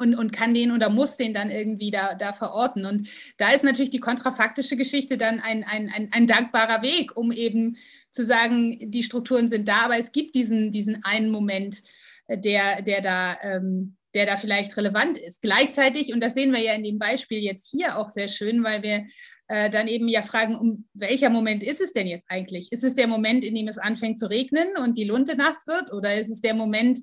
und, 0.00 0.14
und 0.14 0.32
kann 0.32 0.54
den 0.54 0.72
oder 0.72 0.88
muss 0.88 1.18
den 1.18 1.34
dann 1.34 1.50
irgendwie 1.50 1.90
da, 1.90 2.14
da 2.14 2.32
verorten. 2.32 2.86
Und 2.86 3.10
da 3.36 3.50
ist 3.50 3.64
natürlich 3.64 3.90
die 3.90 4.00
kontrafaktische 4.00 4.78
Geschichte 4.78 5.18
dann 5.18 5.40
ein, 5.40 5.62
ein, 5.62 5.90
ein, 5.94 6.08
ein 6.10 6.26
dankbarer 6.26 6.80
Weg, 6.80 7.14
um 7.18 7.32
eben 7.32 7.76
zu 8.10 8.24
sagen, 8.24 8.90
die 8.90 9.02
Strukturen 9.02 9.48
sind 9.48 9.68
da, 9.68 9.82
aber 9.82 9.98
es 9.98 10.12
gibt 10.12 10.34
diesen, 10.34 10.72
diesen 10.72 11.04
einen 11.04 11.30
Moment, 11.30 11.82
äh, 12.26 12.38
der, 12.38 12.82
der 12.82 13.02
da 13.02 13.38
ähm, 13.42 13.96
der 14.14 14.26
da 14.26 14.36
vielleicht 14.36 14.76
relevant 14.76 15.18
ist. 15.18 15.42
Gleichzeitig, 15.42 16.12
und 16.12 16.20
das 16.20 16.34
sehen 16.34 16.52
wir 16.52 16.60
ja 16.60 16.74
in 16.74 16.84
dem 16.84 16.98
Beispiel 16.98 17.38
jetzt 17.38 17.70
hier 17.70 17.98
auch 17.98 18.08
sehr 18.08 18.28
schön, 18.28 18.64
weil 18.64 18.82
wir 18.82 19.06
äh, 19.48 19.68
dann 19.68 19.88
eben 19.88 20.08
ja 20.08 20.22
fragen, 20.22 20.54
um 20.56 20.88
welcher 20.94 21.28
Moment 21.28 21.64
ist 21.64 21.80
es 21.80 21.92
denn 21.92 22.06
jetzt 22.06 22.26
eigentlich? 22.28 22.70
Ist 22.70 22.84
es 22.84 22.94
der 22.94 23.08
Moment, 23.08 23.44
in 23.44 23.54
dem 23.54 23.68
es 23.68 23.78
anfängt 23.78 24.20
zu 24.20 24.30
regnen 24.30 24.68
und 24.82 24.96
die 24.96 25.04
Lunte 25.04 25.36
nass 25.36 25.66
wird? 25.66 25.92
Oder 25.92 26.20
ist 26.20 26.30
es 26.30 26.40
der 26.40 26.54
Moment, 26.54 27.00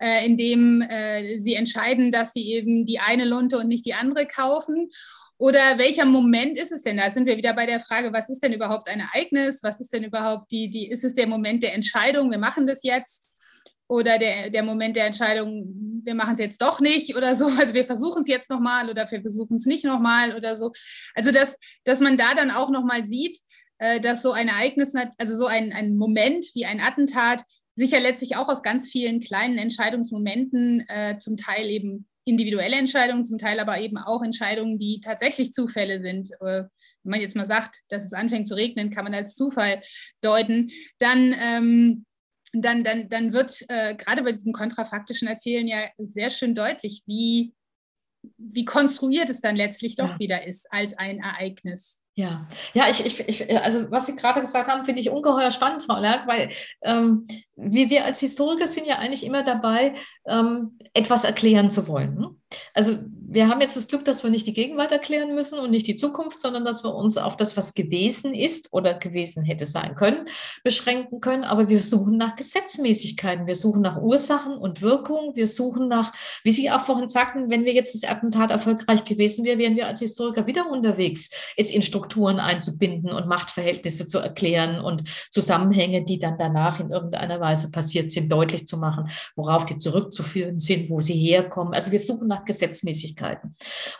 äh, 0.00 0.24
in 0.24 0.36
dem 0.36 0.82
äh, 0.82 1.38
sie 1.38 1.54
entscheiden, 1.54 2.10
dass 2.10 2.32
sie 2.32 2.52
eben 2.52 2.86
die 2.86 3.00
eine 3.00 3.24
Lunte 3.24 3.58
und 3.58 3.68
nicht 3.68 3.84
die 3.84 3.94
andere 3.94 4.26
kaufen? 4.26 4.90
Oder 5.40 5.78
welcher 5.78 6.04
Moment 6.04 6.58
ist 6.58 6.70
es 6.72 6.82
denn? 6.82 6.98
Da 6.98 7.10
sind 7.10 7.26
wir 7.26 7.38
wieder 7.38 7.54
bei 7.54 7.64
der 7.64 7.80
Frage, 7.80 8.12
was 8.12 8.28
ist 8.28 8.42
denn 8.42 8.52
überhaupt 8.52 8.88
ein 8.88 9.00
Ereignis? 9.00 9.62
Was 9.62 9.80
ist 9.80 9.90
denn 9.92 10.04
überhaupt 10.04 10.50
die, 10.50 10.68
die, 10.68 10.90
ist 10.90 11.02
es 11.02 11.14
der 11.14 11.26
Moment 11.26 11.62
der 11.62 11.74
Entscheidung, 11.74 12.30
wir 12.30 12.38
machen 12.38 12.66
das 12.66 12.82
jetzt? 12.82 13.29
Oder 13.90 14.18
der, 14.18 14.50
der 14.50 14.62
Moment 14.62 14.94
der 14.94 15.06
Entscheidung, 15.06 16.00
wir 16.04 16.14
machen 16.14 16.34
es 16.34 16.38
jetzt 16.40 16.62
doch 16.62 16.80
nicht 16.80 17.16
oder 17.16 17.34
so. 17.34 17.46
Also 17.58 17.74
wir 17.74 17.84
versuchen 17.84 18.22
es 18.22 18.28
jetzt 18.28 18.48
nochmal 18.48 18.88
oder 18.88 19.10
wir 19.10 19.20
versuchen 19.20 19.56
es 19.56 19.66
nicht 19.66 19.84
nochmal 19.84 20.36
oder 20.36 20.54
so. 20.54 20.70
Also 21.16 21.32
dass, 21.32 21.58
dass 21.82 21.98
man 21.98 22.16
da 22.16 22.34
dann 22.36 22.52
auch 22.52 22.70
nochmal 22.70 23.04
sieht, 23.04 23.38
äh, 23.78 24.00
dass 24.00 24.22
so 24.22 24.30
ein 24.30 24.46
Ereignis, 24.46 24.92
also 25.18 25.36
so 25.36 25.46
ein, 25.46 25.72
ein 25.72 25.96
Moment 25.96 26.46
wie 26.54 26.66
ein 26.66 26.80
Attentat, 26.80 27.42
sicher 27.74 27.98
letztlich 27.98 28.36
auch 28.36 28.48
aus 28.48 28.62
ganz 28.62 28.88
vielen 28.88 29.18
kleinen 29.18 29.58
Entscheidungsmomenten 29.58 30.84
äh, 30.88 31.18
zum 31.18 31.36
Teil 31.36 31.68
eben 31.68 32.06
individuelle 32.24 32.76
Entscheidungen, 32.76 33.24
zum 33.24 33.38
Teil 33.38 33.58
aber 33.58 33.80
eben 33.80 33.98
auch 33.98 34.22
Entscheidungen, 34.22 34.78
die 34.78 35.00
tatsächlich 35.00 35.52
Zufälle 35.52 35.98
sind. 35.98 36.30
Äh, 36.40 36.62
wenn 37.02 37.10
man 37.10 37.20
jetzt 37.20 37.34
mal 37.34 37.46
sagt, 37.46 37.80
dass 37.88 38.04
es 38.04 38.12
anfängt 38.12 38.46
zu 38.46 38.54
regnen, 38.54 38.90
kann 38.90 39.02
man 39.02 39.14
als 39.14 39.34
Zufall 39.34 39.80
deuten. 40.22 40.70
Dann, 41.00 41.34
ähm, 41.40 42.04
dann, 42.52 42.84
dann, 42.84 43.08
dann 43.08 43.32
wird 43.32 43.64
äh, 43.68 43.94
gerade 43.94 44.22
bei 44.22 44.32
diesem 44.32 44.52
kontrafaktischen 44.52 45.28
Erzählen 45.28 45.66
ja 45.66 45.78
sehr 45.98 46.30
schön 46.30 46.54
deutlich, 46.54 47.02
wie, 47.06 47.52
wie 48.36 48.64
konstruiert 48.64 49.30
es 49.30 49.40
dann 49.40 49.56
letztlich 49.56 49.96
doch 49.96 50.10
ja. 50.10 50.18
wieder 50.18 50.46
ist 50.46 50.72
als 50.72 50.96
ein 50.96 51.18
Ereignis. 51.18 52.02
Ja, 52.14 52.46
ja, 52.74 52.88
ich, 52.90 53.06
ich, 53.06 53.20
ich, 53.28 53.58
also 53.62 53.90
was 53.90 54.06
Sie 54.06 54.14
gerade 54.14 54.40
gesagt 54.40 54.68
haben, 54.68 54.84
finde 54.84 55.00
ich 55.00 55.10
ungeheuer 55.10 55.50
spannend, 55.50 55.84
Frau 55.84 55.98
Lerck, 55.98 56.26
weil 56.26 56.50
ähm, 56.82 57.26
wir, 57.56 57.88
wir 57.88 58.04
als 58.04 58.20
Historiker 58.20 58.66
sind 58.66 58.86
ja 58.86 58.98
eigentlich 58.98 59.24
immer 59.24 59.42
dabei, 59.42 59.94
ähm, 60.26 60.78
etwas 60.92 61.24
erklären 61.24 61.70
zu 61.70 61.88
wollen. 61.88 62.16
Ne? 62.16 62.34
Also 62.74 62.98
wir 63.32 63.48
haben 63.48 63.60
jetzt 63.60 63.76
das 63.76 63.86
Glück, 63.86 64.04
dass 64.04 64.24
wir 64.24 64.30
nicht 64.30 64.48
die 64.48 64.52
Gegenwart 64.52 64.90
erklären 64.90 65.36
müssen 65.36 65.60
und 65.60 65.70
nicht 65.70 65.86
die 65.86 65.94
Zukunft, 65.94 66.40
sondern 66.40 66.64
dass 66.64 66.82
wir 66.82 66.92
uns 66.92 67.16
auf 67.16 67.36
das, 67.36 67.56
was 67.56 67.74
gewesen 67.74 68.34
ist 68.34 68.72
oder 68.72 68.94
gewesen 68.94 69.44
hätte 69.44 69.66
sein 69.66 69.94
können, 69.94 70.26
beschränken 70.64 71.20
können. 71.20 71.44
Aber 71.44 71.68
wir 71.68 71.80
suchen 71.80 72.16
nach 72.16 72.34
Gesetzmäßigkeiten, 72.34 73.46
wir 73.46 73.54
suchen 73.54 73.82
nach 73.82 74.00
Ursachen 74.02 74.54
und 74.54 74.82
Wirkungen, 74.82 75.36
wir 75.36 75.46
suchen 75.46 75.86
nach, 75.86 76.12
wie 76.42 76.50
Sie 76.50 76.72
auch 76.72 76.80
vorhin 76.80 77.08
sagten, 77.08 77.50
wenn 77.50 77.64
wir 77.64 77.72
jetzt 77.72 77.94
das 77.94 78.02
Attentat 78.02 78.50
erfolgreich 78.50 79.04
gewesen 79.04 79.44
wären, 79.44 79.60
wären 79.60 79.76
wir 79.76 79.86
als 79.86 80.00
Historiker 80.00 80.48
wieder 80.48 80.68
unterwegs, 80.68 81.30
es 81.56 81.70
in 81.70 81.82
Strukturen 81.82 82.40
einzubinden 82.40 83.12
und 83.12 83.28
Machtverhältnisse 83.28 84.08
zu 84.08 84.18
erklären 84.18 84.80
und 84.80 85.04
Zusammenhänge, 85.30 86.04
die 86.04 86.18
dann 86.18 86.36
danach 86.36 86.80
in 86.80 86.90
irgendeiner 86.90 87.38
Weise 87.38 87.70
passiert 87.70 88.10
sind, 88.10 88.30
deutlich 88.30 88.66
zu 88.66 88.76
machen, 88.76 89.08
worauf 89.36 89.66
die 89.66 89.78
zurückzuführen 89.78 90.58
sind, 90.58 90.90
wo 90.90 91.00
sie 91.00 91.14
herkommen. 91.14 91.74
Also 91.74 91.92
wir 91.92 92.00
suchen 92.00 92.26
nach 92.26 92.44
Gesetzmäßigkeiten. 92.44 93.19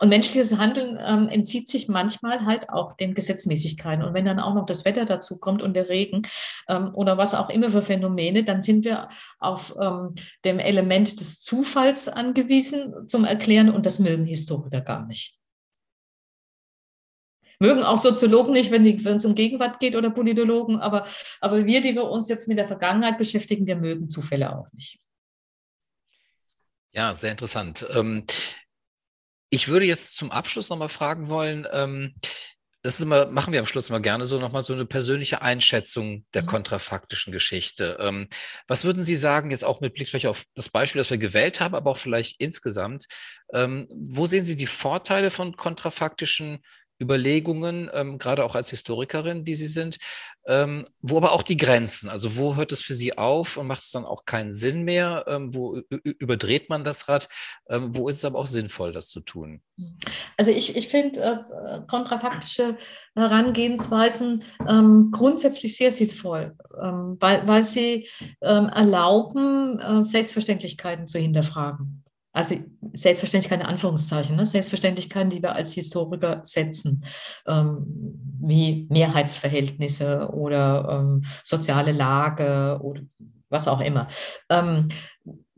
Und 0.01 0.09
menschliches 0.09 0.59
Handeln 0.59 0.99
ähm, 1.05 1.29
entzieht 1.29 1.69
sich 1.69 1.89
manchmal 1.89 2.45
halt 2.45 2.69
auch 2.71 2.95
den 2.95 3.15
Gesetzmäßigkeiten. 3.15 4.05
Und 4.05 4.15
wenn 4.15 4.25
dann 4.25 4.41
auch 4.41 4.55
noch 4.55 4.67
das 4.67 4.85
Wetter 4.85 5.05
dazu 5.05 5.39
kommt 5.39 5.63
und 5.63 5.75
der 5.75 5.89
Regen 5.89 6.23
ähm, 6.69 6.95
oder 6.95 7.19
was 7.19 7.35
auch 7.35 7.51
immer 7.51 7.71
für 7.71 7.83
Phänomene, 7.83 8.45
dann 8.45 8.63
sind 8.63 8.85
wir 8.85 9.09
auf 9.39 9.75
ähm, 9.81 10.15
dem 10.45 10.59
Element 10.59 11.21
des 11.21 11.41
Zufalls 11.41 12.09
angewiesen 12.09 13.09
zum 13.09 13.25
Erklären 13.25 13.71
und 13.71 13.87
das 13.87 13.99
mögen 13.99 14.25
Historiker 14.25 14.81
gar 14.81 15.07
nicht. 15.07 15.41
Mögen 17.63 17.83
auch 17.83 17.99
Soziologen 17.99 18.55
nicht, 18.55 18.71
wenn, 18.71 18.87
es 18.87 19.25
um 19.27 19.35
Gegenwart 19.35 19.81
geht 19.81 19.95
oder 19.95 20.09
Politologen, 20.09 20.81
aber, 20.81 21.05
aber 21.43 21.67
wir, 21.67 21.83
die 21.83 21.95
wir 21.95 22.05
uns 22.05 22.29
jetzt 22.29 22.49
mit 22.49 22.57
der 22.57 22.67
Vergangenheit 22.67 23.19
beschäftigen, 23.19 23.67
wir 23.67 23.77
mögen 23.77 24.09
Zufälle 24.09 24.57
auch 24.57 24.67
nicht. 24.73 24.99
Ja, 26.93 27.13
sehr 27.15 27.33
interessant. 27.33 27.87
Ähm, 29.51 29.57
ich 29.57 29.69
würde 29.69 29.87
jetzt 29.87 30.17
zum 30.17 30.31
Abschluss 30.31 30.69
nochmal 30.69 30.89
fragen 30.89 31.29
wollen, 31.29 31.67
ähm, 31.73 32.15
das 32.83 32.95
ist 32.95 33.03
immer, 33.03 33.27
machen 33.27 33.53
wir 33.53 33.61
am 33.61 33.67
Schluss 33.67 33.91
immer 33.91 34.01
gerne 34.01 34.25
so 34.25 34.39
nochmal 34.39 34.63
so 34.63 34.73
eine 34.73 34.87
persönliche 34.87 35.43
Einschätzung 35.43 36.25
der 36.33 36.45
mhm. 36.45 36.47
kontrafaktischen 36.47 37.31
Geschichte. 37.31 37.99
Ähm, 38.01 38.27
was 38.69 38.85
würden 38.85 39.03
Sie 39.03 39.17
sagen, 39.17 39.51
jetzt 39.51 39.67
auch 39.67 39.83
mit 39.83 39.93
Blick 39.93 40.09
vielleicht 40.09 40.27
auf 40.27 40.45
das 40.55 40.71
Beispiel, 40.71 41.01
das 41.01 41.11
wir 41.11 41.19
gewählt 41.19 41.61
haben, 41.61 41.75
aber 41.75 41.91
auch 41.91 41.99
vielleicht 41.99 42.41
insgesamt, 42.41 43.07
wo 43.53 44.27
sehen 44.27 44.47
Sie 44.47 44.55
die 44.55 44.69
Vorteile 44.69 45.33
von 45.33 45.57
kontrafaktischen 45.57 46.61
Überlegungen, 47.01 47.91
ähm, 47.93 48.19
gerade 48.19 48.45
auch 48.45 48.55
als 48.55 48.71
Historikerin, 48.71 49.45
die 49.45 49.55
Sie 49.55 49.67
sind, 49.67 49.99
ähm, 50.47 50.87
wo 51.01 51.17
aber 51.17 51.33
auch 51.33 51.43
die 51.43 51.57
Grenzen, 51.57 52.09
also 52.09 52.37
wo 52.37 52.57
hört 52.57 52.73
es 52.73 52.81
für 52.81 52.95
Sie 52.95 53.17
auf 53.17 53.57
und 53.57 53.67
macht 53.67 53.83
es 53.83 53.91
dann 53.91 54.05
auch 54.05 54.25
keinen 54.25 54.53
Sinn 54.53 54.83
mehr, 54.83 55.25
ähm, 55.29 55.55
wo 55.55 55.81
überdreht 56.03 56.69
man 56.69 56.85
das 56.85 57.09
Rad, 57.09 57.29
ähm, 57.69 57.97
wo 57.97 58.09
ist 58.09 58.17
es 58.19 58.25
aber 58.25 58.39
auch 58.39 58.47
sinnvoll, 58.47 58.93
das 58.93 59.09
zu 59.09 59.21
tun? 59.21 59.63
Also 60.37 60.51
ich, 60.51 60.77
ich 60.77 60.89
finde 60.89 61.21
äh, 61.21 61.81
kontrafaktische 61.87 62.77
Herangehensweisen 63.15 64.45
ähm, 64.69 65.11
grundsätzlich 65.11 65.77
sehr 65.77 65.93
sinnvoll, 65.93 66.55
ähm, 66.83 67.17
weil, 67.19 67.47
weil 67.47 67.63
sie 67.63 68.09
erlauben, 68.41 69.79
äh, 69.79 70.05
Selbstverständlichkeiten 70.05 71.07
zu 71.07 71.19
hinterfragen 71.19 72.05
also 72.33 72.57
selbstverständlich 72.93 73.51
keine 73.51 73.67
Anführungszeichen, 73.67 74.37
ne? 74.37 74.47
Selbstverständlichkeiten, 74.47 75.31
die 75.31 75.43
wir 75.43 75.55
als 75.55 75.73
Historiker 75.73 76.41
setzen, 76.45 77.05
ähm, 77.47 77.85
wie 78.41 78.87
Mehrheitsverhältnisse 78.89 80.31
oder 80.33 81.01
ähm, 81.01 81.25
soziale 81.45 81.93
Lage 81.93 82.79
oder 82.83 83.03
was 83.49 83.67
auch 83.67 83.81
immer. 83.81 84.09
Ähm, 84.49 84.89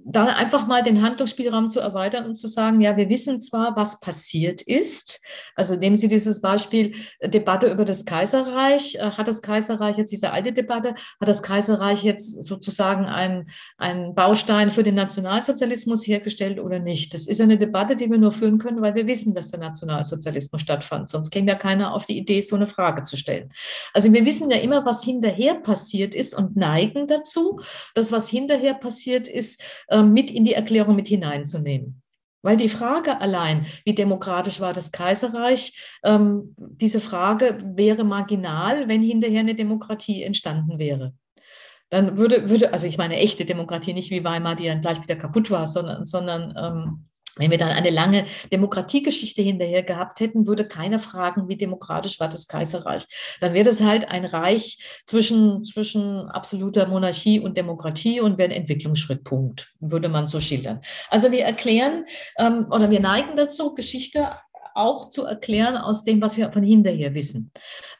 dann 0.05 0.29
einfach 0.29 0.67
mal 0.67 0.83
den 0.83 1.03
Handlungsspielraum 1.03 1.71
zu 1.71 1.81
erweitern 1.81 2.27
und 2.27 2.35
zu 2.35 2.47
sagen, 2.47 2.81
ja, 2.81 2.97
wir 2.97 3.09
wissen 3.09 3.39
zwar, 3.39 3.77
was 3.77 4.01
passiert 4.01 4.63
ist. 4.63 5.21
Also 5.55 5.77
nehmen 5.77 5.97
Sie 5.97 6.09
dieses 6.09 6.41
Beispiel 6.41 6.95
äh, 7.21 7.29
Debatte 7.29 7.71
über 7.71 7.85
das 7.85 8.05
Kaiserreich. 8.05 8.97
Äh, 8.97 9.13
hat 9.13 9.29
das 9.29 9.43
Kaiserreich 9.43 9.99
jetzt 9.99 10.11
diese 10.11 10.33
alte 10.33 10.53
Debatte, 10.53 10.95
hat 11.21 11.29
das 11.29 11.43
Kaiserreich 11.43 12.03
jetzt 12.03 12.43
sozusagen 12.43 13.07
einen, 13.07 13.45
einen 13.77 14.15
Baustein 14.15 14.71
für 14.71 14.83
den 14.83 14.95
Nationalsozialismus 14.95 16.07
hergestellt 16.07 16.59
oder 16.59 16.79
nicht? 16.79 17.15
Das 17.15 17.27
ist 17.27 17.41
eine 17.41 17.59
Debatte, 17.59 17.97
die 17.97 18.11
wir 18.11 18.19
nur 18.19 18.33
führen 18.33 18.59
können, 18.59 18.83
weil 18.83 18.95
wir 18.95 19.07
wissen, 19.07 19.35
dass 19.35 19.51
der 19.51 19.61
Nationalsozialismus 19.61 20.63
stattfand. 20.63 21.09
Sonst 21.09 21.31
käme 21.31 21.49
ja 21.49 21.55
keiner 21.55 21.95
auf 21.95 22.07
die 22.07 22.19
Idee, 22.19 22.41
so 22.41 22.57
eine 22.57 22.67
Frage 22.67 23.03
zu 23.03 23.17
stellen. 23.17 23.51
Also 23.93 24.13
wir 24.13 24.27
wissen 24.27 24.51
ja 24.51 24.59
immer, 24.59 24.85
was 24.85 25.05
hinterher 25.05 25.55
passiert 25.55 26.15
ist 26.15 26.35
und 26.35 26.57
neigen 26.57 27.07
dazu, 27.07 27.61
dass 27.95 28.11
was 28.11 28.29
hinterher 28.29 28.75
passiert 28.75 29.29
ist, 29.29 29.63
mit 30.01 30.31
in 30.31 30.45
die 30.45 30.55
Erklärung 30.55 30.97
mit 30.97 31.09
hineinzunehmen. 31.09 32.03
Weil 32.43 32.57
die 32.57 32.69
Frage 32.69 33.21
allein, 33.21 33.67
wie 33.85 33.95
demokratisch 33.95 34.61
war 34.61 34.73
das 34.73 34.91
Kaiserreich, 34.91 35.99
ähm, 36.05 36.55
diese 36.57 37.01
Frage 37.01 37.59
wäre 37.77 38.05
marginal, 38.05 38.89
wenn 38.89 39.03
hinterher 39.03 39.41
eine 39.41 39.55
Demokratie 39.55 40.23
entstanden 40.23 40.79
wäre. 40.79 41.15
Dann 41.91 42.17
würde, 42.17 42.49
würde, 42.49 42.73
also 42.73 42.87
ich 42.87 42.99
meine 42.99 43.17
echte 43.17 43.45
Demokratie, 43.45 43.93
nicht 43.93 44.11
wie 44.11 44.25
Weimar, 44.25 44.57
die 44.57 44.67
dann 44.67 44.81
gleich 44.81 45.03
wieder 45.03 45.15
kaputt 45.15 45.51
war, 45.51 45.69
sondern, 45.69 46.05
sondern 46.05 46.55
ähm, 46.57 47.05
wenn 47.37 47.51
wir 47.51 47.59
dann 47.59 47.71
eine 47.71 47.91
lange 47.91 48.27
Demokratiegeschichte 48.53 49.43
hinterher 49.43 49.83
gehabt 49.83 50.21
hätten, 50.21 50.47
würde 50.47 50.67
keiner 50.67 50.99
fragen, 50.99 51.49
wie 51.49 51.57
demokratisch 51.57 52.21
war 52.21 52.29
das 52.29 52.47
Kaiserreich. 52.47 53.07
Dann 53.41 53.55
wäre 53.55 53.65
das 53.65 53.81
halt 53.81 54.09
ein 54.09 54.25
Reich 54.25 55.03
zwischen, 55.07 55.65
zwischen 55.65 56.29
absoluter 56.29 56.87
Monarchie 56.87 57.41
und 57.41 57.57
Demokratie 57.57 58.21
und 58.21 58.39
wäre 58.39 58.51
ein 58.51 58.57
Entwicklungsschrittpunkt, 58.57 59.73
würde 59.81 60.09
man 60.09 60.29
so 60.29 60.41
schildern. 60.41 60.81
Also 61.09 61.33
wir 61.33 61.45
erklären 61.45 62.05
ähm, 62.39 62.67
oder 62.71 62.91
wir 62.91 63.01
neigen 63.01 63.37
dazu, 63.37 63.75
Geschichte 63.75 64.33
auch 64.75 65.11
zu 65.11 65.25
erklären 65.25 65.77
aus 65.77 66.05
dem, 66.05 66.21
was 66.21 66.37
wir 66.37 66.53
von 66.53 66.63
hinterher 66.63 67.15
wissen. 67.15 67.51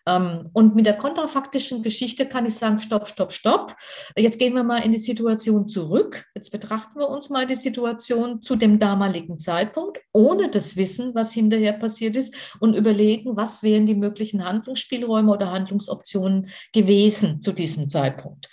Ähm, 0.07 0.51
und 0.53 0.75
mit 0.75 0.87
der 0.87 0.97
kontrafaktischen 0.97 1.83
Geschichte 1.83 2.27
kann 2.27 2.47
ich 2.47 2.55
sagen, 2.55 2.81
stopp, 2.81 3.09
stopp, 3.09 3.33
stopp. 3.33 3.77
Jetzt 4.17 4.39
gehen 4.39 4.55
wir 4.55 4.65
mal 4.65 4.79
in 4.79 4.93
die 4.93 4.99
Situation 4.99 5.69
zurück. 5.69 6.25
Jetzt 6.35 6.51
betrachten 6.51 6.99
wir 6.99 7.09
uns 7.09 7.31
mal 7.31 7.47
die 7.47 7.55
Situation 7.55 8.43
zu 8.43 8.57
dem 8.57 8.79
damaligen 8.79 9.39
Zeitpunkt, 9.39 9.99
ohne 10.13 10.51
das 10.51 10.77
Wissen, 10.77 11.15
was 11.15 11.33
hinterher 11.33 11.75
passiert 11.75 12.17
ist, 12.17 12.35
und 12.61 12.75
überlegen, 12.75 13.37
was 13.37 13.63
wären 13.63 13.87
die 13.87 13.95
möglichen 13.95 14.45
Handlungsspielräume 14.45 15.33
oder 15.33 15.51
Handlungsoptionen 15.51 16.49
gewesen 16.73 17.41
zu 17.41 17.53
diesem 17.53 17.89
Zeitpunkt. 17.89 18.49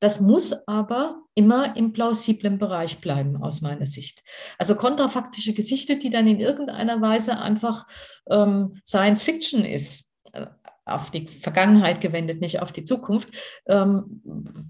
Das 0.00 0.20
muss 0.20 0.52
aber 0.66 1.22
immer 1.34 1.76
im 1.76 1.92
plausiblen 1.92 2.58
Bereich 2.58 3.00
bleiben, 3.00 3.42
aus 3.42 3.60
meiner 3.60 3.86
Sicht. 3.86 4.22
Also 4.58 4.74
kontrafaktische 4.74 5.54
Geschichte, 5.54 5.98
die 5.98 6.10
dann 6.10 6.26
in 6.26 6.40
irgendeiner 6.40 7.00
Weise 7.00 7.38
einfach 7.38 7.86
ähm, 8.28 8.80
Science 8.86 9.22
Fiction 9.22 9.64
ist, 9.64 10.12
äh, 10.32 10.46
auf 10.84 11.10
die 11.10 11.26
Vergangenheit 11.26 12.00
gewendet, 12.00 12.40
nicht 12.40 12.60
auf 12.60 12.70
die 12.70 12.84
Zukunft, 12.84 13.30
ähm, 13.66 14.22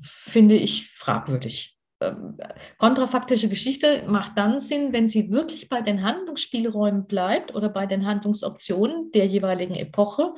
finde 0.02 0.54
ich 0.54 0.90
fragwürdig. 0.90 1.76
Ähm, 2.00 2.36
kontrafaktische 2.78 3.48
Geschichte 3.48 4.02
macht 4.08 4.32
dann 4.36 4.58
Sinn, 4.58 4.92
wenn 4.92 5.08
sie 5.08 5.30
wirklich 5.30 5.68
bei 5.68 5.80
den 5.80 6.02
Handlungsspielräumen 6.02 7.06
bleibt 7.06 7.54
oder 7.54 7.68
bei 7.68 7.86
den 7.86 8.04
Handlungsoptionen 8.04 9.12
der 9.12 9.26
jeweiligen 9.26 9.74
Epoche 9.74 10.34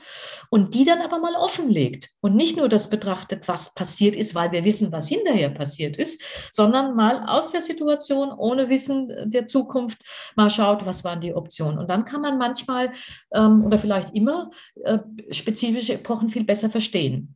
und 0.51 0.75
die 0.75 0.85
dann 0.85 1.01
aber 1.01 1.19
mal 1.19 1.35
offenlegt 1.35 2.11
und 2.21 2.37
nicht 2.37 2.57
nur 2.57 2.69
das 2.69 2.91
betrachtet, 2.91 3.49
was 3.49 3.73
passiert 3.73 4.17
ist, 4.17 4.35
weil 4.35 4.53
wir 4.53 4.65
wissen, 4.65 4.93
was 4.93 5.09
hinterher 5.09 5.49
passiert 5.49 5.97
ist, 5.97 6.23
sondern 6.53 6.95
mal 6.95 7.25
aus 7.27 7.53
der 7.53 7.63
Situation 7.63 8.33
ohne 8.33 8.69
Wissen 8.69 9.31
der 9.31 9.47
Zukunft 9.47 9.99
mal 10.37 10.51
schaut, 10.51 10.85
was 10.85 11.05
waren 11.05 11.21
die 11.21 11.35
Optionen. 11.35 11.79
Und 11.79 11.89
dann 11.89 12.05
kann 12.05 12.21
man 12.21 12.37
manchmal 12.37 12.93
ähm, 13.33 13.65
oder 13.65 13.79
vielleicht 13.79 14.15
immer 14.15 14.51
äh, 14.85 14.99
spezifische 15.31 15.95
Epochen 15.95 16.29
viel 16.29 16.45
besser 16.45 16.69
verstehen 16.69 17.36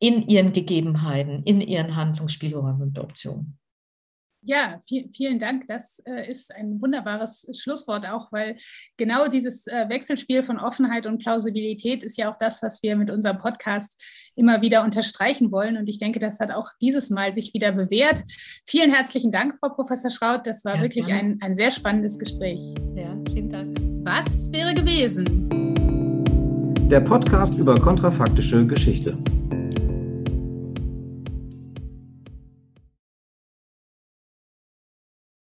in 0.00 0.26
ihren 0.26 0.52
Gegebenheiten, 0.52 1.42
in 1.44 1.60
ihren 1.60 1.94
Handlungsspielräumen 1.94 2.82
und 2.82 2.98
Optionen. 2.98 3.60
Ja, 4.42 4.80
viel, 4.86 5.10
vielen 5.14 5.38
Dank. 5.38 5.68
Das 5.68 6.02
äh, 6.06 6.30
ist 6.30 6.54
ein 6.54 6.80
wunderbares 6.80 7.46
Schlusswort 7.60 8.08
auch, 8.08 8.32
weil 8.32 8.56
genau 8.96 9.28
dieses 9.28 9.66
äh, 9.66 9.86
Wechselspiel 9.90 10.42
von 10.42 10.58
Offenheit 10.58 11.06
und 11.06 11.18
Plausibilität 11.18 12.02
ist 12.02 12.16
ja 12.16 12.32
auch 12.32 12.38
das, 12.38 12.62
was 12.62 12.82
wir 12.82 12.96
mit 12.96 13.10
unserem 13.10 13.36
Podcast 13.36 14.02
immer 14.36 14.62
wieder 14.62 14.82
unterstreichen 14.82 15.52
wollen. 15.52 15.76
Und 15.76 15.90
ich 15.90 15.98
denke, 15.98 16.20
das 16.20 16.40
hat 16.40 16.52
auch 16.52 16.70
dieses 16.80 17.10
Mal 17.10 17.34
sich 17.34 17.52
wieder 17.52 17.72
bewährt. 17.72 18.22
Vielen 18.66 18.90
herzlichen 18.90 19.30
Dank, 19.30 19.56
Frau 19.60 19.74
Professor 19.74 20.10
Schraut. 20.10 20.46
Das 20.46 20.64
war 20.64 20.76
ja, 20.76 20.82
wirklich 20.82 21.12
ein, 21.12 21.36
ein 21.42 21.54
sehr 21.54 21.70
spannendes 21.70 22.18
Gespräch. 22.18 22.62
Ja, 22.94 23.14
vielen 23.30 23.50
Dank. 23.50 23.78
Was 24.04 24.50
wäre 24.52 24.72
gewesen? 24.72 25.26
Der 26.88 27.00
Podcast 27.00 27.58
über 27.58 27.74
kontrafaktische 27.78 28.66
Geschichte. 28.66 29.18